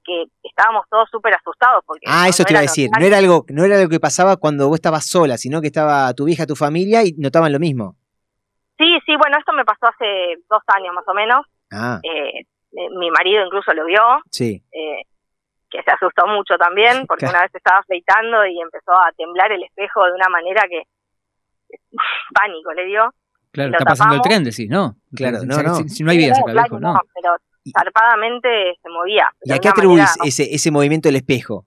[0.05, 1.82] que estábamos todos súper asustados.
[1.86, 2.90] Porque Ah, no- eso no te iba a decir.
[2.90, 3.00] normal.
[3.00, 6.12] No era algo, no era algo que pasaba cuando vos estabas sola, sino que estaba
[6.14, 7.96] tu vieja, tu familia y notaban lo mismo.
[8.78, 11.46] Sí, sí, bueno, esto me pasó hace dos años más o menos.
[11.70, 14.00] Ah, Eh, eh, mi marido incluso lo vio,
[14.30, 14.62] sí.
[14.72, 15.03] eh,
[15.70, 17.34] que se asustó mucho también, porque Claro.
[17.36, 20.82] una vez estaba afeitando y empezó a temblar el espejo de una manera que
[22.34, 23.11] pánico le dio.
[23.53, 24.96] Claro, está pasando el tren, decís, ¿no?
[25.14, 25.74] Claro, Si- no, si, no.
[25.76, 27.00] si- si no hay vida, No, el claro, espejo, ¿no?
[27.14, 27.36] pero
[27.70, 29.30] zarpadamente se movía.
[29.42, 31.66] ¿Y a qué atribuís manera- ese, ese movimiento del espejo?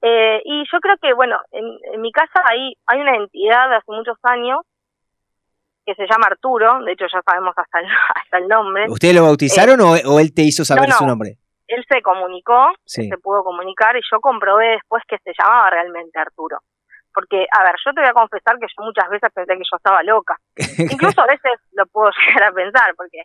[0.00, 3.76] Eh, y yo creo que, bueno, en, en mi casa hay, hay una entidad de
[3.76, 4.60] hace muchos años
[5.84, 8.86] que se llama Arturo, de hecho ya sabemos hasta el, hasta el nombre.
[8.88, 11.10] ¿Ustedes lo bautizaron o, o él te hizo saber Eh, no, su no.
[11.10, 11.38] nombre?
[11.66, 13.08] Él se comunicó, Sí.
[13.08, 16.58] se pudo comunicar y yo comprobé después que se llamaba realmente Arturo.
[17.12, 19.76] Porque, a ver, yo te voy a confesar que yo muchas veces pensé que yo
[19.76, 20.36] estaba loca.
[20.78, 23.22] Incluso a veces lo puedo llegar a pensar, porque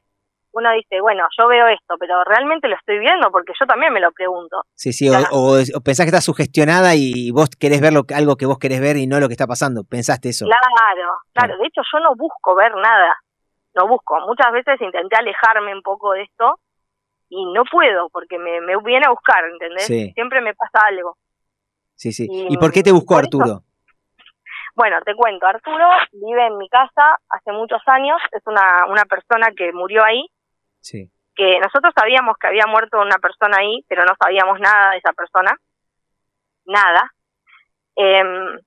[0.54, 4.00] uno dice, bueno, yo veo esto, pero realmente lo estoy viendo porque yo también me
[4.00, 4.64] lo pregunto.
[4.76, 8.14] Sí, sí, o, o- o pensás que estás sugestionada y vos querés ver lo, que-
[8.16, 9.84] algo que vos querés ver y no lo que está pasando.
[9.84, 10.46] ¿Pensaste eso?
[10.46, 11.58] Claro, claro.
[11.58, 13.16] De hecho, yo no busco ver nada.
[13.76, 14.20] No busco.
[14.28, 16.60] Muchas veces intenté alejarme un poco de esto
[17.30, 19.86] y no puedo porque me, me viene a buscar, ¿entendés?
[19.88, 20.12] Sí.
[20.14, 21.18] Siempre me pasa algo.
[21.96, 22.28] Sí, sí.
[22.30, 23.64] Y- ¿Y por qué te buscó Arturo?
[24.76, 29.50] Bueno, te cuento, Arturo vive en mi casa hace muchos años, es una, una persona
[29.56, 30.26] que murió ahí,
[30.84, 31.10] Sí.
[31.36, 35.14] que nosotros sabíamos que había muerto una persona ahí, pero no sabíamos nada de esa
[35.14, 35.52] persona,
[36.66, 37.10] nada.
[37.96, 38.60] Em,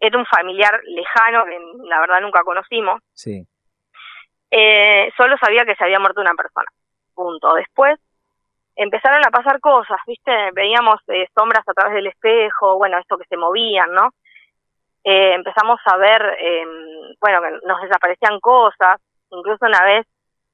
[0.00, 3.46] era un familiar lejano que la verdad nunca conocimos, Sí.
[4.50, 6.66] eh, solo sabía que se había muerto una persona,
[7.14, 7.54] punto.
[7.54, 8.00] Después
[8.76, 10.32] empezaron a pasar cosas, ¿viste?
[10.54, 14.10] Veíamos eh, sombras a través del espejo, bueno, esto que se movían, ¿no?
[15.04, 16.66] Eh, empezamos a ver, eh,
[17.20, 19.00] bueno, que nos desaparecían cosas,
[19.30, 20.06] incluso una vez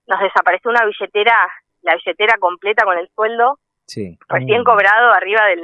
[0.07, 1.35] nos desapareció una billetera
[1.83, 4.19] la billetera completa con el sueldo, Sí.
[4.29, 5.61] recién cobrado arriba del,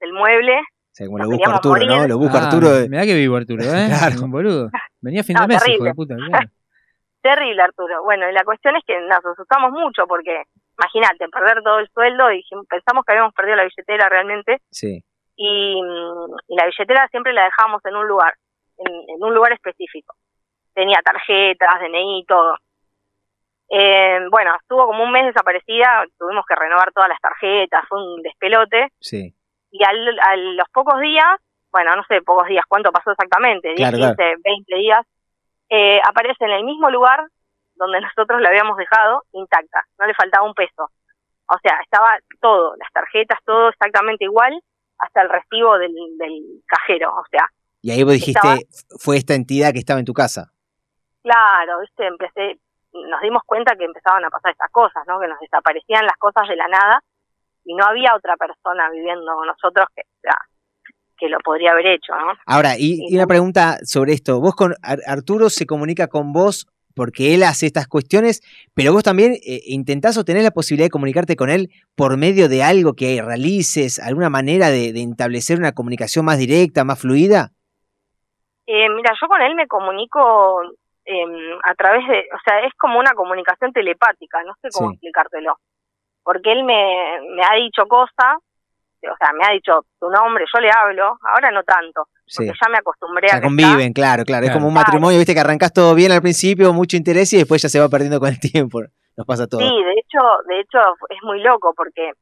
[0.00, 0.58] del mueble.
[0.58, 1.94] O sea, como lo busca Arturo, ¿no?
[1.94, 2.08] morir.
[2.08, 2.68] Lo busca Ah, Arturo.
[2.70, 3.86] de- Mirá que vivo Arturo, ¿eh?
[4.18, 4.24] Claro.
[4.24, 4.70] Un boludo.
[5.00, 5.88] Venía a fin No, de mes, hijo terrible.
[5.90, 6.14] de puta.
[7.22, 8.02] Terrible, Arturo.
[8.02, 10.42] Bueno, y la cuestión es que nos asustamos mucho porque,
[10.78, 15.04] imagínate, perder todo el sueldo y dijimos- pensamos que habíamos perdido la billetera realmente Sí.
[15.36, 15.80] y,
[16.48, 18.34] y la billetera siempre la dejábamos en un lugar,
[18.78, 20.14] en, en un lugar específico.
[20.74, 22.56] Tenía tarjetas, DNI, todo.
[23.70, 28.22] Eh, bueno, estuvo como un mes desaparecida, tuvimos que renovar todas las tarjetas, fue un
[28.22, 28.88] despelote.
[29.00, 29.34] Sí.
[29.70, 31.24] Y al, a los pocos días,
[31.70, 33.68] bueno, no sé, pocos días, ¿cuánto pasó exactamente?
[33.68, 34.16] 10, Claro, claro.
[34.16, 35.06] 15, 20 días,
[35.68, 37.20] eh, aparece en el mismo lugar
[37.76, 40.90] donde nosotros la habíamos dejado, intacta, no le faltaba un peso.
[41.52, 44.60] O sea, estaba todo, las tarjetas, todo exactamente igual,
[44.98, 47.10] hasta el recibo del, del cajero.
[47.12, 47.46] O sea,
[47.82, 48.58] Y ahí vos dijiste, Estaba-
[48.98, 50.50] fue esta entidad que estaba en tu casa.
[51.22, 52.06] claro, ¿viste?
[52.06, 52.58] Empecé,
[52.92, 55.20] nos dimos cuenta que empezaban a pasar estas cosas, ¿no?
[55.20, 57.00] Que nos desaparecían las cosas de la nada
[57.64, 60.02] y no había otra persona viviendo con nosotros que,
[61.18, 62.32] que lo podría haber hecho, ¿no?
[62.46, 64.40] Ahora, y, y una pregunta sobre esto.
[64.40, 68.42] Vos con Ar- Arturo se comunica con vos porque él hace estas cuestiones,
[68.74, 72.48] pero vos también eh, intentás o tenés la posibilidad de comunicarte con él por medio
[72.48, 77.52] de algo que realices, alguna manera de, de establecer una comunicación más directa, más fluida.
[78.66, 80.62] Eh, mira, yo con él me comunico
[81.04, 81.24] eh,
[81.64, 84.94] a través de, o sea, es como una comunicación telepática, no sé cómo Sí.
[84.94, 85.56] explicártelo.
[86.22, 88.36] Porque él me, me ha dicho cosas,
[89.02, 92.44] o sea, me ha dicho tu nombre, yo le hablo, ahora no tanto, Sí.
[92.46, 94.44] porque ya me acostumbré O a que conviven, claro, claro.
[94.46, 94.86] Es como un Claro.
[94.86, 97.88] matrimonio, viste que arrancás todo bien al principio, mucho interés y después ya se va
[97.88, 98.80] perdiendo con el tiempo.
[99.16, 99.60] Nos pasa todo.
[99.60, 100.78] Sí, de hecho, de hecho
[101.08, 102.12] es muy loco porque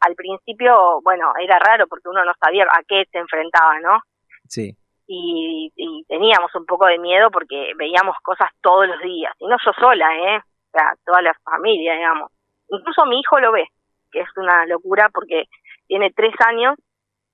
[0.00, 3.98] al principio, bueno, era raro porque uno no sabía a qué se enfrentaba, ¿no?
[4.46, 4.76] Sí.
[5.06, 9.56] Y, y teníamos un poco de miedo porque veíamos cosas todos los días, y no
[9.64, 10.38] yo sola, ¿eh?
[10.38, 12.30] O sea, toda la familia, digamos.
[12.68, 13.66] Incluso mi hijo lo ve,
[14.10, 15.44] que es una locura porque
[15.86, 16.74] tiene tres años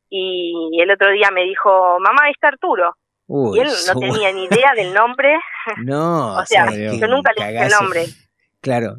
[0.08, 2.94] y el otro día me dijo, mamá, ahí está Arturo.
[3.26, 5.38] Uy, y él no so- tenía ni idea del nombre,
[5.84, 8.04] No, o sea, yo nunca le dije el nombre.
[8.60, 8.96] Claro.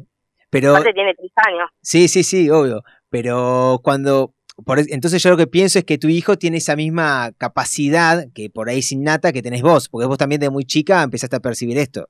[0.50, 1.70] Pero Aparte tiene tres años.
[1.80, 2.82] Sí, sí, sí, obvio.
[3.08, 4.32] Pero cuando.
[4.64, 8.50] Por entonces yo lo que pienso es que tu hijo tiene esa misma capacidad que
[8.50, 11.40] por ahí es innata que tenés vos, porque vos también de muy chica empezaste a
[11.40, 12.06] percibir esto.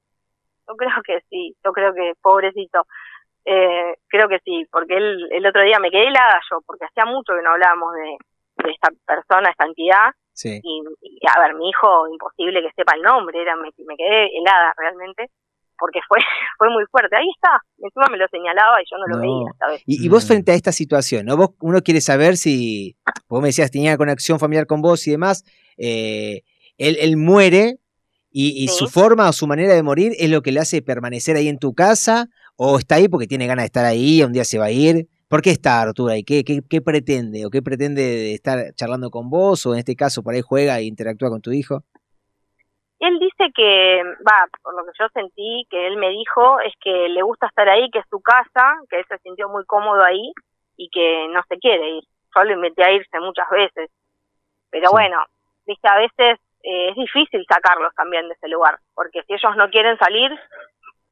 [0.69, 2.87] Yo creo que sí, yo creo que, pobrecito,
[3.45, 7.05] eh, creo que sí, porque él, el otro día me quedé helada yo, porque hacía
[7.05, 10.61] mucho que no hablábamos de, de esta persona, esta entidad, Sí.
[10.63, 14.31] y, y, a ver, mi hijo, imposible que sepa el nombre, era me, me quedé
[14.39, 15.29] helada realmente,
[15.79, 16.19] porque fue
[16.59, 17.17] fue muy fuerte.
[17.17, 19.23] Ahí está, encima me lo señalaba y yo no lo No.
[19.23, 19.83] veía, ¿sabes?
[19.87, 21.37] Y, y vos frente a esta situación, ¿no?
[21.37, 22.97] Vos, uno quiere saber si,
[23.29, 25.45] vos me decías, tenía conexión familiar con vos y demás,
[25.77, 26.43] eh,
[26.79, 27.79] él, él muere
[28.31, 28.77] y, y Sí.
[28.79, 31.59] su forma o su manera de morir es lo que le hace permanecer ahí en
[31.59, 34.67] tu casa o está ahí porque tiene ganas de estar ahí, un día se va
[34.67, 35.09] a ir.
[35.29, 36.25] ¿Por qué está Arturo ahí?
[36.25, 37.47] ¿Qué, qué, qué pretende?
[37.47, 39.65] ¿O qué pretende de estar charlando con vos?
[39.65, 41.85] ¿O en este caso por ahí juega e interactúa con tu hijo?
[43.03, 47.09] Él dice que, va, por lo que yo sentí, que él me dijo, es que
[47.09, 50.33] le gusta estar ahí, que es su casa, que él se sintió muy cómodo ahí
[50.77, 52.05] y que no se quiere ir.
[52.35, 53.91] Yo lo invité a irse muchas veces.
[54.71, 54.93] Pero Sí.
[54.93, 55.19] bueno,
[55.67, 59.69] viste, a veces eh, es difícil sacarlos también de ese lugar, porque si ellos no
[59.69, 60.31] quieren salir,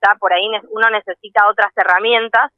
[0.07, 2.53] ya por ahí uno necesita otras herramientas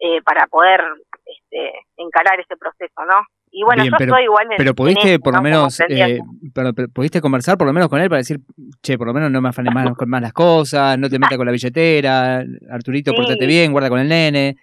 [0.00, 0.84] eh, para poder
[1.24, 3.22] este, encarar ese proceso, ¿no?
[3.56, 5.78] Y bueno, Bien, yo pero- estoy igual en Pero en pudiste eso, por lo menos,
[5.88, 6.18] eh,
[6.52, 8.38] pero, pero pudiste conversar por lo menos con él para decir,
[8.82, 11.36] che, por lo menos no me afanes más con más las cosas, no te metas
[11.38, 13.16] con la billetera, Arturito, Sí.
[13.16, 14.56] pórtate bien, guarda con el nene.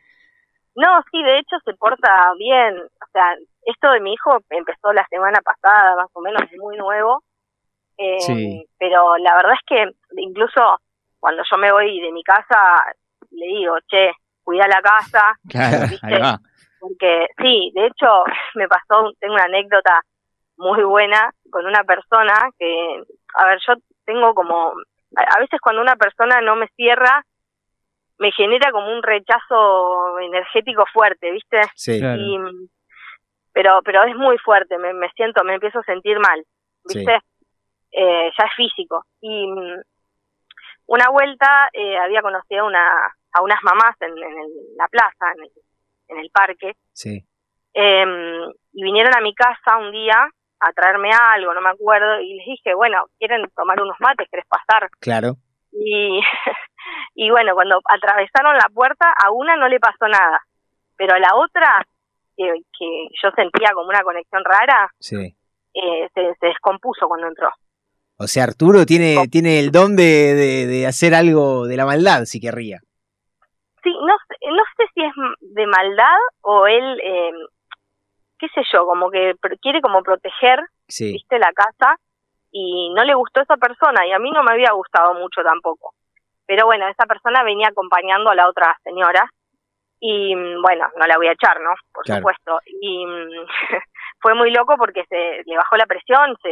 [0.75, 2.75] No, sí, de hecho se porta bien.
[2.79, 3.33] O sea,
[3.65, 7.23] esto de mi hijo empezó la semana pasada, más o menos, es muy nuevo.
[7.97, 8.65] Eh, Sí.
[8.77, 10.59] Pero la verdad es que incluso
[11.19, 12.57] cuando yo me voy de mi casa,
[13.31, 14.11] le digo, che,
[14.43, 15.37] cuida la casa.
[15.49, 16.07] Claro, ¿viste?
[16.07, 16.39] ahí va.
[16.81, 18.23] Porque sí, de hecho
[18.55, 20.01] me pasó, tengo una anécdota
[20.57, 23.03] muy buena con una persona que,
[23.35, 24.73] a ver, yo tengo como,
[25.15, 27.23] a, veces cuando una persona no me cierra,
[28.17, 31.61] me genera como un rechazo energético fuerte, ¿viste?
[31.75, 31.99] Sí.
[31.99, 32.21] Claro.
[32.21, 32.37] Y,
[33.53, 36.43] pero, pero es muy fuerte, me, me siento, me empiezo a sentir mal,
[36.85, 37.19] ¿viste?
[37.91, 39.05] Eh, ya es físico.
[39.19, 39.81] Y mm,
[40.87, 42.85] una vuelta eh, había conocido una,
[43.33, 45.51] a unas mamás en, en el- la plaza, en el,
[46.11, 47.23] en el parque, Sí.
[47.73, 48.05] eh,
[48.73, 50.15] y vinieron a mi casa un día
[50.59, 54.27] a traerme algo, no me acuerdo, y les dije, bueno, ¿quieren tomar unos mates?
[54.29, 54.89] ¿Querés pasar?
[54.99, 55.35] Claro.
[55.71, 56.19] Y,
[57.15, 60.39] y bueno, cuando atravesaron la puerta, a una no le pasó nada,
[60.97, 61.83] pero a la otra,
[62.37, 62.45] que,
[62.77, 65.35] que yo sentía como una conexión rara, Sí.
[65.73, 67.49] eh, se, se descompuso cuando entró.
[68.17, 72.25] O sea, Arturo tiene, tiene el don de, de- de hacer algo de la maldad,
[72.25, 72.79] si querría.
[73.83, 77.31] Sí, no, sé- no sé si es de maldad o él, eh,
[78.39, 81.13] qué sé yo, como que quiere como proteger, Sí.
[81.13, 81.95] viste, la casa
[82.51, 85.93] y no le gustó esa persona y a mí no me había gustado mucho tampoco.
[86.45, 89.29] Pero bueno, esa persona venía acompañando a la otra señora
[89.99, 91.69] y mm, bueno, no la voy a echar, ¿no?
[91.93, 92.21] Por Claro.
[92.21, 92.59] supuesto.
[92.65, 93.45] Y mm,
[94.19, 96.51] fue muy loco porque se le bajó la presión, se,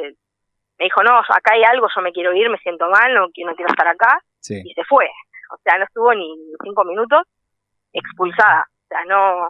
[0.78, 3.32] me dijo, no, acá hay algo, yo me quiero ir, me siento mal, no, no
[3.56, 4.62] quiero estar acá Sí.
[4.64, 5.10] y se fue.
[5.52, 6.28] O sea, no estuvo ni
[6.64, 7.22] cinco minutos
[7.94, 8.68] expulsada.
[8.70, 9.50] O sea, no,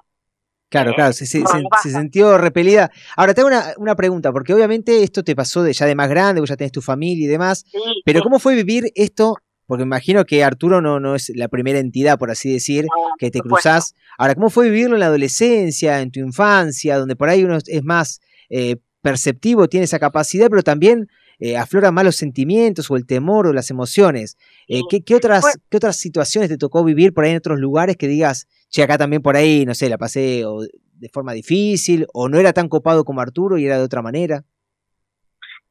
[0.70, 2.92] Claro, claro, se, sintió repelida.
[3.18, 6.10] Ahora, te hago una, una pregunta, porque obviamente esto te pasó de ya de más
[6.10, 9.36] grande, vos ya tenés tu familia y demás, sí, pero sí, ¿cómo fue vivir esto?
[9.66, 13.16] Porque me imagino que Arturo no, no es la primera entidad, por así decir, no,
[13.18, 13.96] que te cruzás.
[14.18, 17.84] Ahora, ¿cómo fue vivirlo en la adolescencia, en tu infancia, donde por ahí uno es
[17.84, 18.20] más
[18.50, 21.08] eh, perceptivo, tiene esa capacidad, pero también
[21.40, 24.38] eh, afloran más los sentimientos o el temor o las emociones?
[24.68, 24.82] Eh.
[24.90, 28.08] ¿qué, qué otras, ¿Qué otras situaciones te tocó vivir por ahí en otros lugares que
[28.08, 32.28] digas, che, acá también por ahí, no sé, la pasé o de forma difícil, o
[32.28, 34.44] no era tan copado como Arturo y era de otra manera?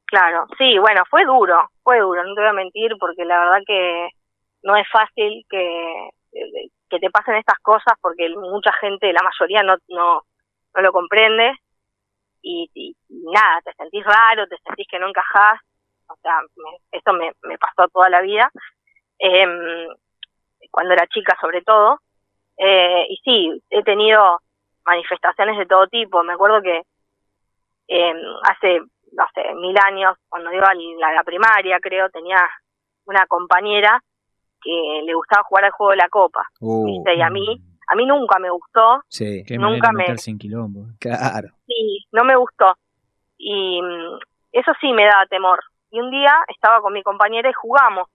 [0.06, 3.58] Claro, sí, bueno, fue duro, fue duro, no te voy a mentir, porque la verdad
[3.66, 4.08] que
[4.62, 6.08] no es fácil que,
[6.88, 10.22] que te pasen estas cosas, porque mucha gente, la mayoría no, no,
[10.74, 11.52] no lo comprende,
[12.42, 15.60] y, y- y nada, te sentís raro, te sentís que no encajás,
[16.08, 18.50] o sea, me- esto me, me pasó toda la vida,
[19.18, 19.88] em,
[20.70, 22.00] cuando era chica sobre todo,
[22.56, 24.40] eh, y sí, he tenido
[24.84, 26.82] manifestaciones de todo tipo, me acuerdo que
[27.88, 28.80] em, hace
[29.12, 32.46] no sé, mil años, cuando iba a la, la primaria, creo, tenía
[33.06, 33.98] una compañera
[34.60, 37.14] que le gustaba jugar al juego de la copa, Uh, ¿viste?
[37.16, 37.58] Y a mí,
[37.90, 40.86] a mí nunca me gustó, sí, Nunca me- en quilombo.
[41.00, 41.48] claro.
[41.66, 42.74] sí, no me gustó.
[43.38, 44.18] Y mm,
[44.52, 45.60] eso sí me daba temor.
[45.90, 48.08] Y un día estaba con mi compañera y jugamos.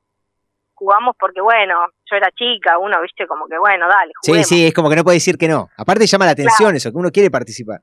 [0.75, 4.47] Jugamos porque, bueno, yo era chica, uno, viste, como que, bueno, dale, Sí, juguemos.
[4.47, 5.69] sí, es como que no puede decir que no.
[5.77, 7.79] Aparte llama la atención eso, que uno quiere participar.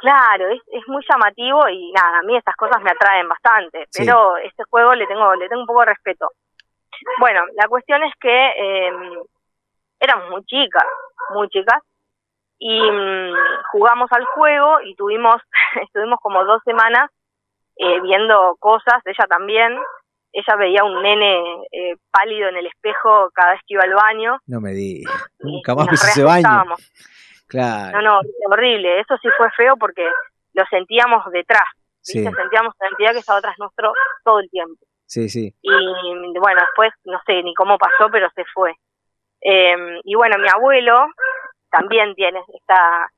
[0.00, 4.02] Claro, es, es muy llamativo y nada, a mí estas cosas me atraen bastante, Sí.
[4.04, 6.28] pero este juego le tengo le tengo un poco de respeto.
[7.20, 8.92] Bueno, la cuestión es que eh,
[10.02, 10.84] éramos muy chicas,
[11.30, 11.80] muy chicas,
[12.58, 13.34] y mm,
[13.70, 15.36] jugamos al juego y tuvimos,
[15.82, 17.10] estuvimos como dos semanas
[17.76, 19.78] eh, viendo cosas, ella también,
[20.32, 21.40] ella veía un nene
[21.72, 24.38] eh, pálido en el espejo cada vez que iba al baño.
[24.46, 25.12] No me digas.
[25.38, 26.46] Nunca más piso ese baño.
[27.48, 28.00] Claro.
[28.00, 28.20] No, no,
[28.50, 29.00] horrible.
[29.00, 30.08] Eso sí fue feo porque
[30.54, 31.68] lo sentíamos detrás.
[32.00, 32.24] Sí.
[32.24, 33.92] Sentíamos la entidad que estaba atrás nuestro
[34.24, 34.84] todo el tiempo.
[35.06, 35.54] sí, sí.
[35.60, 35.70] Y
[36.38, 38.74] bueno, después no sé ni cómo pasó, pero se fue.
[39.44, 41.06] Eh, y bueno, mi abuelo
[41.70, 43.10] también tiene esta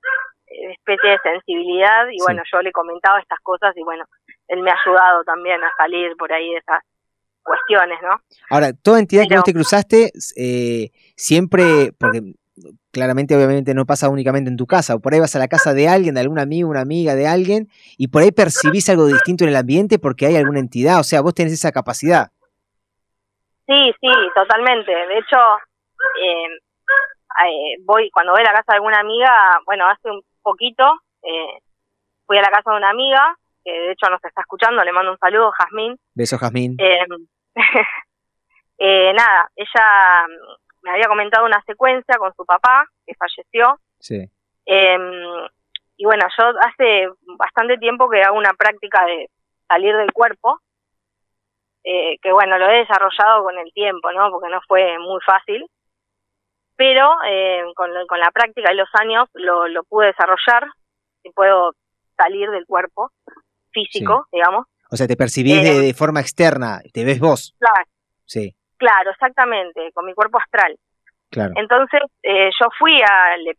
[0.46, 2.24] eh, especie de sensibilidad y Sí.
[2.24, 4.04] bueno, yo le comentaba estas cosas y bueno,
[4.48, 6.82] él me ha ayudado también a salir por ahí de esas
[7.42, 8.20] cuestiones, ¿no?
[8.50, 12.22] Ahora, toda entidad que vos te cruzaste, eh, siempre, porque
[12.90, 15.74] claramente obviamente no pasa únicamente en tu casa, o por ahí vas a la casa
[15.74, 17.68] de alguien, de algún amigo, una amiga, de alguien,
[17.98, 21.20] y por ahí percibís algo distinto en el ambiente porque hay alguna entidad, o sea,
[21.20, 22.30] vos tenés esa capacidad.
[23.66, 24.92] Sí, sí, totalmente.
[24.92, 25.36] De hecho,
[26.20, 26.46] eh,
[27.46, 29.30] eh, voy cuando voy a la casa de alguna amiga,
[29.66, 30.84] bueno, hace un poquito
[31.22, 31.58] eh,
[32.26, 35.12] fui a la casa de una amiga que de hecho nos está escuchando, le mando
[35.12, 35.96] un saludo, Jazmín.
[36.14, 36.76] Besos, Jazmín.
[36.78, 37.06] Eh,
[38.78, 43.78] eh, nada, ella mm, me había comentado una secuencia con su papá que falleció.
[43.98, 44.28] Sí,
[45.96, 47.08] y bueno, yo hace
[47.38, 49.30] bastante tiempo que hago una práctica de
[49.68, 50.60] salir del cuerpo,
[51.84, 54.30] eh, que bueno, lo he desarrollado con el tiempo, ¿no?
[54.30, 55.64] Porque no fue muy fácil,
[56.76, 60.68] pero eh, con, con la práctica y los años lo, lo pude desarrollar
[61.22, 61.72] y puedo
[62.16, 63.10] salir del cuerpo
[63.70, 64.66] físico, digamos.
[64.90, 67.54] o sea, te percibís de, Eh, de forma externa, te ves vos.
[67.58, 67.84] Claro,
[68.26, 70.76] Sí, claro, exactamente, con mi cuerpo astral.
[71.30, 71.52] claro.
[71.56, 73.56] Entonces eh, yo fui a, le,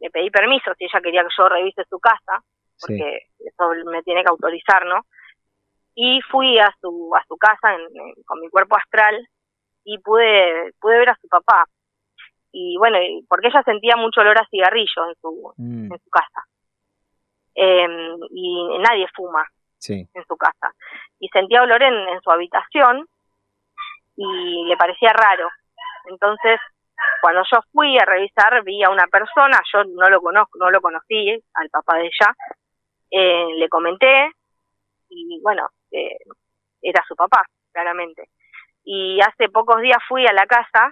[0.00, 2.42] le pedí permiso si ella quería que yo revise su casa,
[2.76, 5.02] Sí, porque eso me tiene que autorizar, ¿no?
[5.94, 9.14] Y fui a su a su casa en- en- con mi cuerpo astral
[9.84, 11.64] y pude pude ver a su papá.
[12.52, 12.98] Y bueno,
[13.28, 16.46] porque ella sentía mucho olor a cigarrillo en su Mm, en su casa.
[17.54, 19.44] Em, y nadie fuma
[19.78, 20.74] sí, en su casa.
[21.18, 23.06] Y sentía olor en, en su habitación
[24.16, 25.48] y le parecía raro.
[26.06, 26.60] Entonces,
[27.20, 30.80] cuando yo fui a revisar, vi a una persona, yo no lo conozco, no lo
[30.80, 32.34] conocí, al papá de ella,
[33.10, 34.32] eh, le comenté
[35.08, 36.16] y bueno, eh,
[36.80, 38.28] era su papá, claramente.
[38.84, 40.90] Y hace pocos días fui a la casa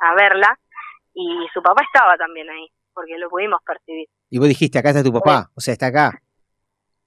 [0.00, 0.58] a verla
[1.14, 4.06] y su papá estaba también ahí, porque lo pudimos percibir.
[4.30, 6.20] Y vos dijiste, acá está tu papá, o sea, está acá,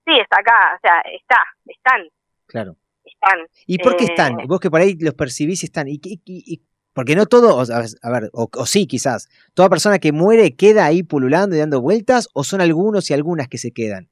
[0.06, 2.10] Sí, está acá, o sea, está, están,
[2.46, 2.76] claro.
[3.06, 3.48] están.
[3.66, 4.36] ¿Y por qué Eh, están?
[4.48, 5.88] Vos que por ahí los percibís y están.
[5.88, 6.62] ¿Y, y- y
[6.94, 10.86] Porque no todo, o a ver, o, o sí quizás, toda persona que muere queda
[10.86, 14.10] ahí pululando y dando vueltas, o son algunos y algunas que se quedan.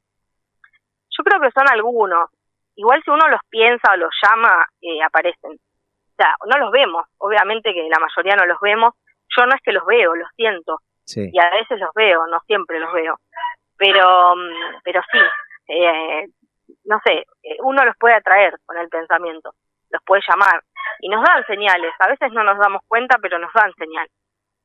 [1.16, 2.30] Yo creo que son algunos.
[2.76, 5.52] Igual si uno los piensa o los llama, eh, aparecen.
[5.52, 7.06] O sea, no los vemos.
[7.18, 8.94] Obviamente que la mayoría no los vemos.
[9.38, 10.80] Yo no es que los veo, los siento.
[11.06, 11.30] Sí.
[11.32, 13.20] Y a veces los veo, no siempre los veo.
[13.78, 15.20] Pero, mm, pero sí,
[15.68, 16.28] eh,
[16.86, 19.54] no sé, eh, uno los puede atraer con el pensamiento,
[19.90, 20.62] los puede llamar.
[21.02, 21.92] Y nos dan señales.
[22.00, 24.12] A veces no nos damos cuenta, pero nos dan señales.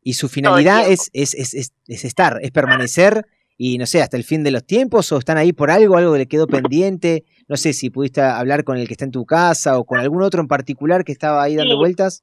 [0.03, 3.27] Y su finalidad es, es, es, es, es estar, es permanecer
[3.59, 6.13] y no sé, hasta el fin de los tiempos o están ahí por algo, algo
[6.13, 7.25] que le quedó pendiente.
[7.49, 10.23] No sé si pudiste hablar con el que está en tu casa o con algún
[10.23, 11.79] otro en particular que estaba ahí dando Sí.
[11.79, 12.23] vueltas.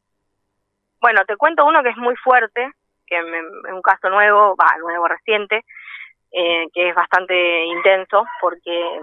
[1.03, 2.71] Bueno, te cuento uno que es muy fuerte,
[3.05, 5.65] que es un caso nuevo, va, nuevo, reciente,
[6.31, 9.01] eh, que es bastante intenso, porque,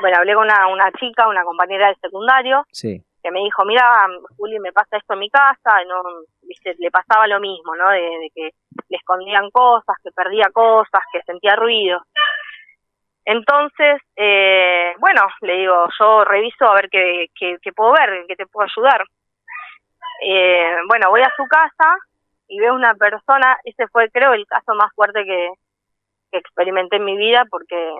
[0.00, 4.06] bueno, hablé con una, una chica, una compañera del secundario, Sí, que me dijo, mira,
[4.36, 6.00] Juli, me pasa esto en mi casa, y no,
[6.42, 7.90] viste, le pasaba lo mismo, ¿no?
[7.90, 8.50] De, de que
[8.88, 12.00] le escondían cosas, que perdía cosas, que sentía ruido.
[13.24, 18.36] Entonces, eh, bueno, le digo, yo reviso a ver qué, qué, qué puedo ver, qué
[18.36, 19.04] te puedo ayudar.
[20.20, 21.96] Eh, bueno, voy a su casa
[22.48, 25.52] y veo una persona, ese fue creo el caso más fuerte que,
[26.30, 27.94] que experimenté en mi vida porque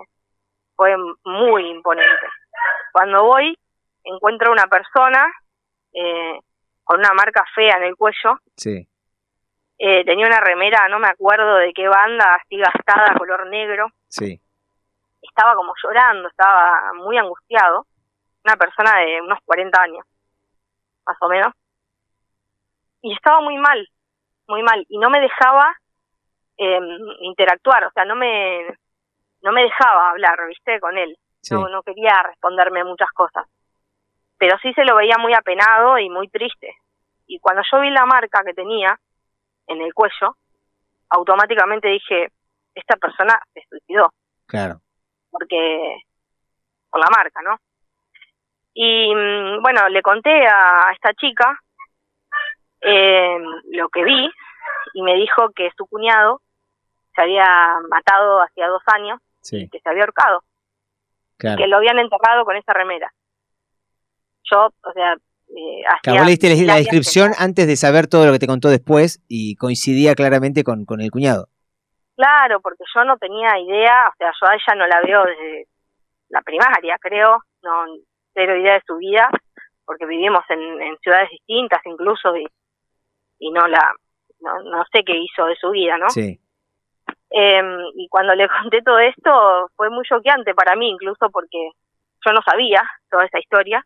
[0.76, 2.26] fue muy imponente.
[2.92, 3.56] Cuando voy,
[4.04, 5.26] encuentro una persona
[5.92, 6.38] eh,
[6.84, 8.88] con una marca fea en el cuello, sí,
[9.82, 14.38] eh, tenía una remera, no me acuerdo de qué banda, así gastada, color negro, sí.
[15.22, 17.86] estaba como llorando, estaba muy angustiado,
[18.44, 20.04] una persona de unos 40 años,
[21.06, 21.54] más o menos,
[23.02, 23.86] y estaba muy mal,
[24.48, 25.74] muy mal, y no me dejaba
[26.58, 26.78] eh,
[27.20, 28.66] interactuar, o sea, no me,
[29.42, 31.54] no me dejaba hablar, viste, con él, Sí.
[31.54, 33.46] no, no quería responderme muchas cosas,
[34.38, 36.74] pero sí se lo veía muy apenado y muy triste,
[37.26, 38.98] y cuando yo vi la marca que tenía
[39.68, 40.36] en el cuello,
[41.10, 42.28] automáticamente dije,
[42.74, 44.12] esta persona se suicidó
[44.46, 44.80] Claro.
[45.30, 45.96] porque
[46.90, 47.56] por la marca, ¿no?
[48.74, 51.58] Y mm, bueno, le conté a, a esta chica
[52.82, 53.38] eh,
[53.72, 54.30] lo que vi
[54.94, 56.40] y me dijo que su cuñado
[57.14, 57.44] se había
[57.88, 60.42] matado hacía dos años, Sí, que se había ahorcado,
[61.38, 61.56] claro.
[61.58, 63.10] que lo habían enterrado con esa remera.
[64.50, 68.38] Yo, o sea, eh, hacía leíste la- que- descripción antes de saber todo lo que
[68.38, 71.46] te contó después y coincidía claramente con, con el cuñado.
[72.16, 75.66] Claro, porque yo no tenía idea, o sea, yo a ella no la veo desde
[76.28, 77.84] la primaria, creo, no
[78.34, 79.28] cero idea de su vida,
[79.86, 82.46] porque vivimos en, en ciudades distintas incluso y,
[83.40, 83.92] y no la
[84.40, 86.08] no, no sé qué hizo de su vida, ¿no?
[86.10, 86.38] Sí,
[87.30, 87.62] Eh,
[87.94, 91.70] y cuando le conté todo esto fue muy choqueante para mí, incluso porque
[92.24, 93.84] yo no sabía toda esa historia.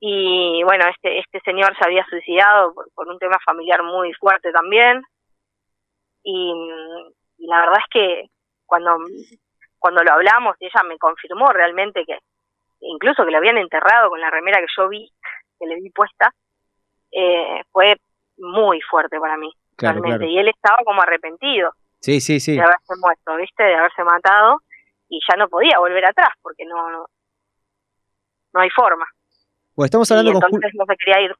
[0.00, 4.52] Y bueno, este, este señor se había suicidado por, por un tema familiar muy fuerte
[4.52, 5.02] también.
[6.22, 6.52] Y,
[7.38, 8.24] y la verdad es que
[8.66, 8.96] cuando,
[9.78, 12.18] cuando lo hablamos, ella me confirmó realmente que
[12.80, 15.10] incluso que lo habían enterrado con la remera que yo vi,
[15.58, 16.32] que le vi puesta,
[17.10, 17.96] eh, fue
[18.48, 20.26] muy fuerte para mí, claro, realmente.
[20.26, 20.32] claro.
[20.32, 21.70] Y él estaba como arrepentido
[22.00, 22.52] Sí, sí, sí.
[22.52, 23.62] de haberse muerto, ¿viste?
[23.62, 24.60] De haberse matado
[25.08, 27.06] y ya no podía volver atrás porque no no,
[28.54, 29.04] no hay forma.
[29.74, 31.32] Bueno, estamos Y hablando con entonces no se quería ir.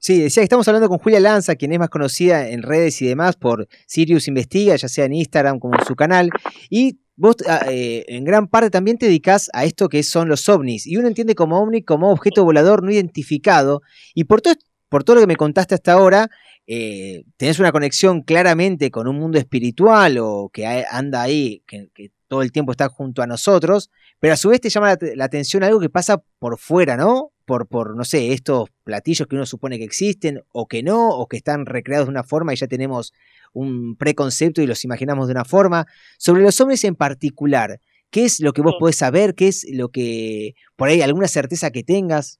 [0.00, 3.08] Sí, decía que estamos hablando con Julia Lanza, quien es más conocida en redes y
[3.08, 6.28] demás por Sirius Investiga, ya sea en Instagram como en su canal.
[6.68, 10.46] Y vos ah, eh, en gran parte también te dedicás a esto que son los
[10.48, 10.86] ovnis.
[10.86, 13.80] Y uno entiende como ovni como objeto volador no identificado.
[14.14, 14.54] Y por todo,
[14.92, 16.28] por todo lo que me contaste hasta ahora,
[16.66, 22.10] eh, tenés una conexión claramente con un mundo espiritual o que anda ahí, que, que
[22.28, 23.90] todo el tiempo está junto a nosotros.
[24.20, 26.96] Pero a su vez te llama la, te- la atención algo que pasa por fuera,
[26.98, 27.32] ¿no?
[27.46, 31.26] Por, por, no sé, estos platillos que uno supone que existen o que no, o
[31.26, 33.12] que están recreados de una forma y ya tenemos
[33.54, 35.86] un preconcepto y los imaginamos de una forma.
[36.18, 39.34] Sobre los hombres en particular, ¿qué es lo que vos podés saber?
[39.34, 42.38] ¿Qué es lo que, por ahí, alguna certeza que tengas?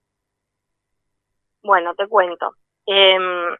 [1.63, 2.55] Bueno, te cuento.
[2.87, 3.57] Em,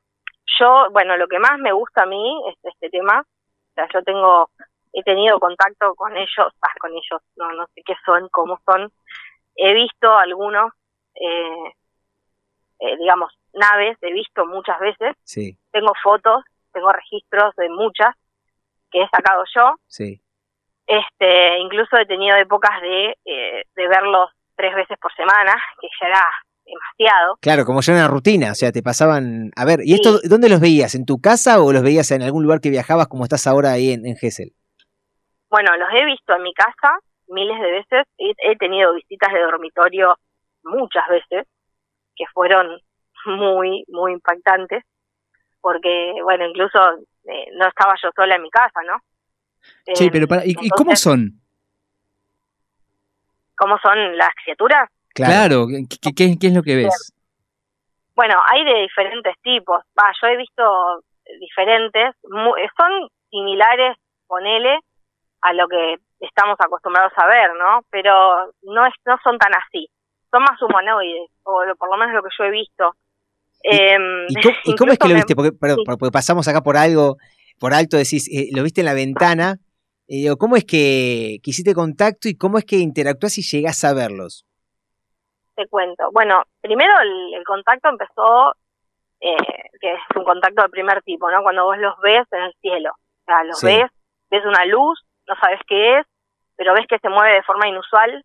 [0.59, 3.21] yo, bueno, lo que más me gusta a mí es este tema.
[3.21, 4.51] O sea, yo tengo,
[4.93, 8.93] he tenido contacto con ellos, ah, con ellos, no, no sé qué son, cómo son.
[9.57, 10.73] He visto algunos,
[11.15, 11.73] eh,
[12.81, 15.17] eh, digamos, naves, he visto muchas veces.
[15.25, 18.15] Sí, Tengo fotos, tengo registros de muchas
[18.91, 19.75] que he sacado yo.
[19.87, 20.21] sí,
[20.87, 26.09] Este, incluso he tenido épocas de, eh, de verlos tres veces por semana, que ya
[26.09, 26.29] era
[26.65, 27.37] demasiado.
[27.41, 29.51] Claro, como ya una rutina, o sea, te pasaban...
[29.57, 30.95] A ver, ¿y esto dónde los veías?
[30.95, 33.93] ¿En tu casa o los veías en algún lugar que viajabas como estás ahora ahí
[33.93, 34.53] en, en Gessel?
[35.51, 36.99] Bueno, los he visto en mi casa
[37.29, 38.07] miles de veces.
[38.19, 40.17] He, he tenido visitas de dormitorio
[40.65, 41.47] muchas veces,
[42.17, 42.69] que fueron
[43.27, 44.85] muy, muy impactantes.
[45.61, 46.79] porque, bueno, incluso
[47.25, 48.99] eh, no estaba yo sola en mi casa, ¿no?
[49.95, 51.41] Sí, Eh, pero para, ¿y, cómo son?
[53.57, 54.91] ¿Cómo son las criaturas?
[55.15, 57.13] Claro, ¿qué, qué- qué- qué es lo que ves?
[58.15, 59.83] Bueno, hay de diferentes tipos.
[59.99, 60.63] Va, yo he visto
[61.41, 62.15] diferentes.
[62.29, 64.79] mu- son similares, ponele,
[65.43, 67.81] a lo que estamos acostumbrados a ver, ¿no?
[67.91, 69.89] Pero no es, no son tan así.
[70.31, 72.95] Son más humanoides, o lo- por lo menos lo que yo he visto.
[73.63, 75.35] Em, ¿Y cómo, y cómo es que lo viste?
[75.37, 75.85] Porque, perdón, sí.
[75.99, 77.17] porque pasamos acá por algo,
[77.59, 79.57] por alto, decís, eh, lo viste en la ventana.
[80.09, 83.95] eh, ¿Cómo es que, que hiciste contacto y cómo es que interactúas y llegás a
[83.95, 84.45] verlos?
[85.55, 86.11] Te cuento.
[86.13, 88.55] Bueno, primero el, el contacto empezó,
[89.21, 89.37] eh,
[89.81, 91.43] que es un contacto del primer tipo, ¿no?
[91.43, 92.91] Cuando vos los ves en el cielo.
[92.93, 93.67] O sea, los Sí.
[93.67, 93.91] ves,
[94.31, 96.07] ves una luz, no sabes qué es,
[96.57, 98.25] pero ves que se mueve de forma inusual,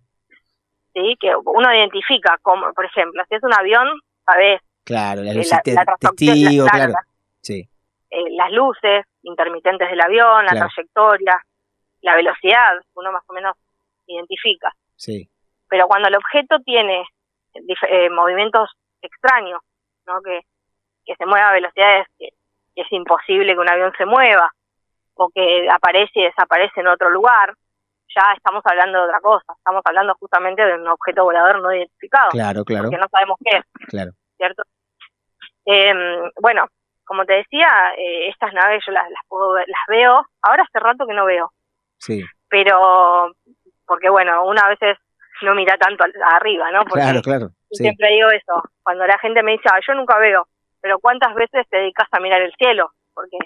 [0.94, 1.16] ¿sí?
[1.20, 3.88] Que uno identifica, como, por ejemplo, si es un avión,
[4.26, 5.62] sabes Claro, Eh, la-
[6.00, 6.94] testigo, la- claro.
[7.42, 7.68] Sí,
[8.10, 10.68] eh, las luces intermitentes del avión, la Claro.
[10.74, 11.42] trayectoria,
[12.02, 13.56] la velocidad, uno más o menos
[14.08, 14.72] identifica.
[14.96, 15.30] sí.
[15.70, 17.04] pero cuando el objeto tiene
[17.90, 18.70] eh, movimientos
[19.02, 19.62] extraños,
[20.06, 20.22] ¿no?
[20.22, 20.42] que,
[21.06, 22.30] que se mueva a velocidades que,
[22.76, 24.52] que es imposible que un avión se mueva,
[25.16, 27.54] o que aparece y desaparece en otro lugar,
[28.16, 32.30] ya estamos hablando de otra cosa, estamos hablando justamente de un objeto volador no identificado,
[32.30, 34.12] Claro, claro, porque no sabemos qué es, claro.
[34.38, 34.64] ¿cierto?
[35.66, 36.66] Em, bueno,
[37.06, 37.68] como te decía,
[37.98, 41.26] eh, estas naves yo las, las puedo ver- las veo, ahora hace rato que no
[41.26, 41.52] veo,
[42.00, 43.32] Sí, pero
[43.86, 44.98] porque bueno, una a veces
[45.42, 46.04] no mira tanto
[46.34, 46.80] arriba, ¿no?
[46.86, 47.50] Porque claro, claro.
[47.72, 47.84] Sí.
[47.84, 50.48] siempre digo eso, cuando la gente me dice, "Ah, yo nunca veo,
[50.82, 52.92] pero ¿cuántas veces te dedicas a mirar el cielo?
[53.14, 53.38] Porque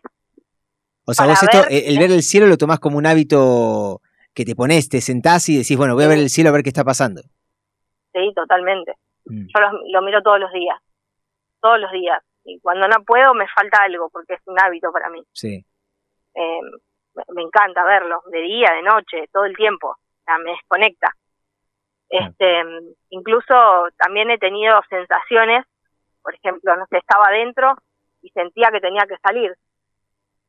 [1.05, 4.01] O sea, vos esto, ver- eh, el ver el cielo lo tomás como un hábito
[4.33, 6.63] que te pones, te sentás y decís, bueno, voy a ver el cielo a ver
[6.63, 7.21] qué está pasando.
[8.13, 8.93] sí, totalmente.
[9.25, 9.47] Mm.
[9.53, 10.77] Yo lo, lo miro todos los días,
[11.61, 12.21] todos los días.
[12.43, 15.23] Y cuando no puedo me falta algo, porque es un hábito para mí.
[15.33, 15.63] Sí,
[16.35, 16.59] Eh,
[17.35, 19.89] me encanta verlo, de día, de noche, todo el tiempo.
[19.89, 21.13] O sea, me desconecta.
[22.11, 22.61] Este,
[23.09, 23.55] incluso
[23.97, 25.65] también he tenido sensaciones,
[26.21, 27.73] por ejemplo, no sé, estaba adentro
[28.21, 29.55] y sentía que tenía que salir.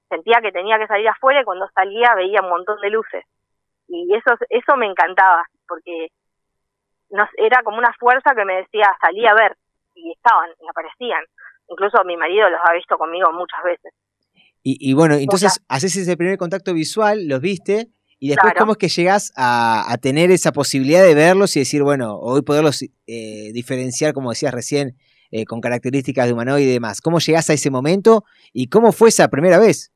[0.08, 3.24] Sentía que tenía que salir afuera y cuando salía veía un montón de luces.
[3.86, 6.08] Y eso, eso me encantaba, porque
[7.10, 9.56] no, era como una fuerza que me decía, salí a ver.
[9.94, 11.24] Y estaban, y aparecían.
[11.68, 13.94] Incluso mi marido los ha visto conmigo muchas veces.
[14.64, 17.86] Y, y bueno, entonces haces ese primer contacto visual, los viste,
[18.24, 18.60] y después Claro.
[18.62, 22.42] cómo es que llegás a, a tener esa posibilidad de verlos y decir, bueno, hoy
[22.42, 24.96] poderlos eh, diferenciar, como decías recién,
[25.32, 27.00] eh, con características de humanoide y demás.
[27.00, 28.22] ¿Cómo llegás a ese momento
[28.52, 29.90] y cómo fue esa primera vez?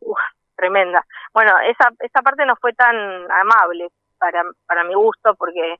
[0.00, 0.18] Uf,
[0.56, 1.06] tremenda.
[1.32, 2.96] Bueno, esa, esa parte no fue tan
[3.30, 3.86] amable
[4.18, 5.74] para, para mi gusto porque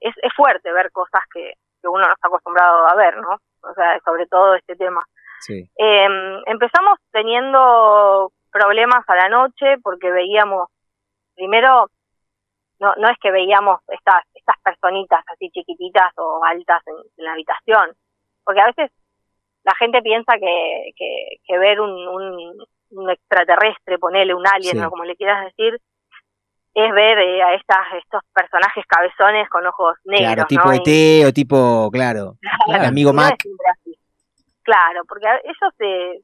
[0.00, 3.30] es, es fuerte ver cosas que, que uno no está acostumbrado a ver, ¿no?
[3.62, 5.02] O sea, sobre todo este tema.
[5.40, 6.08] Sí, Eh,
[6.46, 10.68] empezamos teniendo problemas a la noche porque veíamos,
[11.34, 11.88] primero,
[12.80, 17.32] no, no es que veíamos estas, estas personitas así chiquititas o altas en, en la
[17.32, 17.90] habitación,
[18.44, 18.90] porque a veces
[19.64, 24.84] la gente piensa que, que, que ver un, un, un extraterrestre, ponerle un alien Sí.
[24.84, 25.78] o como le quieras decir,
[26.74, 30.72] es ver eh, a estas, estos personajes cabezones con ojos negros, claro, tipo ¿no?
[30.74, 30.76] Y-
[31.22, 32.34] ET o tipo, claro,
[32.66, 33.36] Claro, el amigo Mac.
[34.62, 36.22] Claro, porque a- ellos se,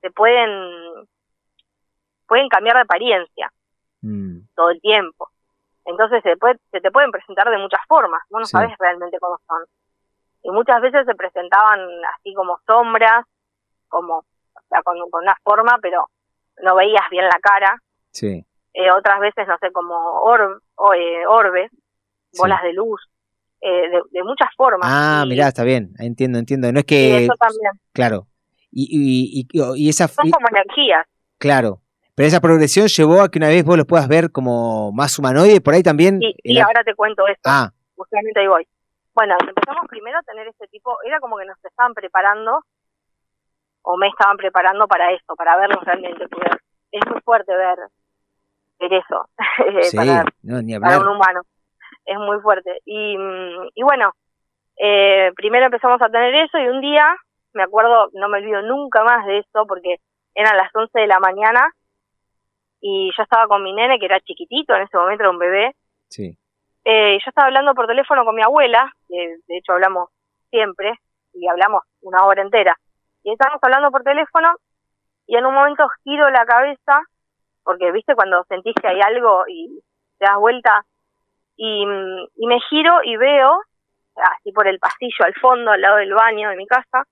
[0.00, 0.50] se pueden
[2.26, 3.52] pueden cambiar de apariencia
[4.02, 5.30] Mm, todo el tiempo.
[5.84, 8.52] Entonces se, puede, se te pueden presentar de muchas formas, vos no Sí.
[8.52, 9.64] sabes realmente cómo son.
[10.42, 11.80] Y muchas veces se presentaban
[12.16, 13.24] así como sombras,
[13.88, 16.06] como o sea, con, con una forma, pero
[16.62, 17.78] no veías bien la cara.
[18.10, 21.70] sí, Eh, otras veces, no sé, como orb, o, eh, orbes,
[22.32, 22.38] Sí.
[22.40, 23.00] bolas de luz,
[23.60, 24.88] eh, de, de muchas formas.
[24.90, 26.72] Ah, Y- mirá, está bien, entiendo, entiendo.
[26.72, 27.72] No es y que, eso también.
[27.92, 28.26] claro,
[28.70, 31.06] y, y, y, y esa, Son como energías.
[31.38, 31.80] claro,
[32.14, 35.60] pero esa progresión llevó a que una vez vos los puedas ver como más humanoide,
[35.60, 36.20] por ahí también.
[36.20, 37.42] Y, en y la- ahora te cuento esto.
[37.46, 38.66] Ah, Justamente ahí voy.
[39.14, 42.60] Bueno, empezamos primero a tener este tipo, era como que nos estaban preparando,
[43.82, 46.50] o me estaban preparando para esto, para verlos realmente, porque
[46.92, 47.78] es muy fuerte ver,
[48.80, 49.28] ver eso,
[49.90, 51.42] sí, para, no, ni para un humano.
[52.04, 52.80] Es muy fuerte.
[52.84, 54.12] Y, mm, y bueno,
[54.76, 57.06] eh, primero empezamos a tener eso y un día,
[57.52, 59.96] me acuerdo, no me olvido nunca más de eso, porque
[60.34, 61.68] eran las 11 de la mañana
[62.82, 65.74] y yo estaba con mi nene, que era chiquitito, en ese momento era un bebé,
[66.08, 66.36] Sí,
[66.84, 70.10] eh, yo estaba hablando por teléfono con mi abuela, que de hecho hablamos
[70.50, 70.98] siempre,
[71.32, 72.76] y hablamos una hora entera.
[73.22, 74.54] Y estábamos hablando por teléfono,
[75.26, 77.02] y en un momento giro la cabeza,
[77.62, 79.80] porque viste cuando sentís que hay algo y
[80.18, 80.84] te das vuelta,
[81.56, 83.60] y, y me giro y veo,
[84.16, 87.04] así por el pasillo al fondo, al lado del baño de mi casa,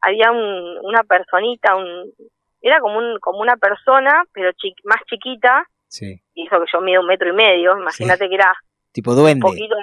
[0.00, 2.12] había un, una personita, un,
[2.60, 6.20] era como un, como una persona, pero chi- más chiquita, Sí.
[6.34, 8.52] y eso que yo mido un metro y medio, imagínate que era
[8.92, 9.40] Tipo un duende.
[9.46, 9.76] poquito,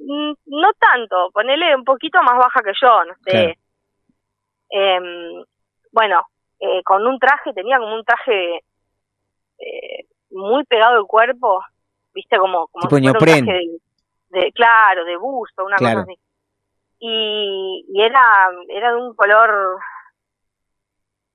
[0.00, 3.30] Mm, no tanto, ponele un poquito más baja que yo, no sé.
[3.30, 3.52] Claro.
[4.70, 5.44] Em,
[5.92, 6.20] bueno,
[6.60, 8.62] eh, con un traje, tenía como un traje
[9.58, 11.60] eh, muy pegado al cuerpo,
[12.14, 13.52] viste, como, como Tipo si fuera un traje
[14.30, 16.00] de, de- claro, de busto, una Claro.
[16.00, 16.20] cosa así.
[17.00, 18.22] Y, y era,
[18.68, 19.78] era de un color,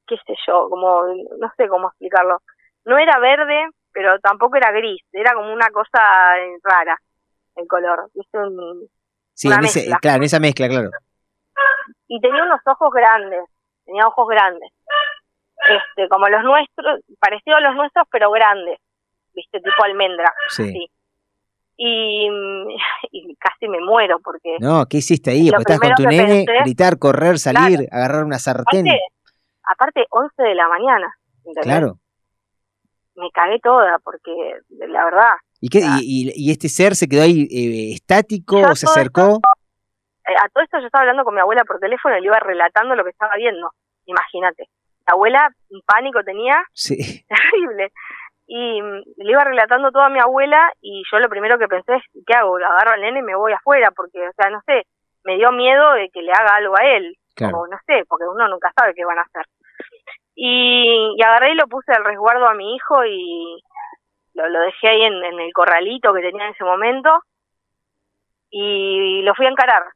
[0.08, 1.04] qué sé yo, como,
[1.40, 2.40] no sé cómo explicarlo.
[2.86, 6.00] No era verde, pero tampoco era gris, era como una cosa
[6.40, 6.98] eh, rara
[7.56, 8.88] el color, viste, un-
[9.34, 9.98] Sí, una en ese- mezcla.
[10.02, 10.90] claro, en esa mezcla, claro.
[12.08, 13.46] y tenía unos ojos grandes,
[13.86, 14.70] tenía ojos grandes,
[15.70, 18.80] este, como los nuestros, parecido a los nuestros, pero grandes,
[19.34, 20.64] viste, tipo almendra, Sí.
[20.64, 20.88] así.
[21.76, 22.30] Y,
[23.12, 25.50] y casi me muero porque No, ¿qué hiciste ahí?
[25.50, 28.88] Porque estás con tu nene, pensé- gritar, correr, salir, agarrar una sartén.
[28.88, 29.02] aparte,
[29.66, 31.14] aparte 11 de la mañana,
[31.46, 31.64] ¿entendés?
[31.64, 31.96] Claro.
[33.16, 34.32] Me cagué toda porque
[34.70, 35.32] la verdad,
[35.62, 39.40] ¿Y, qué, y, y- y este ser se quedó ahí eh, estático o se acercó?
[40.28, 42.40] eh, a todo esto yo estaba hablando con mi abuela por teléfono y le iba
[42.40, 43.70] relatando lo que estaba viendo,
[44.06, 44.68] imagínate.
[45.08, 47.24] La abuela un pánico tenía Sí.
[47.28, 47.92] terrible.
[48.48, 51.96] Y mm, le iba relatando todo a mi abuela y yo lo primero que pensé
[51.96, 52.58] es, ¿qué hago?
[52.60, 53.92] ¿Lo agarro al nene y me voy afuera?
[53.92, 54.86] Porque, o sea, no sé,
[55.24, 57.16] me dio miedo de que le haga algo a él.
[57.36, 57.60] Claro.
[57.60, 59.46] O no sé, porque uno nunca sabe qué van a hacer.
[60.36, 63.62] Y, y agarré y lo puse al resguardo a mi hijo y
[64.34, 67.22] lo, lo dejé ahí en, en el corralito que tenía en ese momento
[68.50, 69.84] y lo fui a encarar.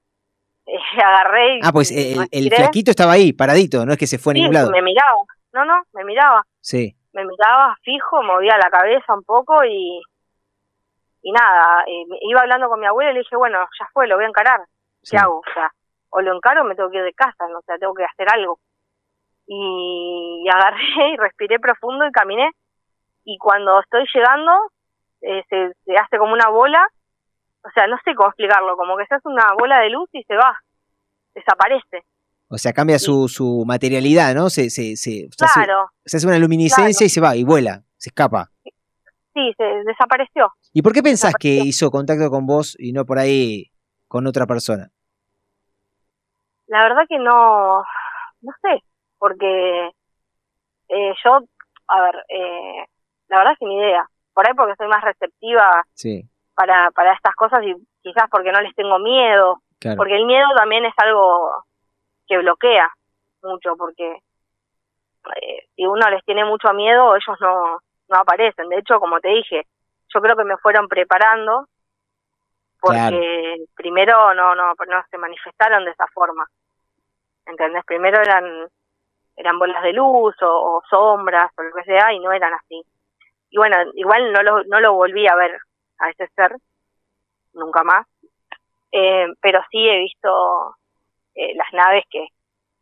[0.70, 4.34] Eh, agarré y Ah, pues el, flaquito estaba ahí, paradito, no es que se fue
[4.34, 4.70] a Sí, ningún lado.
[4.72, 5.14] me miraba.
[5.54, 6.94] No, no, me miraba Sí.
[7.14, 10.02] me miraba fijo, movía la cabeza un poco y
[11.22, 14.16] y nada, eh, iba hablando con mi abuela y le dije, bueno, ya fue, lo
[14.16, 14.60] voy a encarar.
[15.02, 15.16] ¿Qué Sí.
[15.18, 15.38] hago?
[15.40, 15.72] O sea,
[16.10, 17.60] o lo encaro o me tengo que ir de casa, ¿no?
[17.60, 18.60] o sea, tengo que hacer algo.
[19.46, 20.78] Y, y agarré
[21.14, 22.50] y respiré profundo y caminé.
[23.24, 24.52] Y cuando estoy llegando,
[25.22, 26.86] eh, se, se hace como una bola,
[27.64, 30.24] o sea, no sé cómo explicarlo, como que se hace una bola de luz y
[30.24, 30.58] se va,
[31.36, 32.04] desaparece.
[32.50, 34.50] O sea, cambia su, su materialidad, ¿no?
[34.50, 35.66] Se, se, se, se hace-
[36.06, 38.50] se hace una luminiscencia y se va, y vuela, se escapa.
[39.34, 40.54] sí, se desapareció.
[40.72, 43.72] ¿Y por qué pensás que hizo contacto con vos y no por ahí
[44.08, 44.90] con otra persona?
[46.68, 47.84] La verdad que no,
[48.42, 48.84] no sé,
[49.18, 49.92] porque
[50.90, 51.40] eh, yo,
[51.88, 52.86] a ver, eh,
[53.28, 54.08] la verdad es que ni idea.
[54.34, 56.24] Por ahí porque soy más receptiva Sí,
[56.56, 59.98] para, para estas cosas y quizás porque no les tengo miedo, claro.
[59.98, 61.52] porque el miedo también es algo
[62.28, 62.90] que bloquea
[63.44, 64.18] mucho, porque
[65.42, 67.80] eh, si uno les tiene mucho miedo, ellos no,
[68.10, 68.70] no aparecen.
[68.70, 69.64] De hecho, como te dije,
[70.14, 71.68] yo creo que me fueron preparando
[72.88, 73.66] porque Claro.
[73.76, 76.46] primero no, no, no se manifestaron de esa forma.
[77.46, 77.84] ¿Entendés?
[77.86, 78.46] Primero eran
[79.36, 80.48] eran bolas de luz o,
[80.78, 82.82] o sombras o lo que sea y no eran así.
[83.52, 85.56] Y bueno, igual no lo, no lo volví a ver
[86.00, 86.56] a ese ser,
[87.54, 88.06] nunca más.
[88.92, 90.76] Eh, pero sí he visto
[91.36, 92.26] eh, las naves que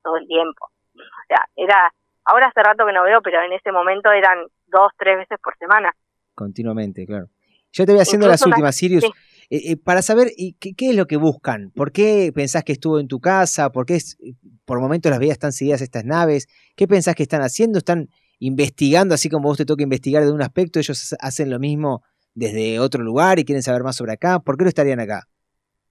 [0.02, 0.70] todo el tiempo.
[0.96, 1.92] O sea, era,
[2.24, 5.58] ahora hace rato que no veo, pero en ese momento eran dos, tres veces por
[5.58, 5.94] semana.
[6.36, 7.26] Continuamente, claro.
[7.74, 9.04] Yo te voy haciendo Incluso las la- últimas, Sirius.
[9.04, 9.12] sí.
[9.50, 11.72] Eh, eh, para saber qué, qué es lo que buscan.
[11.76, 13.72] ¿Por qué pensás que estuvo en tu casa?
[13.72, 14.18] ¿Por qué es-
[14.66, 16.48] por momentos las veías tan seguidas estas naves?
[16.76, 17.78] ¿Qué pensás que están haciendo?
[17.78, 18.08] ¿Están
[18.40, 20.80] investigando así como vos te toca investigar de un aspecto?
[20.80, 22.04] ¿Ellos ha- hacen lo mismo
[22.34, 24.40] desde otro lugar y quieren saber más sobre acá?
[24.40, 25.24] ¿Por qué no estarían acá?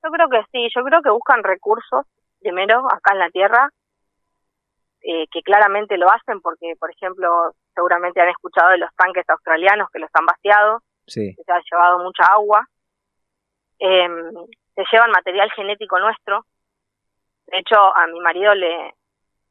[0.02, 2.04] Yo creo que sí, yo creo que buscan recursos,
[2.40, 3.70] primero, acá en la Tierra,
[5.02, 7.28] eh, que claramente lo hacen porque, por ejemplo,
[7.74, 11.60] seguramente han escuchado de los tanques australianos que los han vaciado, Sí, que se ha
[11.70, 12.66] llevado mucha agua.
[13.78, 14.08] Eh,
[14.74, 16.44] se llevan material genético nuestro.
[17.46, 18.94] De hecho, a mi marido le,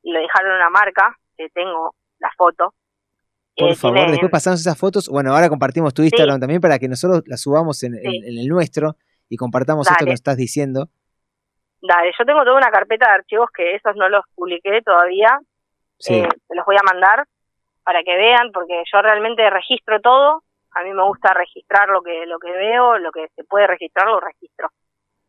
[0.03, 2.73] le dejaron una marca, que tengo la foto.
[3.55, 5.07] por Eh, favor, después pasamos esas fotos.
[5.09, 8.21] Bueno, ahora compartimos tu Instagram también para que nosotros las subamos en, Sí.
[8.25, 8.95] en el nuestro
[9.29, 10.87] y compartamos esto que nos estás diciendo.
[11.81, 15.39] Dale, yo tengo toda una carpeta de archivos que esos no los publiqué todavía,
[15.99, 17.25] Sí, Eh, se los voy a mandar
[17.83, 20.43] para que vean, porque yo realmente registro todo.
[20.75, 24.07] A mí me gusta registrar lo que lo que veo, lo que se puede registrar
[24.07, 24.69] lo registro.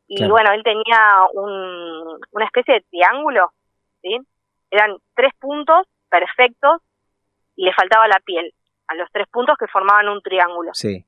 [0.07, 0.33] Y Claro.
[0.33, 3.53] bueno, él tenía un, una especie de triángulo,
[4.03, 4.19] ¿sí?
[4.71, 6.81] Eran tres puntos perfectos
[7.57, 8.53] y le faltaba la piel
[8.89, 10.73] a los tres puntos que formaban un triángulo.
[10.75, 11.05] sí.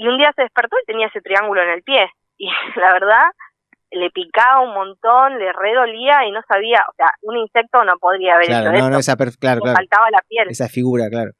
[0.00, 2.08] Y un día se despertó y tenía ese triángulo en el pie.
[2.36, 3.24] Y la verdad,
[3.90, 8.34] le picaba un montón, le redolía y no sabía, o sea, un insecto no podría
[8.36, 8.90] haber Claro, hecho no, eso.
[8.90, 9.76] no, esa, per- claro, le claro.
[9.76, 10.46] faltaba la piel.
[10.48, 11.32] Esa figura, claro.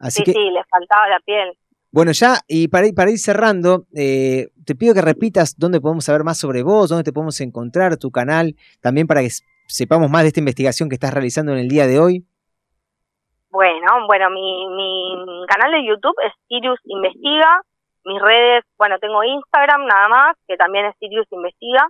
[0.00, 1.56] Así sí, que, sí, le faltaba la piel.
[1.92, 6.04] Bueno, ya, y para ir, para ir cerrando, eh, te pido que repitas dónde podemos
[6.04, 9.28] saber más sobre vos, dónde te podemos encontrar, tu canal, también para que
[9.66, 12.24] sepamos más de esta investigación que estás realizando en el día de hoy.
[13.50, 17.60] Bueno, bueno, mi, mi canal de YouTube es Sirius Investiga.
[18.04, 21.86] Mis redes, bueno, tengo Instagram nada más, que también es Sirius Investiga,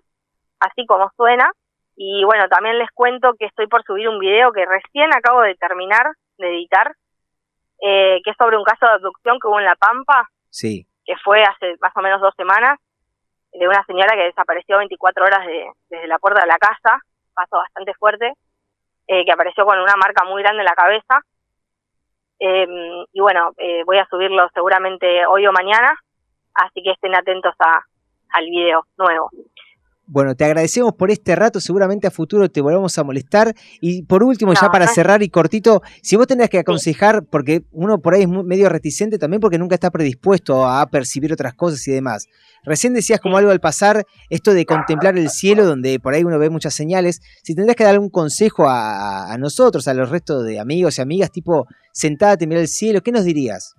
[0.59, 1.51] así como suena.
[1.97, 5.55] Y bueno, también les cuento que estoy por subir un video que recién acabo de
[5.55, 6.95] terminar de editar,
[7.83, 10.87] eh, que es sobre un caso de abducción que hubo en La Pampa, Sí.
[11.05, 12.79] que fue hace más o menos dos semanas,
[13.53, 16.99] de una señora que desapareció 24 horas de, desde la puerta de la casa,
[17.35, 18.33] paso bastante fuerte,
[19.09, 21.21] eh, que apareció con una marca muy grande en la cabeza.
[22.39, 22.67] Eh,
[23.13, 25.95] y bueno, eh, voy a subirlo seguramente hoy o mañana,
[26.55, 27.81] así que estén atentos a,
[28.31, 29.31] al video nuevo.
[30.13, 33.55] Bueno, te agradecemos por este rato, seguramente a futuro te volvemos a molestar.
[33.81, 38.01] Y por último, ya para cerrar y cortito, si vos tendrías que aconsejar, porque uno
[38.01, 41.93] por ahí es medio reticente también porque nunca está predispuesto a percibir otras cosas y
[41.93, 42.27] demás.
[42.65, 46.41] Recién decías como algo al pasar, esto de contemplar el cielo, donde por ahí uno
[46.41, 47.21] ve muchas señales.
[47.45, 51.03] Si tendrías que dar algún consejo a, a nosotros, a los restos de amigos y
[51.03, 53.77] amigas, tipo, sentate, mira el cielo, ¿qué nos dirías?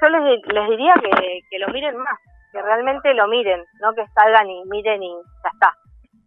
[0.00, 2.16] Yo les, les diría que, que lo miren más,
[2.52, 5.12] que realmente lo miren, no que salgan y miren y
[5.44, 5.74] ya está.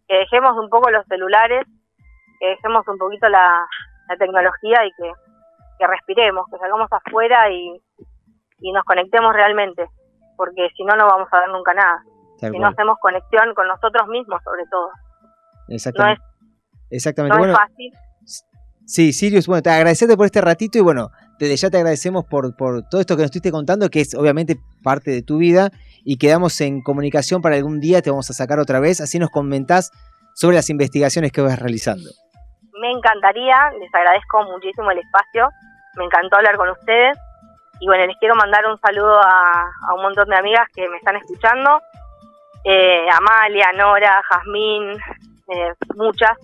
[0.08, 1.64] Que dejemos un poco los celulares,
[2.40, 3.66] que dejemos un poquito la,
[4.08, 5.12] la tecnología y que,
[5.78, 7.80] que respiremos, que salgamos afuera y,
[8.60, 9.86] y nos conectemos realmente,
[10.36, 12.02] porque si no, no vamos a ver nunca nada.
[12.40, 14.90] Tal si no hacemos conexión con nosotros mismos, sobre todo.
[15.68, 16.22] No Exactamente.
[16.90, 17.34] es, Exactamente.
[17.34, 17.92] no bueno, es fácil.
[18.86, 22.54] Sí, Sirius, bueno, te agradecerte por este ratito y bueno, desde ya te agradecemos por,
[22.54, 25.70] por todo esto que nos estuviste contando, que es obviamente parte de tu vida
[26.04, 29.30] y quedamos en comunicación para algún día, te vamos a sacar otra vez, así nos
[29.30, 29.90] comentás
[30.34, 32.10] sobre las investigaciones que vas realizando.
[32.80, 35.48] Me encantaría, les agradezco muchísimo el espacio,
[35.96, 37.16] me encantó hablar con ustedes
[37.80, 41.16] y bueno, les quiero mandar un saludo a, un montón de amigas que me están
[41.16, 41.80] escuchando,
[42.64, 44.92] eh, Amalia, Nora, Jazmín,
[45.48, 46.36] eh, muchas.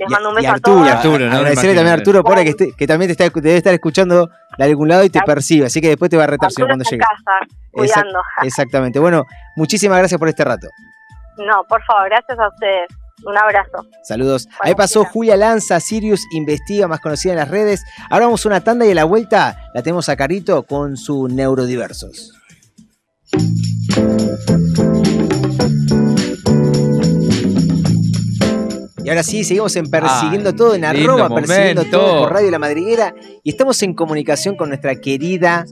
[0.00, 0.96] Les Y- mando un y beso Arturo, a todas.
[0.96, 1.98] Arturo, no me agradecerle también a.
[1.98, 5.10] Arturo Pora que, esté- que también te está, debe estar escuchando de algún lado y
[5.10, 6.98] te percibe, así que después te va a retar cuando llegue.
[6.98, 7.12] casa,
[7.42, 8.18] Exact- cuidando.
[8.42, 8.98] exactamente.
[8.98, 10.68] Bueno, muchísimas gracias por este rato.
[11.36, 12.88] No, por favor, gracias a ustedes.
[13.26, 13.84] Un abrazo.
[14.02, 14.48] Saludos.
[14.60, 17.84] Ahí pasó Julia Lanza, Sirius Investiga, más conocida en las redes.
[18.08, 21.28] Ahora vamos a una tanda y a la vuelta la tenemos a Carito con su
[21.28, 22.32] Neurodiversos.
[29.02, 31.84] Y ahora sí, seguimos en Persiguiendo Ay, Todo, en arroba Persiguiendo.
[31.90, 33.14] Todo por Radio La Madriguera.
[33.42, 35.64] Y estamos en comunicación con nuestra querida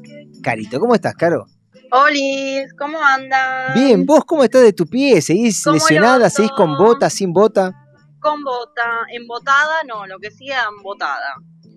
[0.42, 0.80] Carito.
[0.80, 1.44] ¿Cómo estás, Caro?
[1.90, 3.74] Olis, ¿cómo andan?
[3.74, 5.20] Bien, ¿vos cómo estás de tu pie?
[5.22, 6.30] ¿Seguís ¿Cómo lesionada?
[6.30, 7.72] ¿Seguís con bota, sin bota?
[8.20, 11.34] Con bota, embotada, no, lo que siga embotada.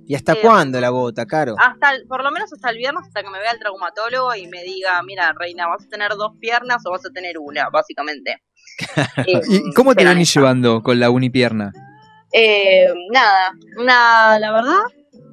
[0.07, 1.55] ¿Y hasta Eh, cuándo la bota, Caro?
[1.57, 4.47] Hasta el- por lo menos hasta el viernes, hasta que me vea el traumatólogo y
[4.47, 8.41] me diga, mira, reina, vas a tener dos piernas o vas a tener una, básicamente.
[9.27, 11.71] Eh, ¿Y cómo te venís llevando con la unipierna?
[12.33, 13.51] Eh, nada,
[13.83, 14.79] nada, la verdad,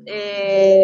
[0.07, 0.83] eh,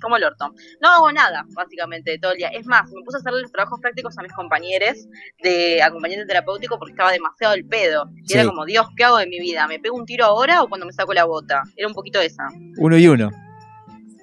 [0.00, 0.52] como el orto.
[0.80, 2.48] No hago nada, básicamente, todo el día.
[2.48, 4.96] Es más, me puse a hacerle los trabajos prácticos a mis compañeros
[5.42, 8.08] de acompañante terapéutico porque estaba demasiado el pedo.
[8.24, 8.38] Y Sí.
[8.38, 9.66] era como, Dios, ¿qué hago de mi vida?
[9.68, 11.62] ¿Me pego un tiro ahora o cuando me saco la bota?
[11.76, 12.48] Era un poquito esa.
[12.78, 13.30] Uno y uno.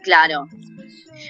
[0.04, 0.48] Claro.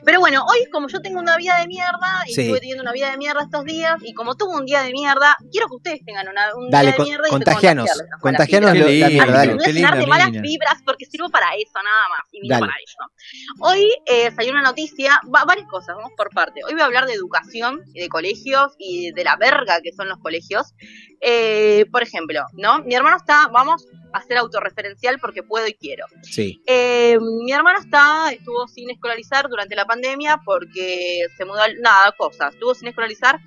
[0.03, 2.41] Pero bueno, hoy como yo tengo una vida de mierda y Sí.
[2.41, 5.35] estuve teniendo una vida de mierda estos días y como tuve un día de mierda,
[5.51, 8.69] quiero que ustedes tengan una, un Dale, día de con- mierda y contagianos, malas contagianos
[8.77, 9.55] la mierda, dale.
[9.55, 12.21] De linda malas vibras porque sirvo para eso, nada más.
[12.31, 13.51] Y para ello.
[13.59, 16.61] Hoy eh, salió una noticia, va- varias cosas, vamos por parte.
[16.65, 20.07] Hoy voy a hablar de educación y de colegios y de la verga que son
[20.07, 20.73] los colegios.
[21.21, 22.79] Eh, por ejemplo, ¿no?
[22.83, 26.05] Mi hermano está, vamos a ser autorreferencial porque puedo y quiero.
[26.21, 26.61] Sí.
[26.67, 32.53] Eh, mi hermano está, estuvo sin escolarizar durante la pandemia porque se mudó, nada, cosas,
[32.53, 33.39] estuvo sin escolarizar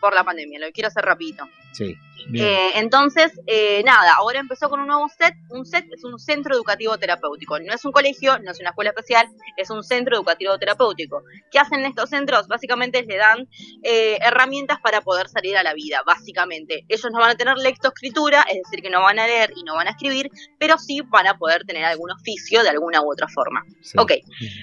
[0.00, 1.48] por la pandemia, lo quiero hacer rapidito.
[1.72, 1.98] Sí.
[2.34, 5.34] Eh, entonces, eh, nada, ahora empezó con un nuevo set.
[5.50, 7.58] Un set es un centro educativo terapéutico.
[7.58, 11.22] No es un colegio, no es una escuela especial, es un centro educativo terapéutico.
[11.50, 12.48] ¿Qué hacen estos centros?
[12.48, 13.48] Básicamente le dan
[13.82, 16.84] eh, herramientas para poder salir a la vida, básicamente.
[16.88, 19.74] Ellos no van a tener lectoescritura, es decir, que no van a leer y no
[19.74, 23.28] van a escribir, pero sí van a poder tener algún oficio de alguna u otra
[23.28, 23.62] forma.
[23.98, 24.12] Ok,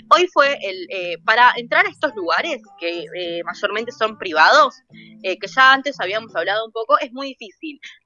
[0.09, 4.75] hoy fue el, eh, para entrar a estos lugares, que eh, mayormente son privados,
[5.21, 7.52] que ya antes habíamos hablado un poco, es muy difícil.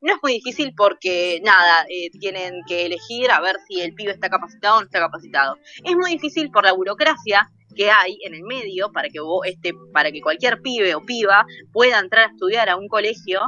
[0.02, 4.12] No es muy difícil porque, nada, eh, tienen que elegir a ver si el pibe
[4.12, 5.58] está capacitado o no está capacitado.
[5.84, 9.74] Es muy difícil por la burocracia que hay en el medio para que vos, este,
[9.94, 13.40] para que cualquier pibe o piba pueda entrar a estudiar a un colegio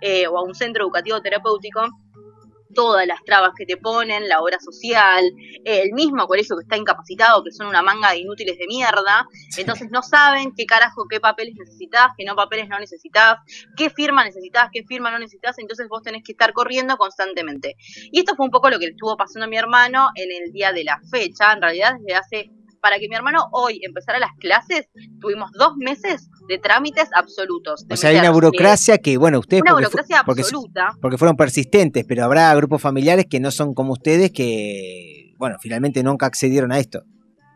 [0.00, 1.88] eh, o a un centro educativo terapéutico
[2.74, 5.24] todas las trabas que te ponen, la obra social,
[5.64, 9.26] el mismo colegio que está incapacitado, que son una manga de inútiles de mierda,
[9.56, 13.38] entonces no saben qué carajo, qué papeles necesitas, qué no papeles no necesitas,
[13.76, 17.76] qué firma necesitas, qué firma no necesitas, entonces vos tenés que estar corriendo constantemente.
[18.12, 20.52] Y esto fue un poco lo que le estuvo pasando a mi hermano en el
[20.52, 24.32] día de la fecha, en realidad desde hace para que mi hermano hoy empezara las
[24.38, 24.88] clases,
[25.20, 27.86] tuvimos dos meses de trámites absolutos.
[27.86, 30.88] de O sea, hay una eh, burocracia que, bueno, ustedes una porque, burocracia porque, absoluta.
[31.00, 36.02] porque fueron persistentes, pero habrá grupos familiares que no son como ustedes que, bueno, finalmente
[36.02, 37.04] nunca accedieron a esto.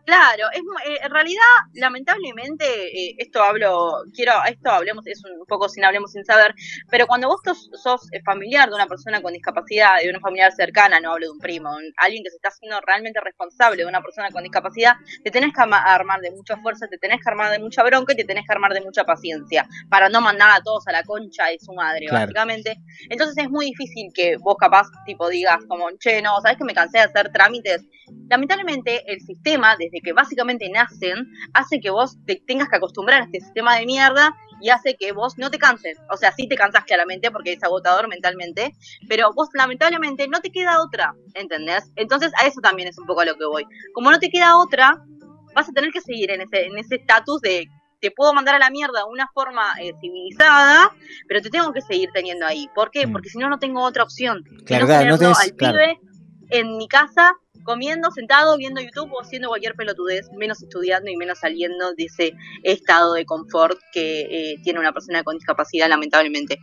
[0.05, 1.41] Claro, es, eh, en realidad,
[1.75, 6.53] lamentablemente, eh, esto hablo, quiero, esto hablemos, es un poco sin hablemos sin saber,
[6.89, 10.51] pero cuando vos sos, sos, eh, familiar de una persona con discapacidad, de una familiar
[10.51, 13.87] cercana, no hablo de un primo, un- alguien que se está haciendo realmente responsable de
[13.87, 17.49] una persona con discapacidad, te tenés que armar de mucha fuerza, te tenés que armar
[17.51, 20.61] de mucha bronca y te tenés que armar de mucha paciencia, para no mandar a
[20.61, 22.23] todos a la concha de su madre, Claro.
[22.25, 22.75] básicamente.
[23.09, 26.73] Entonces es muy difícil que vos capaz, tipo, digas como, che, no, ¿sabes que me
[26.73, 27.81] cansé de hacer trámites?
[28.29, 33.25] Lamentablemente, el sistema, desde que básicamente nacen, hace que vos te tengas que acostumbrar a
[33.25, 35.97] este sistema de mierda y hace que vos no te canses.
[36.09, 38.73] O sea, sí te cansas claramente porque es agotador mentalmente,
[39.09, 41.91] pero vos lamentablemente no te queda otra, ¿entendés?
[41.95, 43.65] Entonces a eso también es un poco a lo que voy.
[43.93, 45.03] Como no te queda otra,
[45.53, 47.67] vas a tener que seguir en ese en ese estatus de
[47.99, 50.91] te puedo mandar a la mierda de una forma eh, civilizada,
[51.27, 52.69] pero te tengo que seguir teniendo ahí.
[52.75, 53.07] ¿Por qué?
[53.07, 54.39] Porque si no, no tengo otra opción.
[54.39, 54.63] Mm.
[54.65, 55.77] Claro, no claro, no tenés- al claro.
[55.77, 55.99] pibe
[56.49, 57.33] en mi casa
[57.63, 62.33] comiendo, sentado, viendo YouTube o haciendo cualquier pelotudez, menos estudiando y menos saliendo de ese
[62.63, 66.59] estado de confort que eh, tiene una persona con discapacidad, lamentablemente.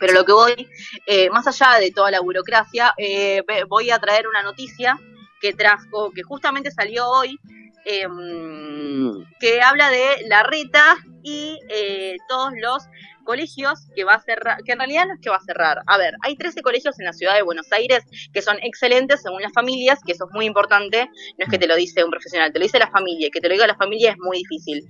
[0.00, 0.68] Pero lo que voy,
[1.06, 4.98] eh, más allá de toda la burocracia, eh, voy a traer una noticia
[5.40, 7.38] que trajo, que justamente salió hoy,
[7.84, 12.84] em, que habla de la reta y eh, todos los
[13.24, 15.78] colegios que va a cerrar, que en realidad no es que va a cerrar.
[15.86, 19.42] A ver, hay 13 colegios en la ciudad de Buenos Aires que son excelentes según
[19.42, 21.06] las familias, que eso es muy importante,
[21.38, 23.48] no es que te lo dice un profesional, te lo dice la familia, que te
[23.48, 24.86] lo diga la familia es muy difícil.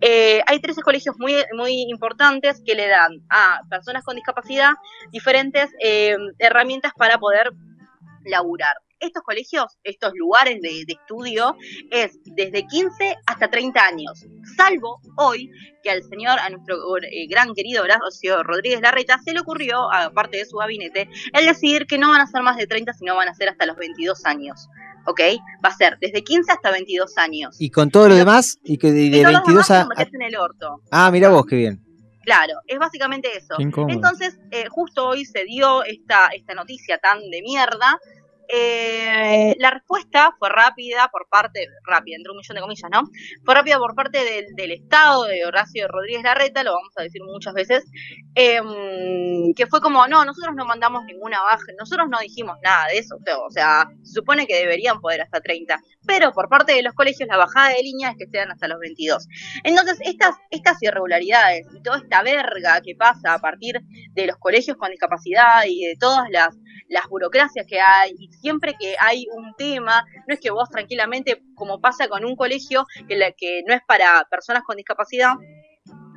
[0.00, 4.72] Eh, hay 13 colegios muy, muy importantes que le dan a personas con discapacidad
[5.10, 7.50] diferentes eh, herramientas para poder
[8.24, 8.76] laburar.
[9.00, 11.56] Estos colegios, estos lugares de, de estudio,
[11.90, 14.26] es desde 15 hasta 30 años,
[14.56, 15.50] salvo hoy
[15.82, 20.38] que al señor, a nuestro eh, gran querido Horacio Rodríguez Larreta, se le ocurrió, aparte
[20.38, 23.28] de su gabinete, el decidir que no van a ser más de 30, sino van
[23.28, 24.68] a ser hasta los 22 años.
[25.06, 25.20] ¿Ok?
[25.64, 27.56] Va a ser desde 15 hasta 22 años.
[27.58, 30.02] Y con todo lo demás, y que de, Y de todos los 22 demás a,
[30.02, 30.82] en el orto.
[30.90, 31.88] Ah, mira vos, qué bien.
[32.28, 33.54] Claro, es básicamente eso.
[33.88, 37.98] Entonces, eh, justo hoy se dio esta, esta noticia tan de mierda.
[38.50, 43.02] Eh, la respuesta fue rápida por parte, rápida, entre un millón de comillas, ¿no?
[43.44, 47.54] Fue rápida por parte del, Estado de Horacio Rodríguez Larreta, lo vamos a decir muchas
[47.54, 47.84] veces,
[48.34, 52.98] em, que fue como, no, nosotros no mandamos ninguna baja, nosotros no dijimos nada de
[52.98, 56.94] eso, o sea, se supone que deberían poder hasta 30, pero por parte de los
[56.94, 59.26] colegios la bajada de línea es que sean hasta los 22.
[59.64, 63.80] Entonces, estas, estas irregularidades y toda esta verga que pasa a partir
[64.12, 66.56] de los colegios con discapacidad y de todas las,
[66.88, 71.42] las burocracias que hay, y siempre que hay un tema, no es que vos tranquilamente,
[71.54, 75.32] como pasa con un colegio que, la, que no es para personas con discapacidad,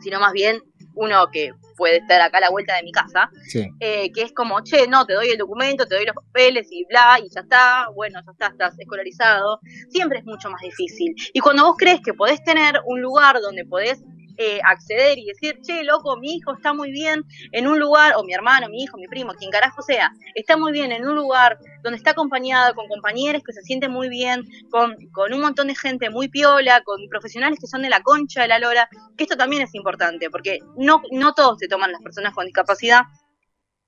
[0.02, 0.61] sino más bien
[0.95, 3.65] uno que puede estar acá a la vuelta de mi casa, Sí.
[3.80, 6.85] eh, que es como, che, no, te doy el documento, te doy los papeles y
[6.85, 11.15] bla, y ya está, bueno, ya está, estás escolarizado, siempre es mucho más difícil.
[11.34, 14.03] Y cuando vos crees que podés tener un lugar donde podés
[14.37, 18.23] eh, acceder y decir, che, loco, mi hijo está muy bien en un lugar, o
[18.23, 21.57] mi hermano, mi hijo, mi primo, quien carajo sea, está muy bien en un lugar
[21.83, 25.75] donde está acompañado con compañeros que se sienten muy bien, con, con un montón de
[25.75, 29.35] gente muy piola, con profesionales que son de la concha de la lora, que esto
[29.35, 33.03] también es importante, porque no, no todos se toman las personas con discapacidad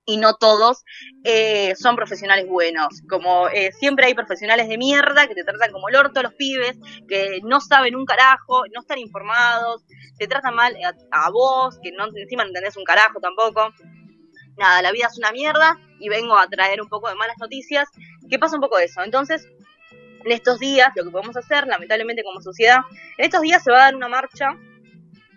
[0.05, 0.83] y no todos
[1.23, 3.01] eh, son profesionales buenos.
[3.09, 6.33] Como eh, siempre hay profesionales de mierda que te tratan como el orto a los
[6.33, 6.77] pibes,
[7.07, 9.83] que no saben un carajo, no están informados,
[10.17, 13.73] te tratan mal a, a vos, que no encima no entendés un carajo tampoco.
[14.57, 17.89] Nada, la vida es una mierda y vengo a traer un poco de malas noticias,
[18.29, 19.01] que pasa un poco eso.
[19.01, 19.47] Entonces,
[20.23, 22.81] en estos días, lo que podemos hacer, lamentablemente como sociedad,
[23.17, 24.55] en estos días se va a dar una marcha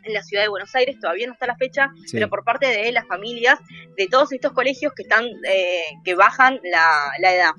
[0.07, 2.13] en la ciudad de Buenos Aires, todavía no está la fecha, Sí.
[2.13, 3.59] pero por parte de las familias
[3.97, 7.51] de todos estos colegios que están eh, que bajan la, la edad.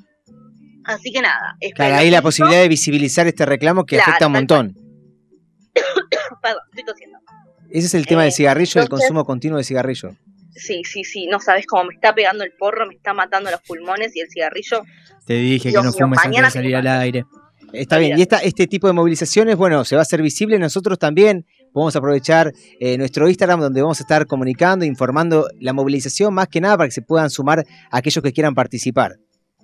[0.85, 4.33] Así que nada, Claro, ahí la posibilidad de visibilizar este reclamo que Claro, afecta un
[4.33, 4.73] montón.
[6.41, 7.19] Perdón, estoy tosiendo.
[7.69, 10.11] Ese es el tema del Eh, cigarrillo, el entonces- consumo continuo de cigarrillo.
[10.55, 13.61] Sí, sí, sí, no sabes cómo me está pegando el porro, me está matando los
[13.61, 14.81] pulmones y el cigarrillo.
[15.25, 17.25] Te dije Dios que no fumes antes de salir al aire.
[17.73, 20.57] Está bien, y esta, este tipo de movilizaciones, bueno, se va a hacer visible.
[20.57, 21.45] Nosotros también
[21.79, 26.47] vamos a aprovechar eh, nuestro Instagram donde vamos a estar comunicando, informando la movilización, más
[26.47, 29.17] que nada para que se puedan sumar aquellos que quieran participar.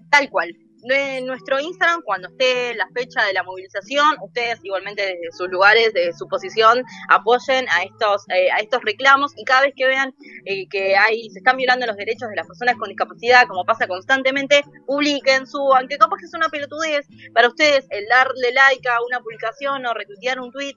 [0.09, 0.53] tal cual.
[0.85, 5.93] En nuestro Instagram, cuando esté la fecha de la movilización, ustedes igualmente desde sus lugares,
[5.93, 10.13] desde su posición, apoyen a estos, eh, a estos reclamos y cada vez que vean
[10.43, 13.87] eh, que hay, se están violando los derechos de las personas con discapacidad, como pasa
[13.87, 19.01] constantemente, publiquen, suban, que capaz que es una pelotudez para ustedes el darle like a
[19.07, 20.75] una publicación o retuitear un tweet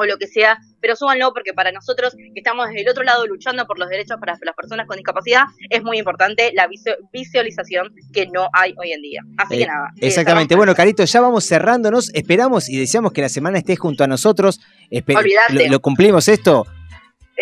[0.00, 3.26] o lo que sea, pero súbanlo porque para nosotros que estamos desde el otro lado
[3.26, 7.94] luchando por los derechos para las personas con discapacidad es muy importante la visu- visualización
[8.12, 9.20] que no hay hoy en día.
[9.38, 9.88] Así que Eh, nada.
[10.00, 10.54] eh, Exactamente.
[10.56, 12.10] Bueno, Carito, ya vamos cerrándonos.
[12.14, 14.60] Esperamos y deseamos que la semana estés junto a nosotros.
[14.90, 15.66] Espe- Olvídate.
[15.66, 16.66] ¿Lo, lo cumplimos esto?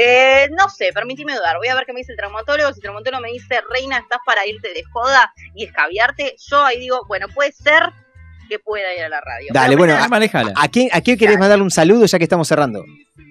[0.01, 1.56] Eh, no sé, permíteme dudar.
[1.56, 2.70] Voy a ver qué me dice el traumatólogo.
[2.72, 6.78] Si el traumatólogo me dice, Reina, estás para irte de joda y escabiarte, yo ahí
[6.78, 7.82] digo, bueno, puede ser
[8.49, 9.49] que pueda ir a la radio.
[9.53, 9.97] Dale, Pero bueno.
[9.97, 10.53] ¿A, Manejala.
[10.57, 12.85] a quién, ¿A quién querés mandarle un saludo ya que estamos cerrando?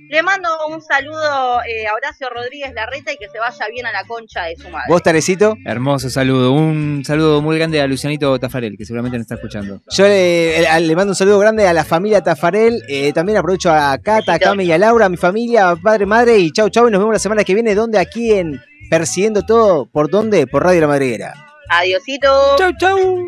[0.10, 3.92] Le mando un saludo eh, a Horacio Rodríguez Larreta y que se vaya bien a
[3.92, 4.86] la concha de su madre.
[4.88, 5.58] ¿Vos, Tarecito?
[5.66, 6.54] Hermoso saludo.
[6.54, 9.82] Un saludo muy grande a Lucianito Tafarel, que seguramente nos está escuchando.
[9.90, 12.84] Yo le, eh, le mando un saludo grande a la familia Tafarel.
[12.88, 16.38] eh, también aprovecho a Cata, a Cami y a Laura, a mi familia, padre, madre.
[16.38, 16.88] Y chau, chau.
[16.88, 17.76] Y nos vemos la semana que viene.
[17.76, 18.00] ¿Dónde?
[18.00, 19.88] Aquí en Persiguiendo Todo.
[19.88, 20.48] ¿Por dónde?
[20.48, 21.34] Por Radio La Madriguera.
[21.70, 22.56] Adiosito.
[22.58, 23.28] Chau, chau.